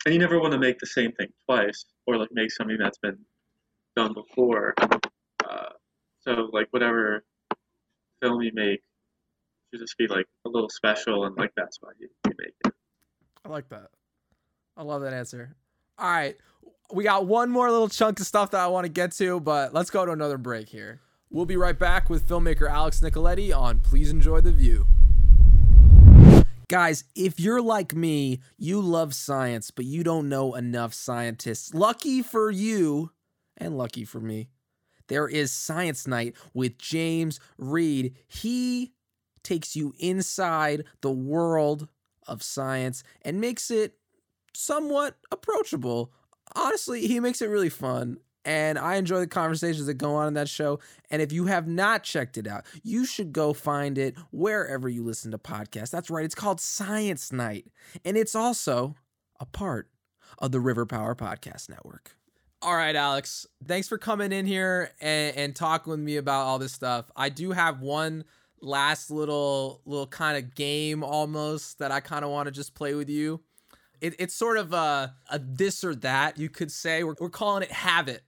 and 0.04 0.12
you 0.12 0.20
never 0.20 0.40
want 0.40 0.52
to 0.52 0.58
make 0.58 0.78
the 0.80 0.86
same 0.86 1.12
thing 1.12 1.28
twice 1.46 1.86
or 2.06 2.16
like 2.16 2.30
make 2.32 2.50
something 2.50 2.76
that's 2.78 2.98
been 2.98 3.18
done 3.96 4.12
before. 4.12 4.74
Uh, 5.48 5.70
so 6.20 6.50
like 6.52 6.66
whatever 6.70 7.24
film 8.20 8.42
you 8.42 8.50
make 8.54 8.82
should 9.70 9.80
just 9.80 9.96
be 9.96 10.08
like 10.08 10.26
a 10.44 10.48
little 10.48 10.68
special, 10.68 11.24
and 11.24 11.36
like 11.36 11.52
that's 11.56 11.78
why 11.80 11.90
you, 11.98 12.08
you 12.26 12.32
make 12.38 12.54
it. 12.66 12.72
I 13.44 13.48
like 13.48 13.68
that. 13.68 13.88
I 14.76 14.82
love 14.82 15.02
that 15.02 15.12
answer. 15.12 15.54
All 15.98 16.10
right, 16.10 16.36
we 16.92 17.04
got 17.04 17.26
one 17.26 17.50
more 17.50 17.70
little 17.70 17.88
chunk 17.88 18.18
of 18.18 18.26
stuff 18.26 18.50
that 18.52 18.60
I 18.60 18.66
want 18.68 18.86
to 18.86 18.92
get 18.92 19.12
to, 19.12 19.40
but 19.40 19.74
let's 19.74 19.90
go 19.90 20.06
to 20.06 20.12
another 20.12 20.38
break 20.38 20.68
here. 20.68 21.00
We'll 21.30 21.46
be 21.46 21.56
right 21.56 21.78
back 21.78 22.08
with 22.08 22.26
filmmaker 22.26 22.68
Alex 22.68 23.00
Nicoletti 23.00 23.56
on 23.56 23.80
Please 23.80 24.10
Enjoy 24.10 24.40
the 24.40 24.52
View. 24.52 24.86
Guys, 26.68 27.04
if 27.14 27.38
you're 27.38 27.60
like 27.60 27.94
me, 27.94 28.40
you 28.56 28.80
love 28.80 29.14
science, 29.14 29.70
but 29.70 29.84
you 29.84 30.02
don't 30.02 30.28
know 30.30 30.54
enough 30.54 30.94
scientists. 30.94 31.74
Lucky 31.74 32.22
for 32.22 32.50
you, 32.50 33.10
and 33.58 33.76
lucky 33.76 34.04
for 34.04 34.20
me, 34.20 34.48
there 35.08 35.28
is 35.28 35.52
Science 35.52 36.06
Night 36.06 36.34
with 36.54 36.78
James 36.78 37.38
Reed. 37.58 38.16
He 38.26 38.94
takes 39.42 39.76
you 39.76 39.92
inside 39.98 40.84
the 41.02 41.10
world 41.10 41.88
of 42.26 42.42
science 42.42 43.04
and 43.20 43.40
makes 43.40 43.70
it 43.70 43.98
somewhat 44.54 45.16
approachable. 45.30 46.12
Honestly, 46.54 47.06
he 47.06 47.20
makes 47.20 47.40
it 47.40 47.48
really 47.48 47.70
fun 47.70 48.18
and 48.44 48.78
I 48.78 48.96
enjoy 48.96 49.20
the 49.20 49.26
conversations 49.26 49.86
that 49.86 49.94
go 49.94 50.14
on 50.14 50.28
in 50.28 50.34
that 50.34 50.48
show. 50.48 50.80
And 51.10 51.22
if 51.22 51.32
you 51.32 51.46
have 51.46 51.66
not 51.66 52.02
checked 52.02 52.36
it 52.36 52.46
out, 52.46 52.64
you 52.82 53.04
should 53.04 53.32
go 53.32 53.52
find 53.52 53.98
it 53.98 54.16
wherever 54.30 54.88
you 54.88 55.04
listen 55.04 55.30
to 55.30 55.38
podcasts. 55.38 55.90
That's 55.90 56.10
right, 56.10 56.24
it's 56.24 56.34
called 56.34 56.60
Science 56.60 57.32
Night, 57.32 57.66
and 58.04 58.16
it's 58.16 58.34
also 58.34 58.94
a 59.40 59.46
part 59.46 59.88
of 60.38 60.52
the 60.52 60.60
River 60.60 60.86
Power 60.86 61.14
Podcast 61.14 61.68
Network. 61.68 62.16
All 62.60 62.76
right, 62.76 62.94
Alex, 62.94 63.46
thanks 63.66 63.88
for 63.88 63.98
coming 63.98 64.32
in 64.32 64.46
here 64.46 64.92
and, 65.00 65.36
and 65.36 65.56
talking 65.56 65.90
with 65.90 66.00
me 66.00 66.16
about 66.16 66.46
all 66.46 66.58
this 66.58 66.72
stuff. 66.72 67.10
I 67.16 67.28
do 67.28 67.50
have 67.50 67.80
one 67.80 68.24
last 68.60 69.10
little 69.10 69.80
little 69.84 70.06
kind 70.06 70.38
of 70.38 70.54
game 70.54 71.02
almost 71.02 71.80
that 71.80 71.90
I 71.90 71.98
kind 71.98 72.24
of 72.24 72.30
want 72.30 72.46
to 72.46 72.52
just 72.52 72.76
play 72.76 72.94
with 72.94 73.10
you. 73.10 73.40
It, 74.02 74.16
it's 74.18 74.34
sort 74.34 74.58
of 74.58 74.72
a, 74.72 75.14
a 75.30 75.38
this 75.38 75.84
or 75.84 75.94
that, 75.94 76.36
you 76.36 76.48
could 76.48 76.72
say. 76.72 77.04
We're, 77.04 77.14
we're 77.20 77.30
calling 77.30 77.62
it 77.62 77.70
Have 77.70 78.08
It. 78.08 78.22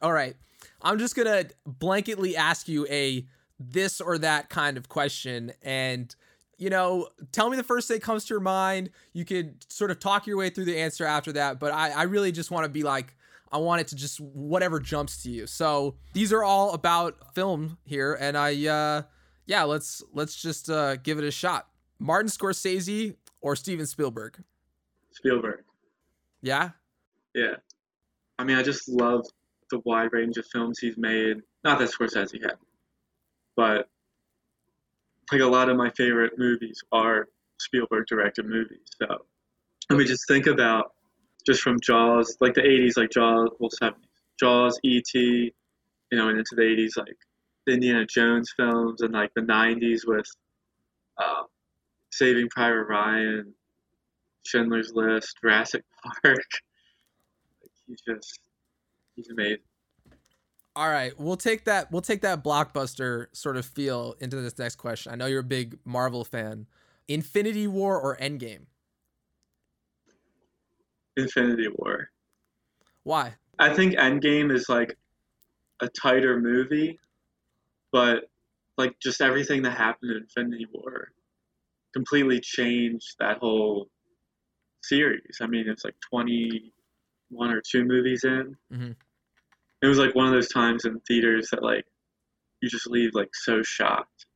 All 0.00 0.12
right. 0.12 0.34
I'm 0.80 0.98
just 0.98 1.14
going 1.14 1.26
to 1.26 1.54
blanketly 1.68 2.34
ask 2.34 2.66
you 2.66 2.86
a 2.88 3.26
this 3.60 4.00
or 4.00 4.16
that 4.18 4.48
kind 4.48 4.78
of 4.78 4.88
question. 4.88 5.52
And, 5.62 6.14
you 6.56 6.70
know, 6.70 7.08
tell 7.30 7.50
me 7.50 7.58
the 7.58 7.62
first 7.62 7.88
thing 7.88 7.96
that 7.96 8.02
comes 8.02 8.24
to 8.24 8.34
your 8.34 8.40
mind. 8.40 8.88
You 9.12 9.26
could 9.26 9.70
sort 9.70 9.90
of 9.90 10.00
talk 10.00 10.26
your 10.26 10.38
way 10.38 10.48
through 10.48 10.64
the 10.64 10.78
answer 10.78 11.04
after 11.04 11.32
that. 11.32 11.60
But 11.60 11.74
I, 11.74 11.90
I 11.90 12.02
really 12.04 12.32
just 12.32 12.50
want 12.50 12.64
to 12.64 12.70
be 12.70 12.82
like, 12.82 13.14
I 13.52 13.58
want 13.58 13.82
it 13.82 13.88
to 13.88 13.96
just 13.96 14.20
whatever 14.20 14.80
jumps 14.80 15.22
to 15.24 15.30
you. 15.30 15.46
So 15.46 15.96
these 16.14 16.32
are 16.32 16.42
all 16.42 16.72
about 16.72 17.34
film 17.34 17.76
here. 17.84 18.16
And 18.18 18.36
I, 18.36 18.66
uh, 18.66 19.02
yeah, 19.44 19.64
let's 19.64 20.02
let's 20.12 20.40
just 20.40 20.70
uh, 20.70 20.96
give 20.96 21.18
it 21.18 21.24
a 21.24 21.30
shot. 21.30 21.68
Martin 21.98 22.30
Scorsese 22.30 23.16
or 23.40 23.56
Steven 23.56 23.86
Spielberg? 23.86 24.42
Spielberg. 25.12 25.60
Yeah. 26.42 26.70
Yeah. 27.34 27.56
I 28.38 28.44
mean, 28.44 28.56
I 28.56 28.62
just 28.62 28.88
love 28.88 29.26
the 29.70 29.80
wide 29.84 30.12
range 30.12 30.36
of 30.36 30.46
films 30.52 30.78
he's 30.78 30.96
made. 30.96 31.38
Not 31.64 31.78
that 31.78 31.90
Scorsese 31.90 32.42
had, 32.42 32.56
but 33.56 33.88
like 35.32 35.40
a 35.40 35.46
lot 35.46 35.68
of 35.68 35.76
my 35.76 35.90
favorite 35.90 36.38
movies 36.38 36.80
are 36.92 37.28
Spielberg 37.60 38.06
directed 38.06 38.46
movies. 38.46 38.86
So 39.00 39.24
let 39.90 39.98
me 39.98 40.04
just 40.04 40.26
think 40.28 40.46
about 40.46 40.92
just 41.46 41.62
from 41.62 41.78
Jaws, 41.80 42.36
like 42.40 42.54
the 42.54 42.62
80s, 42.62 42.96
like 42.96 43.10
Jaws, 43.10 43.50
well 43.58 43.70
70s, 43.70 43.94
Jaws, 44.38 44.78
E.T., 44.84 45.52
you 46.10 46.18
know, 46.18 46.28
and 46.28 46.38
into 46.38 46.54
the 46.54 46.62
80s, 46.62 46.96
like 46.96 47.16
the 47.66 47.74
Indiana 47.74 48.06
Jones 48.06 48.52
films, 48.56 49.02
and 49.02 49.12
like 49.12 49.32
the 49.34 49.42
90s 49.42 50.00
with 50.06 50.26
uh, 51.18 51.42
Saving 52.10 52.48
Private 52.50 52.84
Ryan, 52.84 53.54
Schindler's 54.48 54.92
List, 54.94 55.36
Jurassic 55.40 55.84
Park. 56.24 56.42
he's 57.86 58.00
just 58.00 58.40
He's 59.18 59.30
amazing. 59.30 59.58
All 60.76 60.88
right, 60.88 61.12
we'll 61.18 61.36
take 61.36 61.64
that. 61.64 61.90
We'll 61.90 62.02
take 62.02 62.22
that 62.22 62.44
blockbuster 62.44 63.26
sort 63.32 63.56
of 63.56 63.66
feel 63.66 64.14
into 64.20 64.36
this 64.36 64.56
next 64.60 64.76
question. 64.76 65.12
I 65.12 65.16
know 65.16 65.26
you're 65.26 65.40
a 65.40 65.42
big 65.42 65.76
Marvel 65.84 66.24
fan. 66.24 66.68
Infinity 67.08 67.66
War 67.66 68.00
or 68.00 68.16
Endgame? 68.18 68.66
Infinity 71.16 71.66
War. 71.74 72.10
Why? 73.02 73.34
I 73.58 73.74
think 73.74 73.94
Endgame 73.94 74.54
is 74.54 74.68
like 74.68 74.96
a 75.80 75.88
tighter 75.88 76.38
movie, 76.38 77.00
but 77.90 78.30
like 78.76 79.00
just 79.00 79.20
everything 79.20 79.62
that 79.62 79.76
happened 79.76 80.12
in 80.12 80.18
Infinity 80.18 80.68
War 80.72 81.08
completely 81.92 82.38
changed 82.38 83.16
that 83.18 83.38
whole 83.38 83.88
series. 84.88 85.38
I 85.40 85.46
mean, 85.46 85.68
it's 85.68 85.84
like 85.84 85.94
21 86.10 87.50
or 87.50 87.60
two 87.60 87.84
movies 87.84 88.24
in. 88.24 88.56
Mm-hmm 88.72 88.92
it 89.82 89.86
was 89.86 89.98
like 89.98 90.14
one 90.14 90.26
of 90.26 90.32
those 90.32 90.48
times 90.48 90.84
in 90.84 90.98
theaters 91.06 91.50
that 91.50 91.62
like 91.62 91.84
you 92.60 92.68
just 92.68 92.88
leave 92.88 93.10
like 93.14 93.28
so 93.32 93.62
shocked. 93.62 94.26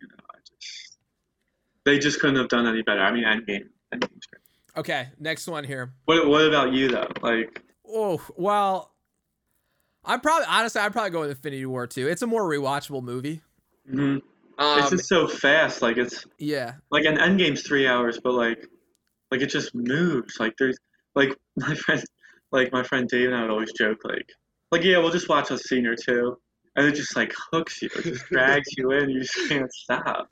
You 0.00 0.08
know, 0.08 0.24
I 0.34 0.38
just 0.60 0.98
they 1.84 1.98
just 1.98 2.20
couldn't 2.20 2.36
have 2.36 2.48
done 2.48 2.66
any 2.66 2.82
better. 2.82 3.00
I 3.00 3.12
mean, 3.12 3.24
Endgame. 3.24 3.68
Endgame's 3.94 4.26
great. 4.26 4.42
Okay, 4.76 5.08
next 5.18 5.46
one 5.46 5.64
here. 5.64 5.92
What 6.06 6.26
What 6.26 6.46
about 6.46 6.72
you 6.72 6.88
though? 6.88 7.08
Like, 7.22 7.62
Oh 7.86 8.20
well, 8.36 8.92
I'm 10.04 10.20
probably 10.20 10.46
honestly 10.48 10.80
I'd 10.80 10.92
probably 10.92 11.10
go 11.10 11.20
with 11.20 11.30
Infinity 11.30 11.66
War 11.66 11.86
too. 11.86 12.08
It's 12.08 12.22
a 12.22 12.26
more 12.26 12.42
rewatchable 12.42 13.02
movie. 13.02 13.40
mhm. 13.88 14.20
Um, 14.58 14.78
it's 14.80 14.90
just 14.90 15.08
so 15.08 15.28
fast. 15.28 15.80
Like 15.82 15.96
it's 15.96 16.26
Yeah, 16.38 16.74
like 16.90 17.04
an 17.04 17.18
Endgame's 17.18 17.62
three 17.62 17.86
hours, 17.86 18.18
but 18.18 18.32
like, 18.32 18.66
like 19.30 19.40
it 19.40 19.50
just 19.50 19.74
moves. 19.74 20.38
Like 20.38 20.54
there's 20.58 20.78
like 21.14 21.36
my 21.56 21.74
friend, 21.74 22.04
like 22.52 22.72
my 22.72 22.82
friend 22.82 23.08
Dave 23.08 23.28
and 23.28 23.36
I 23.36 23.42
would 23.42 23.50
always 23.50 23.72
joke 23.72 23.98
like, 24.04 24.28
like 24.70 24.84
yeah, 24.84 24.98
we'll 24.98 25.10
just 25.10 25.28
watch 25.28 25.50
a 25.50 25.58
scene 25.58 25.86
or 25.86 25.96
two, 25.96 26.36
and 26.76 26.86
it 26.86 26.94
just 26.94 27.16
like 27.16 27.34
hooks 27.52 27.82
you, 27.82 27.88
it 27.96 28.04
just 28.04 28.26
drags 28.26 28.68
you 28.76 28.90
in. 28.92 29.10
You 29.10 29.20
just 29.20 29.38
can't 29.48 29.72
stop. 29.72 30.28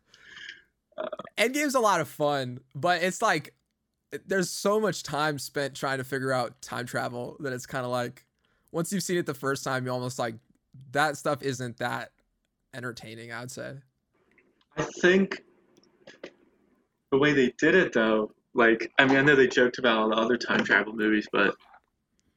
Uh, 0.99 1.07
Endgame's 1.37 1.75
a 1.75 1.81
lot 1.81 2.01
of 2.01 2.09
fun, 2.09 2.61
but 2.75 3.03
it's 3.03 3.21
like 3.21 3.55
there's 4.27 4.51
so 4.51 4.81
much 4.81 5.03
time 5.03 5.39
spent 5.39 5.75
trying 5.75 5.99
to 5.99 6.05
figure 6.05 6.33
out 6.33 6.61
time 6.63 6.87
travel 6.87 7.37
that 7.41 7.53
it's 7.53 7.67
kind 7.67 7.85
of 7.85 7.91
like 7.91 8.25
once 8.73 8.93
you've 8.93 9.03
seen 9.03 9.17
it 9.17 9.27
the 9.27 9.35
first 9.35 9.65
time, 9.65 9.85
you 9.85 9.93
almost 9.93 10.19
like 10.19 10.37
that 10.93 11.17
stuff 11.17 11.43
isn't 11.43 11.79
that 11.79 12.13
entertaining. 12.75 13.33
I 13.33 13.41
would 13.41 13.51
say. 13.51 13.75
I 14.77 14.85
think 15.01 15.43
the 17.11 17.19
way 17.19 17.33
they 17.33 17.53
did 17.59 17.75
it 17.75 17.93
though, 17.93 18.33
like 18.57 18.91
I 18.99 19.05
mean, 19.05 19.17
I 19.17 19.23
know 19.23 19.37
they 19.37 19.47
joked 19.49 19.79
about 19.79 19.99
all 19.99 20.09
the 20.09 20.17
other 20.17 20.37
time 20.37 20.65
travel 20.65 20.95
movies, 20.95 21.27
but 21.33 21.55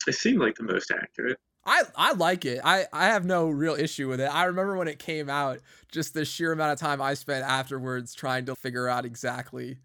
it 0.07 0.13
seemed 0.15 0.39
like 0.39 0.55
the 0.55 0.63
most 0.63 0.91
accurate. 0.91 1.37
I, 1.65 1.83
I 1.95 2.13
like 2.13 2.45
it. 2.45 2.61
I, 2.63 2.87
I 2.93 3.07
have 3.07 3.25
no 3.25 3.49
real 3.49 3.75
issue 3.75 4.07
with 4.07 4.19
it. 4.21 4.25
I 4.33 4.45
remember 4.45 4.75
when 4.77 4.87
it 4.87 4.97
came 4.97 5.29
out, 5.29 5.59
just 5.91 6.13
the 6.13 6.25
sheer 6.25 6.51
amount 6.51 6.71
of 6.73 6.79
time 6.79 7.01
I 7.01 7.13
spent 7.13 7.43
afterwards 7.45 8.15
trying 8.15 8.45
to 8.45 8.55
figure 8.55 8.87
out 8.87 9.05
exactly 9.05 9.77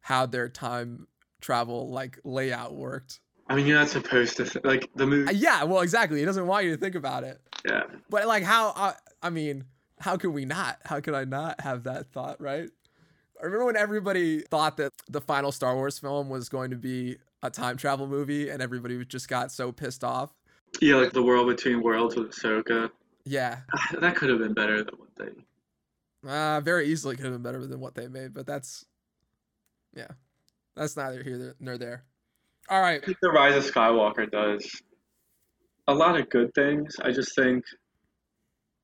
how 0.00 0.26
their 0.26 0.48
time 0.48 1.06
travel 1.40 1.90
like 1.90 2.18
layout 2.24 2.74
worked. 2.74 3.20
I 3.46 3.54
mean, 3.54 3.66
you're 3.66 3.78
not 3.78 3.88
supposed 3.88 4.36
to 4.38 4.44
th- 4.46 4.64
like 4.64 4.88
the 4.96 5.04
Uh, 5.04 5.06
movie. 5.06 5.36
Yeah, 5.36 5.64
well, 5.64 5.80
exactly. 5.82 6.18
He 6.18 6.24
doesn't 6.24 6.46
want 6.46 6.64
you 6.64 6.72
to 6.72 6.76
think 6.76 6.94
about 6.94 7.24
it. 7.24 7.40
Yeah, 7.64 7.84
But 8.10 8.26
like, 8.26 8.42
how? 8.42 8.72
I, 8.74 8.94
I 9.22 9.30
mean, 9.30 9.64
how 10.00 10.16
could 10.16 10.30
we 10.30 10.44
not? 10.44 10.78
How 10.86 11.00
could 11.00 11.14
I 11.14 11.24
not 11.24 11.60
have 11.60 11.84
that 11.84 12.06
thought? 12.06 12.40
Right? 12.40 12.70
I 13.40 13.44
remember 13.44 13.66
when 13.66 13.76
everybody 13.76 14.40
thought 14.40 14.76
that 14.78 14.92
the 15.08 15.20
final 15.20 15.52
Star 15.52 15.74
Wars 15.76 15.98
film 15.98 16.28
was 16.28 16.48
going 16.48 16.70
to 16.70 16.76
be 16.76 17.18
a 17.42 17.50
time 17.50 17.76
travel 17.76 18.06
movie, 18.08 18.50
and 18.50 18.60
everybody 18.60 19.04
just 19.04 19.28
got 19.28 19.52
so 19.52 19.70
pissed 19.70 20.02
off. 20.02 20.32
yeah, 20.80 20.96
like 20.96 21.12
the 21.12 21.22
world 21.22 21.46
between 21.46 21.82
worlds 21.82 22.16
with 22.16 22.30
Ahsoka. 22.32 22.90
Yeah, 23.24 23.58
Ah, 23.74 23.88
That 24.00 24.16
could 24.16 24.28
have 24.30 24.38
been 24.38 24.54
better 24.54 24.82
than 24.82 24.94
what 24.96 25.10
they. 25.16 26.28
uh, 26.28 26.60
very 26.60 26.86
easily 26.88 27.14
could 27.14 27.26
have 27.26 27.34
been 27.34 27.42
better 27.42 27.64
than 27.66 27.78
what 27.78 27.94
they 27.94 28.08
made, 28.08 28.32
but 28.34 28.46
that's, 28.46 28.84
yeah, 29.94 30.08
that's 30.74 30.96
neither 30.96 31.22
here 31.22 31.54
nor 31.60 31.78
there. 31.78 32.04
All 32.70 32.80
right, 32.80 33.00
I 33.02 33.06
think 33.06 33.18
the 33.22 33.30
Rise 33.30 33.54
of 33.54 33.72
Skywalker 33.72 34.30
does 34.30 34.82
a 35.86 35.94
lot 35.94 36.18
of 36.18 36.28
good 36.30 36.52
things. 36.54 36.96
I 37.02 37.12
just 37.12 37.34
think 37.36 37.64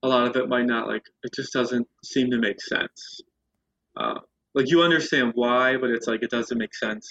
a 0.02 0.08
lot 0.08 0.26
of 0.28 0.36
it 0.36 0.48
might 0.48 0.66
not 0.66 0.86
like 0.88 1.02
it 1.22 1.32
just 1.34 1.52
doesn't 1.52 1.88
seem 2.04 2.30
to 2.30 2.38
make 2.38 2.60
sense. 2.60 3.20
Uh, 3.96 4.20
like 4.54 4.70
you 4.70 4.82
understand 4.82 5.32
why, 5.34 5.76
but 5.76 5.90
it's 5.90 6.06
like 6.06 6.22
it 6.22 6.30
doesn't 6.30 6.58
make 6.58 6.74
sense. 6.74 7.06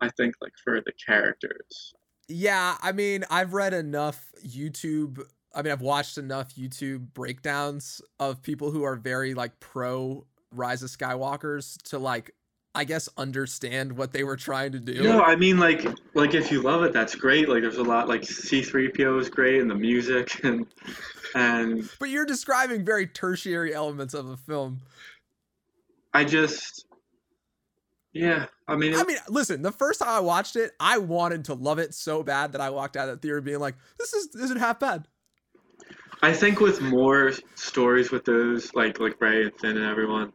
I 0.00 0.10
think 0.10 0.34
like 0.40 0.52
for 0.62 0.80
the 0.80 0.92
characters. 1.06 1.94
Yeah, 2.28 2.76
I 2.82 2.92
mean, 2.92 3.24
I've 3.30 3.54
read 3.54 3.72
enough 3.72 4.32
YouTube. 4.44 5.22
I 5.54 5.62
mean, 5.62 5.72
I've 5.72 5.80
watched 5.80 6.18
enough 6.18 6.54
YouTube 6.54 7.14
breakdowns 7.14 8.02
of 8.18 8.42
people 8.42 8.70
who 8.70 8.82
are 8.82 8.96
very 8.96 9.34
like 9.34 9.58
pro 9.60 10.26
Rise 10.50 10.82
of 10.82 10.90
Skywalkers 10.90 11.80
to 11.84 11.98
like, 11.98 12.32
I 12.74 12.84
guess, 12.84 13.08
understand 13.16 13.96
what 13.96 14.12
they 14.12 14.24
were 14.24 14.36
trying 14.36 14.72
to 14.72 14.80
do. 14.80 15.02
No, 15.02 15.22
I 15.22 15.36
mean 15.36 15.58
like 15.58 15.86
like 16.14 16.34
if 16.34 16.50
you 16.50 16.62
love 16.62 16.82
it, 16.82 16.92
that's 16.92 17.14
great. 17.14 17.48
Like 17.48 17.62
there's 17.62 17.78
a 17.78 17.84
lot 17.84 18.08
like 18.08 18.22
C3PO 18.22 19.20
is 19.20 19.30
great 19.30 19.60
and 19.60 19.70
the 19.70 19.74
music 19.74 20.40
and 20.44 20.66
and 21.34 21.88
But 22.00 22.10
you're 22.10 22.26
describing 22.26 22.84
very 22.84 23.06
tertiary 23.06 23.74
elements 23.74 24.14
of 24.14 24.28
a 24.28 24.36
film. 24.36 24.80
I 26.16 26.24
just 26.24 26.86
yeah. 28.14 28.46
I 28.66 28.74
mean, 28.74 28.94
it, 28.94 28.98
I 28.98 29.04
mean, 29.04 29.18
listen, 29.28 29.60
the 29.60 29.70
first 29.70 30.00
time 30.00 30.08
I 30.08 30.20
watched 30.20 30.56
it, 30.56 30.72
I 30.80 30.96
wanted 30.96 31.44
to 31.44 31.54
love 31.54 31.78
it 31.78 31.92
so 31.92 32.22
bad 32.22 32.52
that 32.52 32.62
I 32.62 32.70
walked 32.70 32.96
out 32.96 33.10
of 33.10 33.16
the 33.16 33.20
theater 33.20 33.42
being 33.42 33.58
like, 33.60 33.74
this 33.98 34.14
is 34.14 34.34
isn't 34.34 34.56
half 34.56 34.80
bad. 34.80 35.06
I 36.22 36.32
think 36.32 36.60
with 36.60 36.80
more 36.80 37.32
stories 37.54 38.10
with 38.10 38.24
those 38.24 38.74
like 38.74 38.98
like 38.98 39.20
Rey 39.20 39.42
and 39.42 39.52
Finn 39.60 39.76
and 39.76 39.84
everyone, 39.84 40.32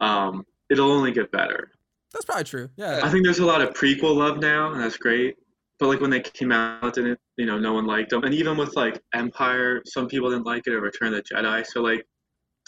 um, 0.00 0.46
it'll 0.70 0.90
only 0.90 1.12
get 1.12 1.30
better. 1.30 1.70
That's 2.14 2.24
probably 2.24 2.44
true. 2.44 2.70
Yeah. 2.76 3.00
I 3.02 3.10
think 3.10 3.24
there's 3.24 3.40
a 3.40 3.46
lot 3.46 3.60
of 3.60 3.74
prequel 3.74 4.16
love 4.16 4.38
now, 4.38 4.72
and 4.72 4.82
that's 4.82 4.96
great. 4.96 5.36
But 5.78 5.88
like 5.88 6.00
when 6.00 6.08
they 6.08 6.20
came 6.20 6.50
out, 6.50 6.94
didn't 6.94 7.20
you 7.36 7.44
know? 7.44 7.58
No 7.58 7.74
one 7.74 7.84
liked 7.84 8.08
them, 8.08 8.24
and 8.24 8.32
even 8.32 8.56
with 8.56 8.74
like 8.74 9.02
Empire, 9.12 9.82
some 9.84 10.08
people 10.08 10.30
didn't 10.30 10.46
like 10.46 10.66
it, 10.66 10.72
or 10.72 10.80
Return 10.80 11.12
of 11.12 11.22
the 11.22 11.34
Jedi. 11.34 11.66
So 11.66 11.82
like 11.82 12.06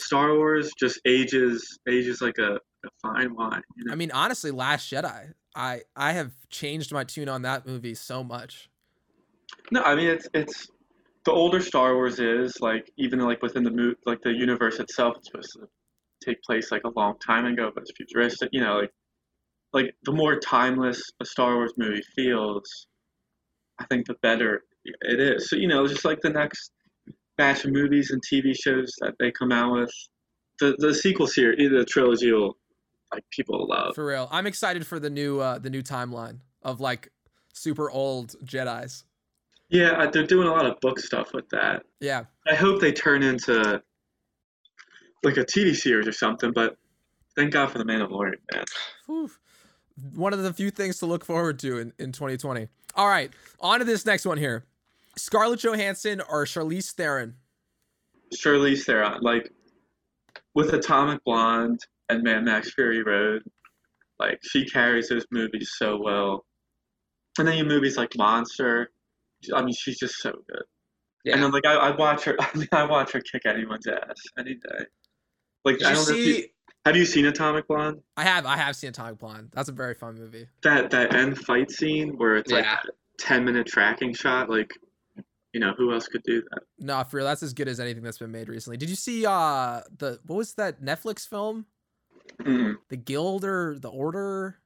Star 0.03 0.37
Wars 0.37 0.71
just 0.79 1.01
ages 1.07 1.79
ages 1.89 2.21
like 2.21 2.39
a, 2.39 2.55
a 2.55 2.89
fine 3.03 3.35
wine. 3.35 3.63
You 3.77 3.85
know? 3.85 3.93
I 3.93 3.97
mean, 3.97 4.11
honestly, 4.13 4.51
Last 4.51 4.91
Jedi, 4.91 5.33
I 5.55 5.83
I 5.97 6.13
have 6.13 6.33
changed 6.51 6.93
my 6.93 7.05
tune 7.05 7.29
on 7.29 7.43
that 7.43 7.67
movie 7.67 7.95
so 7.95 8.23
much. 8.23 8.69
No, 9.71 9.83
I 9.83 9.95
mean 9.95 10.09
it's 10.09 10.29
it's 10.35 10.69
the 11.25 11.33
older 11.33 11.61
Star 11.61 11.95
Wars 11.95 12.19
is 12.19 12.61
like 12.61 12.91
even 12.97 13.21
like 13.21 13.43
within 13.43 13.63
the 13.63 13.71
mo- 13.71 13.95
like 14.07 14.21
the 14.23 14.33
universe 14.33 14.81
itself, 14.81 15.17
it's 15.19 15.29
supposed 15.29 15.53
to 15.53 15.69
take 16.25 16.43
place 16.43 16.73
like 16.73 16.83
a 16.85 16.91
long 16.99 17.15
time 17.25 17.47
ago, 17.47 17.71
but 17.75 17.83
it's 17.83 17.93
futuristic. 17.97 18.49
You 18.53 18.63
know, 18.63 18.79
like 18.81 18.91
like 19.73 19.95
the 20.05 20.13
more 20.13 20.39
timeless 20.39 21.03
a 21.21 21.25
Star 21.25 21.55
Wars 21.57 21.73
movie 21.77 22.03
feels, 22.17 22.87
I 23.79 23.87
think 23.87 24.07
the 24.07 24.15
better 24.23 24.63
it 24.85 25.21
is. 25.21 25.49
So 25.49 25.57
you 25.57 25.69
know, 25.69 25.87
just 25.87 26.05
like 26.05 26.21
the 26.21 26.31
next 26.31 26.73
of 27.65 27.73
movies 27.73 28.11
and 28.11 28.23
TV 28.23 28.55
shows 28.55 28.93
that 29.01 29.15
they 29.19 29.31
come 29.31 29.53
out 29.53 29.73
with, 29.73 29.91
the 30.61 30.75
the 30.79 30.95
sequel 30.95 31.27
series, 31.27 31.71
the 31.71 31.85
trilogy 31.85 32.33
will 32.33 32.57
like 33.13 33.25
people 33.31 33.67
love. 33.69 33.95
For 33.95 34.07
real. 34.07 34.29
I'm 34.31 34.47
excited 34.47 34.87
for 34.87 34.99
the 34.99 35.11
new 35.11 35.41
uh 35.41 35.59
the 35.59 35.71
new 35.71 35.83
timeline 35.83 36.39
of 36.63 36.81
like 36.81 37.11
super 37.53 37.91
old 37.91 38.35
Jedi's. 38.45 39.05
Yeah, 39.69 40.07
they're 40.13 40.27
doing 40.27 40.49
a 40.49 40.51
lot 40.51 40.67
of 40.67 40.79
book 40.81 41.01
stuff 41.01 41.33
with 41.33 41.49
that. 41.49 41.85
Yeah. 42.01 42.25
I 42.47 42.55
hope 42.55 42.81
they 42.81 42.93
turn 42.93 43.23
into 43.23 43.83
like 45.23 45.37
a 45.37 45.45
TV 45.45 45.75
series 45.75 46.07
or 46.07 46.13
something. 46.13 46.53
But 46.53 46.77
thank 47.37 47.53
God 47.53 47.71
for 47.71 47.79
the 47.79 47.85
Mandalorian, 47.85 48.35
man. 48.53 48.65
Whew. 49.07 49.31
One 50.15 50.33
of 50.33 50.43
the 50.43 50.53
few 50.53 50.71
things 50.71 50.99
to 50.99 51.07
look 51.07 51.25
forward 51.25 51.59
to 51.61 51.79
in, 51.79 51.93
in 51.99 52.13
2020. 52.13 52.69
All 52.95 53.09
right, 53.09 53.31
on 53.61 53.79
to 53.79 53.85
this 53.85 54.05
next 54.05 54.27
one 54.27 54.37
here. 54.37 54.65
Scarlett 55.17 55.61
Johansson 55.61 56.21
or 56.29 56.45
Charlize 56.45 56.93
Theron? 56.93 57.35
Charlize 58.35 58.85
Theron, 58.85 59.21
like 59.21 59.51
with 60.55 60.73
Atomic 60.73 61.23
Blonde 61.25 61.81
and 62.09 62.23
Mad 62.23 62.45
Max 62.45 62.73
Fury 62.75 63.03
Road, 63.03 63.43
like 64.19 64.39
she 64.43 64.65
carries 64.67 65.09
those 65.09 65.25
movies 65.31 65.73
so 65.77 65.99
well. 66.01 66.45
And 67.39 67.47
then 67.49 67.57
your 67.57 67.67
movies 67.67 67.97
like 67.97 68.11
Monster. 68.17 68.91
I 69.55 69.63
mean, 69.63 69.75
she's 69.75 69.99
just 69.99 70.17
so 70.17 70.33
good. 70.51 70.63
Yeah. 71.25 71.35
And 71.35 71.43
then 71.43 71.51
like 71.51 71.67
I, 71.67 71.75
I 71.75 71.97
watch 71.97 72.25
her. 72.25 72.37
I 72.41 72.49
mean, 72.57 72.69
I 72.73 72.85
watch 72.85 73.13
her 73.13 73.21
kick 73.21 73.43
anyone's 73.47 73.87
ass 73.87 74.17
any 74.39 74.55
day. 74.55 74.85
Like 75.65 75.79
Did 75.79 75.89
I 75.89 75.93
don't 75.95 76.09
know. 76.09 76.15
If 76.15 76.27
you, 76.27 76.45
have 76.85 76.97
you 76.97 77.05
seen 77.05 77.27
Atomic 77.27 77.69
Blonde? 77.69 78.01
I 78.17 78.25
have 78.25 78.45
I 78.47 78.57
have 78.57 78.77
seen 78.77 78.91
Atomic 78.91 79.19
Blonde. 79.19 79.51
That's 79.53 79.69
a 79.69 79.73
very 79.73 79.95
fun 79.95 80.17
movie. 80.17 80.49
That 80.63 80.91
that 80.91 81.15
end 81.15 81.39
fight 81.39 81.71
scene 81.71 82.17
where 82.19 82.37
it's 82.37 82.51
like 82.51 82.65
Yeah. 82.65 82.79
a 82.85 82.93
ten 83.19 83.45
minute 83.45 83.67
tracking 83.67 84.13
shot. 84.15 84.51
Like, 84.51 84.71
you 85.53 85.61
know, 85.61 85.73
who 85.77 85.93
else 85.93 86.09
could 86.09 86.23
do 86.23 86.43
that? 86.51 86.63
No, 86.79 87.03
for 87.05 87.19
real, 87.19 87.27
that's 87.27 87.43
as 87.43 87.53
good 87.53 87.69
as 87.69 87.81
anything 87.81 88.03
that's 88.03 88.19
been 88.19 88.33
made 88.33 88.49
recently. 88.49 88.77
Did 88.77 88.91
you 88.91 88.97
see 88.97 89.27
uh 89.27 89.81
the 89.99 90.19
what 90.27 90.37
was 90.37 90.55
that 90.55 90.83
Netflix 90.83 91.29
film? 91.29 91.67
Mm. 92.41 92.77
The 92.89 92.97
Guild 92.97 93.45
or 93.45 93.79
the 93.79 93.89
Order? 93.89 94.59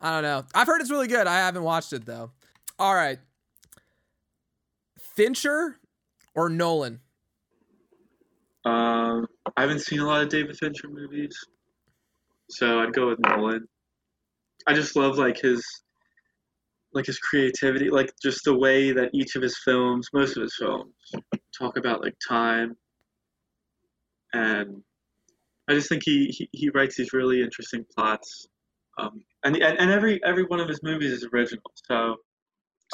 I 0.00 0.12
don't 0.12 0.22
know. 0.22 0.44
I've 0.54 0.66
heard 0.66 0.80
it's 0.80 0.90
really 0.90 1.06
good. 1.06 1.26
I 1.26 1.38
haven't 1.38 1.62
watched 1.62 1.92
it 1.92 2.04
though. 2.04 2.32
All 2.78 2.94
right. 2.94 3.18
Fincher 4.98 5.78
or 6.34 6.48
Nolan? 6.48 7.00
Um, 8.64 9.26
I 9.56 9.62
haven't 9.62 9.80
seen 9.80 10.00
a 10.00 10.06
lot 10.06 10.22
of 10.22 10.28
David 10.28 10.56
Fincher 10.56 10.88
movies, 10.88 11.36
so 12.48 12.80
I'd 12.80 12.92
go 12.92 13.08
with 13.08 13.18
Nolan. 13.20 13.66
I 14.66 14.72
just 14.72 14.94
love 14.94 15.18
like 15.18 15.40
his, 15.40 15.64
like 16.94 17.06
his 17.06 17.18
creativity, 17.18 17.90
like 17.90 18.12
just 18.22 18.44
the 18.44 18.56
way 18.56 18.92
that 18.92 19.10
each 19.12 19.36
of 19.36 19.42
his 19.42 19.58
films, 19.64 20.08
most 20.12 20.36
of 20.36 20.42
his 20.42 20.54
films, 20.58 20.94
talk 21.58 21.76
about 21.76 22.02
like 22.02 22.14
time, 22.26 22.76
and 24.32 24.82
I 25.68 25.74
just 25.74 25.88
think 25.88 26.02
he 26.04 26.26
he, 26.26 26.48
he 26.52 26.70
writes 26.70 26.96
these 26.96 27.12
really 27.12 27.42
interesting 27.42 27.84
plots, 27.96 28.46
um, 28.98 29.22
and, 29.44 29.56
and 29.56 29.78
and 29.78 29.90
every 29.90 30.22
every 30.24 30.44
one 30.44 30.60
of 30.60 30.68
his 30.68 30.82
movies 30.82 31.12
is 31.12 31.26
original, 31.32 31.62
so 31.74 32.16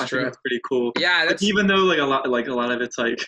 I 0.00 0.06
true. 0.06 0.20
think 0.20 0.28
that's 0.32 0.38
pretty 0.42 0.60
cool. 0.68 0.92
Yeah, 0.98 1.20
Like, 1.20 1.28
that's 1.30 1.42
even 1.42 1.66
though 1.66 1.76
like 1.76 1.98
a 1.98 2.04
lot 2.04 2.28
like 2.28 2.48
a 2.48 2.54
lot 2.54 2.70
of 2.70 2.80
it's 2.80 2.98
like 2.98 3.18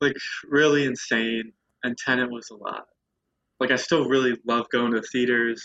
like 0.00 0.16
really 0.48 0.84
insane 0.84 1.52
and 1.84 1.96
Tenet 1.96 2.30
was 2.30 2.48
a 2.50 2.56
lot 2.56 2.84
like 3.62 3.70
I 3.70 3.76
still 3.76 4.08
really 4.08 4.36
love 4.46 4.66
going 4.72 4.92
to 4.92 5.00
the 5.00 5.06
theaters. 5.06 5.62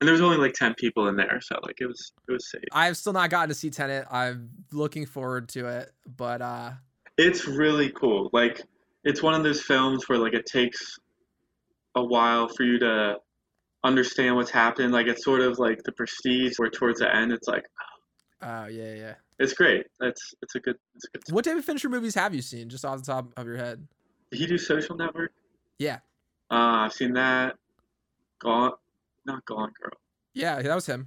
And 0.00 0.06
there 0.06 0.12
was 0.12 0.20
only 0.20 0.36
like 0.36 0.52
ten 0.52 0.74
people 0.74 1.08
in 1.08 1.16
there, 1.16 1.40
so 1.42 1.58
like 1.64 1.80
it 1.80 1.86
was 1.86 2.12
it 2.28 2.32
was 2.32 2.48
safe. 2.50 2.62
I 2.72 2.86
have 2.86 2.96
still 2.96 3.12
not 3.12 3.30
gotten 3.30 3.48
to 3.48 3.54
see 3.54 3.68
Tenet 3.70 4.06
I'm 4.10 4.50
looking 4.72 5.06
forward 5.06 5.48
to 5.50 5.66
it, 5.66 5.92
but 6.16 6.40
uh, 6.40 6.70
It's 7.16 7.46
really 7.46 7.90
cool. 7.90 8.30
Like 8.32 8.62
it's 9.04 9.22
one 9.22 9.34
of 9.34 9.42
those 9.42 9.60
films 9.60 10.08
where 10.08 10.18
like 10.18 10.34
it 10.34 10.46
takes 10.46 10.98
a 11.96 12.04
while 12.04 12.48
for 12.48 12.62
you 12.62 12.78
to 12.78 13.16
understand 13.82 14.36
what's 14.36 14.50
happening. 14.50 14.92
Like 14.92 15.08
it's 15.08 15.24
sort 15.24 15.40
of 15.40 15.58
like 15.58 15.82
the 15.82 15.92
prestige 15.92 16.58
where 16.58 16.70
towards 16.70 17.00
the 17.00 17.12
end 17.12 17.32
it's 17.32 17.48
like 17.48 17.64
oh 18.42 18.66
yeah, 18.66 18.94
yeah. 18.94 19.14
it's 19.40 19.52
great. 19.52 19.86
It's 20.00 20.32
it's 20.42 20.54
a 20.54 20.60
good 20.60 20.76
it's 20.94 21.06
a 21.06 21.08
good 21.18 21.34
What 21.34 21.44
David 21.44 21.64
Fincher 21.64 21.88
movies 21.88 22.14
have 22.14 22.32
you 22.34 22.42
seen, 22.42 22.68
just 22.68 22.84
off 22.84 23.00
the 23.00 23.12
top 23.12 23.32
of 23.36 23.46
your 23.46 23.56
head? 23.56 23.84
Did 24.30 24.38
he 24.38 24.46
do 24.46 24.58
social 24.58 24.96
network? 24.96 25.32
Yeah, 25.80 25.98
Uh 26.52 26.86
I've 26.86 26.92
seen 26.92 27.14
that. 27.14 27.56
Gone 28.40 28.72
not 29.28 29.44
Gone 29.44 29.72
Girl. 29.80 29.92
yeah, 30.34 30.60
that 30.60 30.74
was 30.74 30.86
him. 30.86 31.06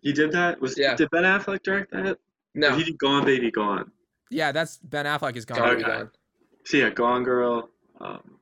He 0.00 0.12
did 0.12 0.32
that? 0.32 0.60
Was 0.60 0.78
Yeah. 0.78 0.94
did 0.94 1.10
Ben 1.10 1.24
Affleck 1.24 1.62
direct 1.62 1.90
that? 1.92 2.18
No, 2.54 2.74
He 2.74 2.84
did 2.84 2.98
Gone 2.98 3.24
Baby 3.26 3.50
Gone. 3.50 3.90
Yeah, 4.30 4.52
that's 4.52 4.78
Ben 4.78 5.04
Affleck 5.06 5.36
is 5.36 5.44
gone. 5.44 5.58
Gone 5.58 5.68
Okay. 5.70 5.82
Gone. 5.82 6.10
So 6.64 6.76
yeah, 6.76 6.90
Gone 6.90 7.24
Girl. 7.24 7.68
Um, 8.00 8.38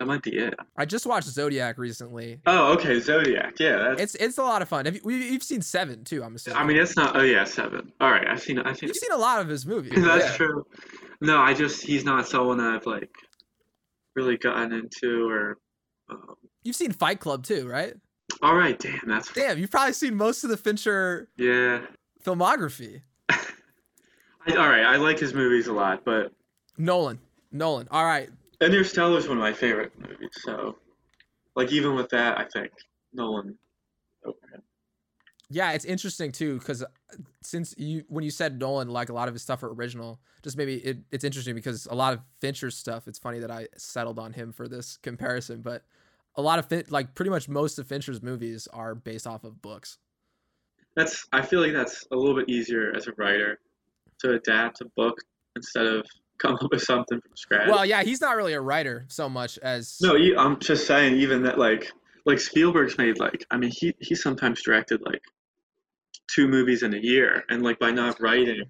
that 0.00 0.06
might 0.06 0.22
be 0.22 0.36
it. 0.36 0.54
I 0.76 0.84
just 0.86 1.06
watched 1.06 1.28
Zodiac 1.28 1.78
recently. 1.78 2.40
Oh, 2.46 2.72
okay, 2.72 2.98
Zodiac. 2.98 3.60
Yeah, 3.60 3.78
that's. 3.78 4.00
It's 4.02 4.14
it's 4.16 4.38
a 4.38 4.42
lot 4.42 4.60
of 4.60 4.68
fun. 4.68 4.86
Have 4.86 4.96
you, 4.96 5.08
you've 5.10 5.42
seen 5.42 5.62
Seven 5.62 6.02
too? 6.02 6.24
I'm 6.24 6.34
assuming. 6.34 6.58
I 6.58 6.64
mean, 6.64 6.76
it's 6.78 6.96
not. 6.96 7.16
Oh 7.16 7.22
yeah, 7.22 7.44
seven. 7.44 7.92
All 8.00 8.10
right, 8.10 8.26
I've 8.26 8.42
seen. 8.42 8.58
I've 8.58 8.76
seen. 8.76 8.88
you've 8.88 8.96
seen 8.96 9.12
a 9.12 9.16
lot 9.18 9.40
of 9.40 9.48
his 9.48 9.64
movies. 9.64 9.92
That's 9.96 10.24
yeah. 10.30 10.36
true. 10.36 10.66
No, 11.20 11.38
I 11.38 11.54
just 11.54 11.84
he's 11.84 12.04
not 12.04 12.26
someone 12.26 12.58
that 12.58 12.70
I've 12.74 12.86
like 12.86 13.10
really 14.16 14.36
gotten 14.36 14.72
into 14.72 15.28
or. 15.30 15.58
Um, 16.10 16.34
You've 16.64 16.76
seen 16.76 16.92
Fight 16.92 17.20
Club 17.20 17.44
too, 17.44 17.68
right? 17.68 17.94
all 18.42 18.54
right, 18.54 18.78
damn, 18.78 19.00
that's 19.06 19.32
Damn, 19.32 19.58
you've 19.58 19.70
probably 19.70 19.92
seen 19.92 20.14
most 20.14 20.44
of 20.44 20.50
the 20.50 20.56
Fincher 20.56 21.28
yeah. 21.36 21.82
filmography. 22.24 23.02
I, 23.28 23.36
all 24.50 24.68
right, 24.68 24.84
I 24.84 24.96
like 24.96 25.18
his 25.18 25.34
movies 25.34 25.66
a 25.66 25.72
lot, 25.72 26.04
but 26.04 26.32
Nolan, 26.76 27.18
Nolan. 27.52 27.88
All 27.90 28.04
right, 28.04 28.28
Interstellar 28.60 29.18
is 29.18 29.28
one 29.28 29.38
of 29.38 29.42
my 29.42 29.52
favorite 29.52 29.92
movies. 29.98 30.30
So, 30.42 30.76
like, 31.54 31.70
even 31.70 31.94
with 31.94 32.08
that, 32.10 32.38
I 32.38 32.44
think 32.44 32.72
Nolan 33.12 33.56
yeah, 35.50 35.72
it's 35.72 35.84
interesting 35.84 36.32
too 36.32 36.58
because 36.58 36.82
uh, 36.82 36.86
since 37.42 37.74
you 37.76 38.04
when 38.08 38.24
you 38.24 38.30
said 38.30 38.58
Nolan, 38.58 38.88
like 38.88 39.08
a 39.08 39.12
lot 39.12 39.28
of 39.28 39.34
his 39.34 39.42
stuff 39.42 39.62
are 39.62 39.72
original. 39.72 40.20
Just 40.42 40.56
maybe 40.56 40.76
it, 40.76 40.98
it's 41.10 41.24
interesting 41.24 41.54
because 41.54 41.86
a 41.86 41.94
lot 41.94 42.12
of 42.12 42.20
Fincher's 42.40 42.76
stuff. 42.76 43.06
It's 43.06 43.18
funny 43.18 43.38
that 43.38 43.50
I 43.50 43.68
settled 43.76 44.18
on 44.18 44.32
him 44.32 44.52
for 44.52 44.68
this 44.68 44.96
comparison, 44.96 45.62
but 45.62 45.84
a 46.36 46.42
lot 46.42 46.58
of 46.58 46.66
fin- 46.66 46.84
like 46.88 47.14
pretty 47.14 47.30
much 47.30 47.48
most 47.48 47.78
of 47.78 47.86
Fincher's 47.86 48.22
movies 48.22 48.68
are 48.72 48.94
based 48.94 49.26
off 49.26 49.44
of 49.44 49.60
books. 49.62 49.98
That's 50.96 51.26
I 51.32 51.42
feel 51.42 51.60
like 51.60 51.72
that's 51.72 52.06
a 52.12 52.16
little 52.16 52.34
bit 52.34 52.48
easier 52.48 52.92
as 52.94 53.06
a 53.06 53.12
writer 53.16 53.58
to 54.20 54.32
adapt 54.34 54.80
a 54.80 54.86
book 54.96 55.16
instead 55.56 55.86
of 55.86 56.06
come 56.38 56.54
up 56.54 56.70
with 56.70 56.82
something 56.82 57.20
from 57.20 57.36
scratch. 57.36 57.68
Well, 57.68 57.86
yeah, 57.86 58.02
he's 58.02 58.20
not 58.20 58.36
really 58.36 58.54
a 58.54 58.60
writer 58.60 59.06
so 59.08 59.28
much 59.28 59.58
as 59.58 59.98
no, 60.02 60.16
I'm 60.38 60.58
just 60.60 60.86
saying 60.86 61.16
even 61.16 61.42
that 61.44 61.58
like 61.58 61.90
like 62.26 62.40
Spielberg's 62.40 62.98
made 62.98 63.18
like 63.18 63.44
I 63.50 63.56
mean 63.56 63.70
he 63.72 63.94
he 64.00 64.14
sometimes 64.14 64.62
directed 64.62 65.00
like 65.04 65.22
two 66.32 66.48
movies 66.48 66.82
in 66.82 66.94
a 66.94 66.98
year 66.98 67.44
and 67.50 67.62
like 67.62 67.78
by 67.78 67.90
not 67.90 68.20
writing 68.20 68.64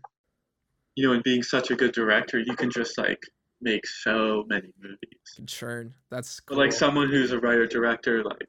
you 0.96 1.06
know 1.06 1.12
and 1.12 1.22
being 1.22 1.42
such 1.42 1.70
a 1.70 1.76
good 1.76 1.92
director 1.92 2.38
you 2.38 2.56
can 2.56 2.70
just 2.70 2.98
like 2.98 3.20
make 3.64 3.86
so 3.86 4.44
many 4.46 4.68
movies. 4.80 5.32
can 5.34 5.46
churn. 5.46 5.94
That's 6.10 6.40
But 6.46 6.58
like 6.58 6.72
someone 6.72 7.08
who's 7.08 7.32
a 7.32 7.40
writer 7.40 7.66
director 7.66 8.22
like 8.22 8.48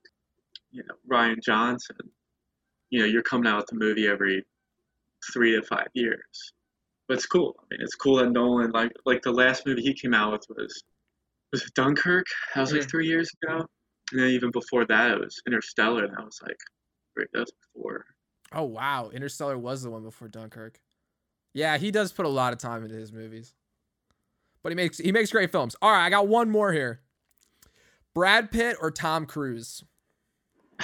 you 0.71 0.83
know 0.83 0.95
Rian 1.09 1.41
Johnson 1.41 1.95
you 2.89 2.99
know 2.99 3.05
you're 3.05 3.23
coming 3.23 3.47
out 3.47 3.57
with 3.57 3.71
a 3.71 3.75
movie 3.75 4.07
every 4.07 4.45
three 5.33 5.55
to 5.55 5.63
five 5.63 5.87
years. 5.93 6.53
But 7.07 7.15
it's 7.15 7.25
cool. 7.25 7.55
I 7.59 7.63
mean 7.71 7.81
it's 7.81 7.95
cool 7.95 8.17
that 8.17 8.31
Nolan 8.31 8.71
like 8.71 8.91
like 9.05 9.21
the 9.21 9.31
last 9.31 9.65
movie 9.65 9.81
he 9.81 9.93
came 9.93 10.13
out 10.13 10.33
with 10.33 10.45
was 10.49 10.83
was 11.51 11.63
it 11.63 11.73
Dunkirk? 11.73 12.25
That 12.53 12.61
was 12.61 12.73
like 12.73 12.89
three 12.89 13.07
years 13.07 13.31
ago. 13.41 13.65
And 14.11 14.21
then 14.21 14.27
even 14.29 14.51
before 14.51 14.85
that 14.85 15.11
it 15.11 15.19
was 15.19 15.41
Interstellar. 15.47 16.03
And 16.03 16.13
that 16.17 16.25
was 16.25 16.39
like 16.45 16.57
wait 17.17 17.27
that 17.33 17.39
was 17.39 17.53
before. 17.73 18.05
Oh 18.51 18.63
wow, 18.63 19.09
Interstellar 19.09 19.57
was 19.57 19.81
the 19.81 19.89
one 19.89 20.03
before 20.03 20.27
Dunkirk. 20.27 20.79
Yeah, 21.53 21.77
he 21.77 21.89
does 21.89 22.11
put 22.11 22.25
a 22.25 22.29
lot 22.29 22.51
of 22.51 22.59
time 22.59 22.83
into 22.83 22.95
his 22.95 23.13
movies. 23.13 23.53
But 24.65 24.71
he 24.71 24.75
makes 24.77 24.97
he 24.97 25.11
makes 25.11 25.31
great 25.31 25.51
films. 25.51 25.75
All 25.79 25.91
right, 25.91 26.03
I 26.03 26.09
got 26.09 26.27
one 26.27 26.49
more 26.49 26.73
here. 26.73 26.99
Brad 28.15 28.49
Pitt 28.49 28.77
or 28.81 28.89
Tom 28.89 29.27
Cruise? 29.27 29.83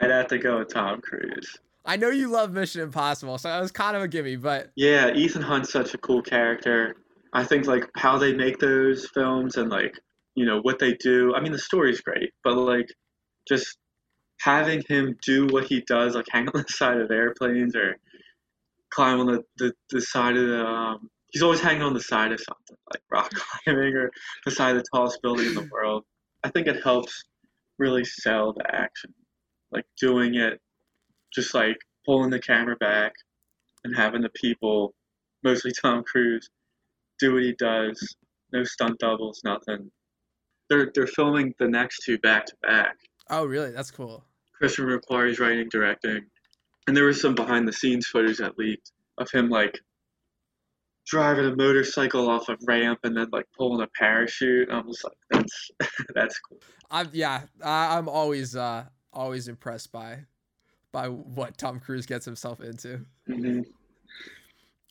I'd 0.00 0.10
have 0.10 0.28
to 0.28 0.38
go 0.38 0.60
with 0.60 0.72
Tom 0.72 1.02
Cruise 1.02 1.58
I 1.84 1.96
know 1.96 2.08
you 2.08 2.28
love 2.28 2.52
Mission 2.52 2.80
Impossible, 2.80 3.36
so 3.36 3.48
that 3.48 3.60
was 3.60 3.70
kind 3.70 3.96
of 3.96 4.02
a 4.02 4.08
gimme, 4.08 4.36
but 4.36 4.72
yeah 4.76 5.12
Ethan 5.12 5.42
Hunt's 5.42 5.70
such 5.70 5.92
a 5.92 5.98
cool 5.98 6.22
character 6.22 6.96
I 7.34 7.44
think 7.44 7.66
like 7.66 7.86
how 7.96 8.16
they 8.16 8.32
make 8.32 8.58
those 8.58 9.06
films 9.10 9.58
and 9.58 9.68
like 9.68 9.94
you 10.34 10.46
know 10.46 10.60
what 10.62 10.78
they 10.78 10.94
do. 10.94 11.34
I 11.34 11.40
mean 11.42 11.52
the 11.52 11.58
story's 11.58 12.00
great, 12.00 12.30
but 12.42 12.56
like 12.56 12.88
just 13.46 13.76
having 14.40 14.82
him 14.88 15.18
do 15.22 15.48
what 15.48 15.64
he 15.64 15.82
does, 15.82 16.14
like 16.14 16.24
hang 16.30 16.48
on 16.48 16.62
the 16.62 16.64
side 16.72 16.96
of 16.96 17.10
airplanes 17.10 17.76
or 17.76 17.94
climb 18.90 19.20
on 19.20 19.26
the, 19.26 19.42
the, 19.58 19.74
the 19.90 20.00
side 20.00 20.38
of 20.38 20.48
the 20.48 20.64
um 20.64 21.10
he's 21.32 21.42
always 21.42 21.60
hanging 21.60 21.82
on 21.82 21.94
the 21.94 22.00
side 22.00 22.32
of 22.32 22.40
something, 22.40 22.76
like 22.92 23.02
rock 23.10 23.30
climbing 23.64 23.94
or 23.94 24.10
the 24.44 24.50
side 24.50 24.76
of 24.76 24.82
the 24.82 24.88
tallest 24.94 25.20
building 25.22 25.46
in 25.46 25.54
the 25.54 25.68
world. 25.72 26.04
I 26.44 26.50
think 26.50 26.66
it 26.66 26.82
helps 26.82 27.24
really 27.78 28.04
sell 28.04 28.52
the 28.52 28.64
action. 28.74 29.12
Like 29.70 29.86
doing 30.00 30.34
it 30.34 30.60
just 31.34 31.54
like 31.54 31.78
pulling 32.06 32.30
the 32.30 32.40
camera 32.40 32.76
back 32.76 33.12
and 33.84 33.96
having 33.96 34.22
the 34.22 34.30
people, 34.30 34.94
mostly 35.42 35.72
Tom 35.80 36.04
Cruise, 36.04 36.48
do 37.18 37.34
what 37.34 37.42
he 37.42 37.54
does. 37.58 38.16
No 38.52 38.64
stunt 38.64 38.98
doubles, 38.98 39.40
nothing. 39.44 39.90
They're 40.68 40.90
they're 40.94 41.06
filming 41.06 41.54
the 41.58 41.68
next 41.68 42.00
two 42.04 42.18
back 42.18 42.46
to 42.46 42.54
back. 42.62 42.96
oh 43.30 43.46
really? 43.46 43.70
That's 43.70 43.90
cool. 43.90 44.24
Christian 44.54 44.86
McQuarrie's 44.86 45.40
writing, 45.40 45.68
directing, 45.70 46.20
and 46.86 46.96
there 46.96 47.04
was 47.04 47.20
some 47.20 47.34
behind 47.34 47.66
the 47.66 47.72
scenes 47.72 48.06
footage 48.06 48.38
that 48.38 48.58
leaked 48.58 48.92
of 49.18 49.30
him 49.30 49.48
like 49.48 49.80
driving 51.06 51.46
a 51.46 51.56
motorcycle 51.56 52.28
off 52.28 52.48
a 52.48 52.56
ramp 52.66 53.00
and 53.04 53.16
then 53.16 53.28
like 53.32 53.46
pulling 53.56 53.82
a 53.82 53.88
parachute. 53.98 54.70
I 54.70 54.80
was 54.80 55.02
like, 55.04 55.16
that's 55.30 55.70
that's 56.14 56.38
cool. 56.38 56.58
I'm 56.90 57.08
yeah, 57.12 57.42
I, 57.62 57.96
I'm 57.96 58.08
always 58.08 58.56
uh 58.56 58.84
always 59.12 59.48
impressed 59.48 59.92
by 59.92 60.20
by 60.92 61.08
what 61.08 61.56
Tom 61.58 61.80
Cruise 61.80 62.06
gets 62.06 62.24
himself 62.24 62.60
into. 62.60 63.06
hmm 63.26 63.60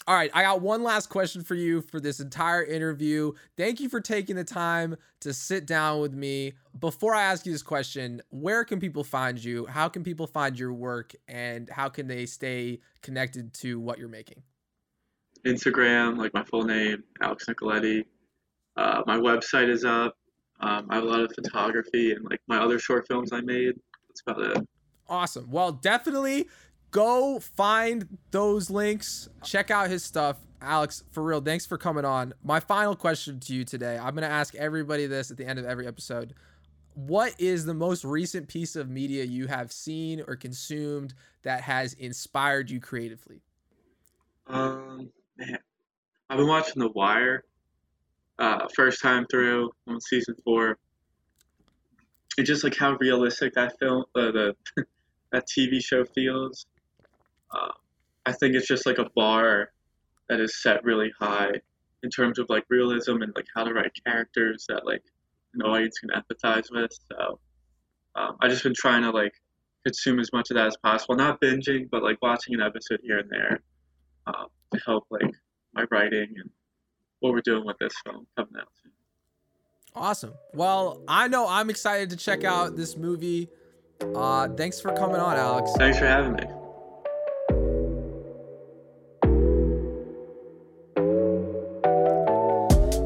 All 0.08 0.16
right, 0.16 0.32
I 0.34 0.42
got 0.42 0.62
one 0.62 0.84
last 0.84 1.10
question 1.10 1.44
for 1.44 1.56
you 1.56 1.82
for 1.82 2.00
this 2.00 2.20
entire 2.20 2.64
interview. 2.64 3.34
Thank 3.56 3.80
you 3.80 3.88
for 3.88 4.02
taking 4.02 4.36
the 4.36 4.44
time 4.44 4.98
to 5.22 5.32
sit 5.32 5.68
down 5.68 6.02
with 6.02 6.14
me. 6.14 6.54
Before 6.80 7.14
I 7.14 7.24
ask 7.24 7.46
you 7.46 7.52
this 7.52 7.62
question, 7.62 8.22
where 8.30 8.66
can 8.66 8.80
people 8.80 9.04
find 9.04 9.42
you? 9.42 9.68
How 9.68 9.90
can 9.90 10.04
people 10.04 10.26
find 10.26 10.58
your 10.58 10.74
work 10.74 11.14
and 11.28 11.70
how 11.70 11.88
can 11.90 12.08
they 12.08 12.26
stay 12.26 12.80
connected 13.04 13.54
to 13.56 13.80
what 13.80 14.00
you're 14.00 14.10
making? 14.10 14.42
Instagram, 15.46 16.18
like 16.18 16.34
my 16.34 16.44
full 16.44 16.64
name, 16.64 17.04
Alex 17.22 17.46
Nicoletti. 17.46 18.06
Uh, 18.78 19.02
my 19.06 19.18
website 19.18 19.70
is 19.70 19.86
up. 19.86 20.16
Um, 20.62 20.88
I 20.90 20.96
have 20.96 21.04
a 21.04 21.08
lot 21.08 21.20
of 21.22 21.32
photography 21.34 22.12
and 22.14 22.24
like 22.30 22.40
my 22.48 22.58
other 22.58 22.80
short 22.80 23.08
films 23.08 23.32
I 23.32 23.42
made. 23.42 23.74
That's 24.08 24.22
about 24.26 24.58
it. 24.58 24.68
Awesome. 25.10 25.50
Well, 25.50 25.72
definitely 25.72 26.48
go 26.92 27.40
find 27.40 28.18
those 28.32 28.70
links. 28.70 29.28
Check 29.44 29.72
out 29.72 29.90
his 29.90 30.04
stuff. 30.04 30.38
Alex, 30.62 31.04
for 31.12 31.24
real, 31.24 31.42
thanks 31.42 31.66
for 31.66 31.78
coming 31.78 32.06
on. 32.06 32.34
My 32.44 32.60
final 32.60 32.96
question 32.96 33.40
to 33.40 33.54
you 33.54 33.66
today 33.66 33.98
I'm 33.98 34.14
going 34.14 34.28
to 34.28 34.34
ask 34.34 34.54
everybody 34.56 35.08
this 35.08 35.32
at 35.32 35.38
the 35.38 35.46
end 35.46 35.58
of 35.58 35.66
every 35.66 35.88
episode. 35.88 36.36
What 36.94 37.34
is 37.40 37.66
the 37.66 37.74
most 37.74 38.04
recent 38.04 38.48
piece 38.48 38.76
of 38.76 38.90
media 38.90 39.24
you 39.24 39.48
have 39.48 39.72
seen 39.72 40.22
or 40.28 40.36
consumed 40.36 41.14
that 41.44 41.62
has 41.62 41.94
inspired 41.94 42.70
you 42.70 42.80
creatively? 42.80 43.42
Um, 44.48 45.10
man, 45.38 45.58
I've 46.30 46.38
been 46.38 46.48
watching 46.48 46.82
The 46.82 46.90
Wire. 46.90 47.44
Uh, 48.40 48.68
first 48.76 49.02
time 49.02 49.26
through 49.30 49.70
on 49.88 50.02
season 50.02 50.36
four. 50.44 50.78
And 52.38 52.48
just 52.48 52.64
like 52.64 52.76
how 52.76 52.98
realistic 53.00 53.54
that 53.54 53.78
film, 53.80 54.06
uh, 54.16 54.32
the 54.32 54.56
that 55.32 55.48
TV 55.48 55.84
show 55.84 56.06
feels. 56.06 56.66
Uh, 57.54 57.72
I 58.26 58.32
think 58.32 58.56
it's 58.56 58.68
just 58.68 58.86
like 58.86 58.98
a 58.98 59.10
bar 59.16 59.72
that 60.30 60.40
is 60.40 60.62
set 60.62 60.84
really 60.84 61.12
high 61.20 61.52
in 62.04 62.10
terms 62.10 62.40
of 62.40 62.48
like 62.50 62.64
realism 62.70 63.22
and 63.22 63.34
like 63.36 63.46
how 63.54 63.64
to 63.64 63.74
write 63.74 63.92
characters 64.06 64.66
that 64.70 64.86
like 64.86 65.04
an 65.54 65.62
audience 65.62 66.00
can 66.00 66.10
empathize 66.10 66.72
with. 66.72 66.92
So 67.12 67.40
um, 68.16 68.38
I 68.42 68.48
just 68.48 68.64
been 68.64 68.74
trying 68.76 69.04
to 69.04 69.12
like 69.12 69.34
consume 69.86 70.20
as 70.20 70.32
much 70.34 70.50
of 70.50 70.56
that 70.56 70.68
as 70.68 70.78
possible. 70.78 71.16
Not 71.16 71.42
binging, 71.42 71.90
but 71.92 72.04
like 72.04 72.18
watching 72.22 72.54
an 72.54 72.62
episode 72.62 73.02
here 73.04 73.20
and 73.20 73.30
there 73.30 73.60
um, 74.28 74.48
to 74.74 74.80
help 74.86 75.06
like 75.10 75.32
my 75.74 75.86
writing 75.92 76.34
and 76.38 76.50
what 77.20 77.34
we're 77.34 77.42
doing 77.42 77.66
with 77.66 77.78
this 77.80 77.94
film 78.06 78.28
coming 78.36 78.54
out 78.60 78.68
soon. 78.82 78.92
Awesome. 79.94 80.34
Well, 80.54 81.02
I 81.08 81.28
know 81.28 81.48
I'm 81.48 81.70
excited 81.70 82.10
to 82.12 82.18
check 82.18 82.44
out 82.44 82.76
this 82.76 82.96
movie. 82.96 83.50
Uh, 84.16 84.48
thanks 84.50 84.80
for 84.80 84.94
coming 84.94 85.18
on, 85.18 85.38
Alex. 85.38 85.72
Thanks 85.78 86.00
for 86.00 86.06
having 86.06 86.34
me. 86.34 86.44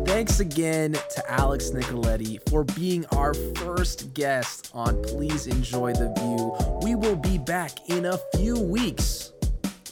Thanks 0.06 0.40
again 0.40 0.94
to 0.94 1.32
Alex 1.32 1.72
Nicoletti 1.72 2.40
for 2.50 2.64
being 2.64 3.06
our 3.08 3.34
first 3.34 4.14
guest 4.14 4.72
on 4.74 5.02
Please 5.04 5.46
Enjoy 5.46 5.94
the 5.94 6.12
View. 6.18 6.80
We 6.82 6.96
will 6.96 7.16
be 7.16 7.38
back 7.38 7.90
in 7.90 8.06
a 8.06 8.18
few 8.36 8.60
weeks 8.60 9.34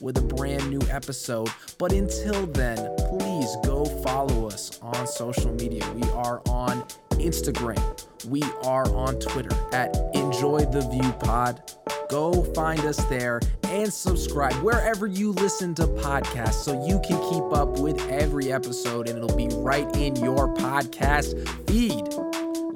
with 0.04 0.18
a 0.18 0.22
brand 0.22 0.70
new 0.70 0.82
episode. 0.92 1.50
But 1.80 1.94
until 1.94 2.46
then, 2.48 2.94
please 2.98 3.56
go 3.64 3.86
follow 4.04 4.48
us 4.48 4.78
on 4.82 5.08
social 5.08 5.52
media. 5.54 5.90
We 5.94 6.04
are 6.10 6.42
on 6.50 6.84
Instagram. 7.12 7.82
We 8.28 8.44
are 8.64 8.94
on 8.94 9.20
Twitter 9.20 9.56
at 9.72 9.96
Enjoy 10.14 10.66
the 10.66 10.82
View 10.92 11.12
Pod. 11.14 11.72
Go 12.10 12.44
find 12.54 12.82
us 12.82 13.04
there 13.06 13.40
and 13.64 13.92
subscribe 13.92 14.54
wherever 14.62 15.08
you 15.08 15.32
listen 15.32 15.74
to 15.76 15.88
podcasts 15.88 16.64
so 16.64 16.86
you 16.86 17.00
can 17.00 17.18
keep 17.30 17.58
up 17.58 17.80
with 17.80 18.00
every 18.10 18.52
episode 18.52 19.08
and 19.08 19.18
it'll 19.18 19.36
be 19.36 19.48
right 19.56 19.88
in 19.96 20.16
your 20.18 20.54
podcast 20.56 21.34
feed. 21.68 21.93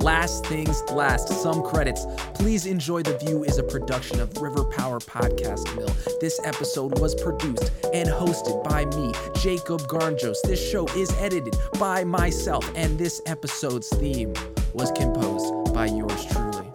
Last 0.08 0.46
things 0.46 0.82
last, 0.90 1.28
some 1.28 1.62
credits. 1.62 2.06
Please 2.34 2.66
enjoy 2.66 3.04
the 3.04 3.18
view 3.18 3.44
is 3.44 3.58
a 3.58 3.64
production 3.64 4.22
of 4.22 4.42
River 4.42 4.64
Power 4.64 5.00
Podcast 5.00 5.76
Mill. 5.76 5.94
This 6.22 6.40
episode 6.46 6.98
was 7.00 7.14
produced 7.14 7.70
and 7.94 8.08
hosted 8.08 8.64
by 8.64 8.86
me, 8.86 9.12
Jacob 9.42 9.82
Garnjos. 9.82 10.38
This 10.46 10.66
show 10.72 10.88
is 10.96 11.12
edited 11.20 11.58
by 11.78 12.06
myself, 12.06 12.72
and 12.74 12.98
this 12.98 13.22
episode's 13.26 13.90
theme 13.90 14.34
was 14.72 14.92
composed 14.92 15.74
by 15.74 15.88
yours 15.88 16.26
truly. 16.28 16.72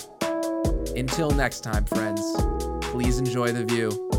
Until 0.95 1.30
next 1.30 1.61
time, 1.61 1.87
friends, 1.87 2.20
please 2.83 3.18
enjoy 3.18 3.51
the 3.51 3.64
view. 3.64 4.11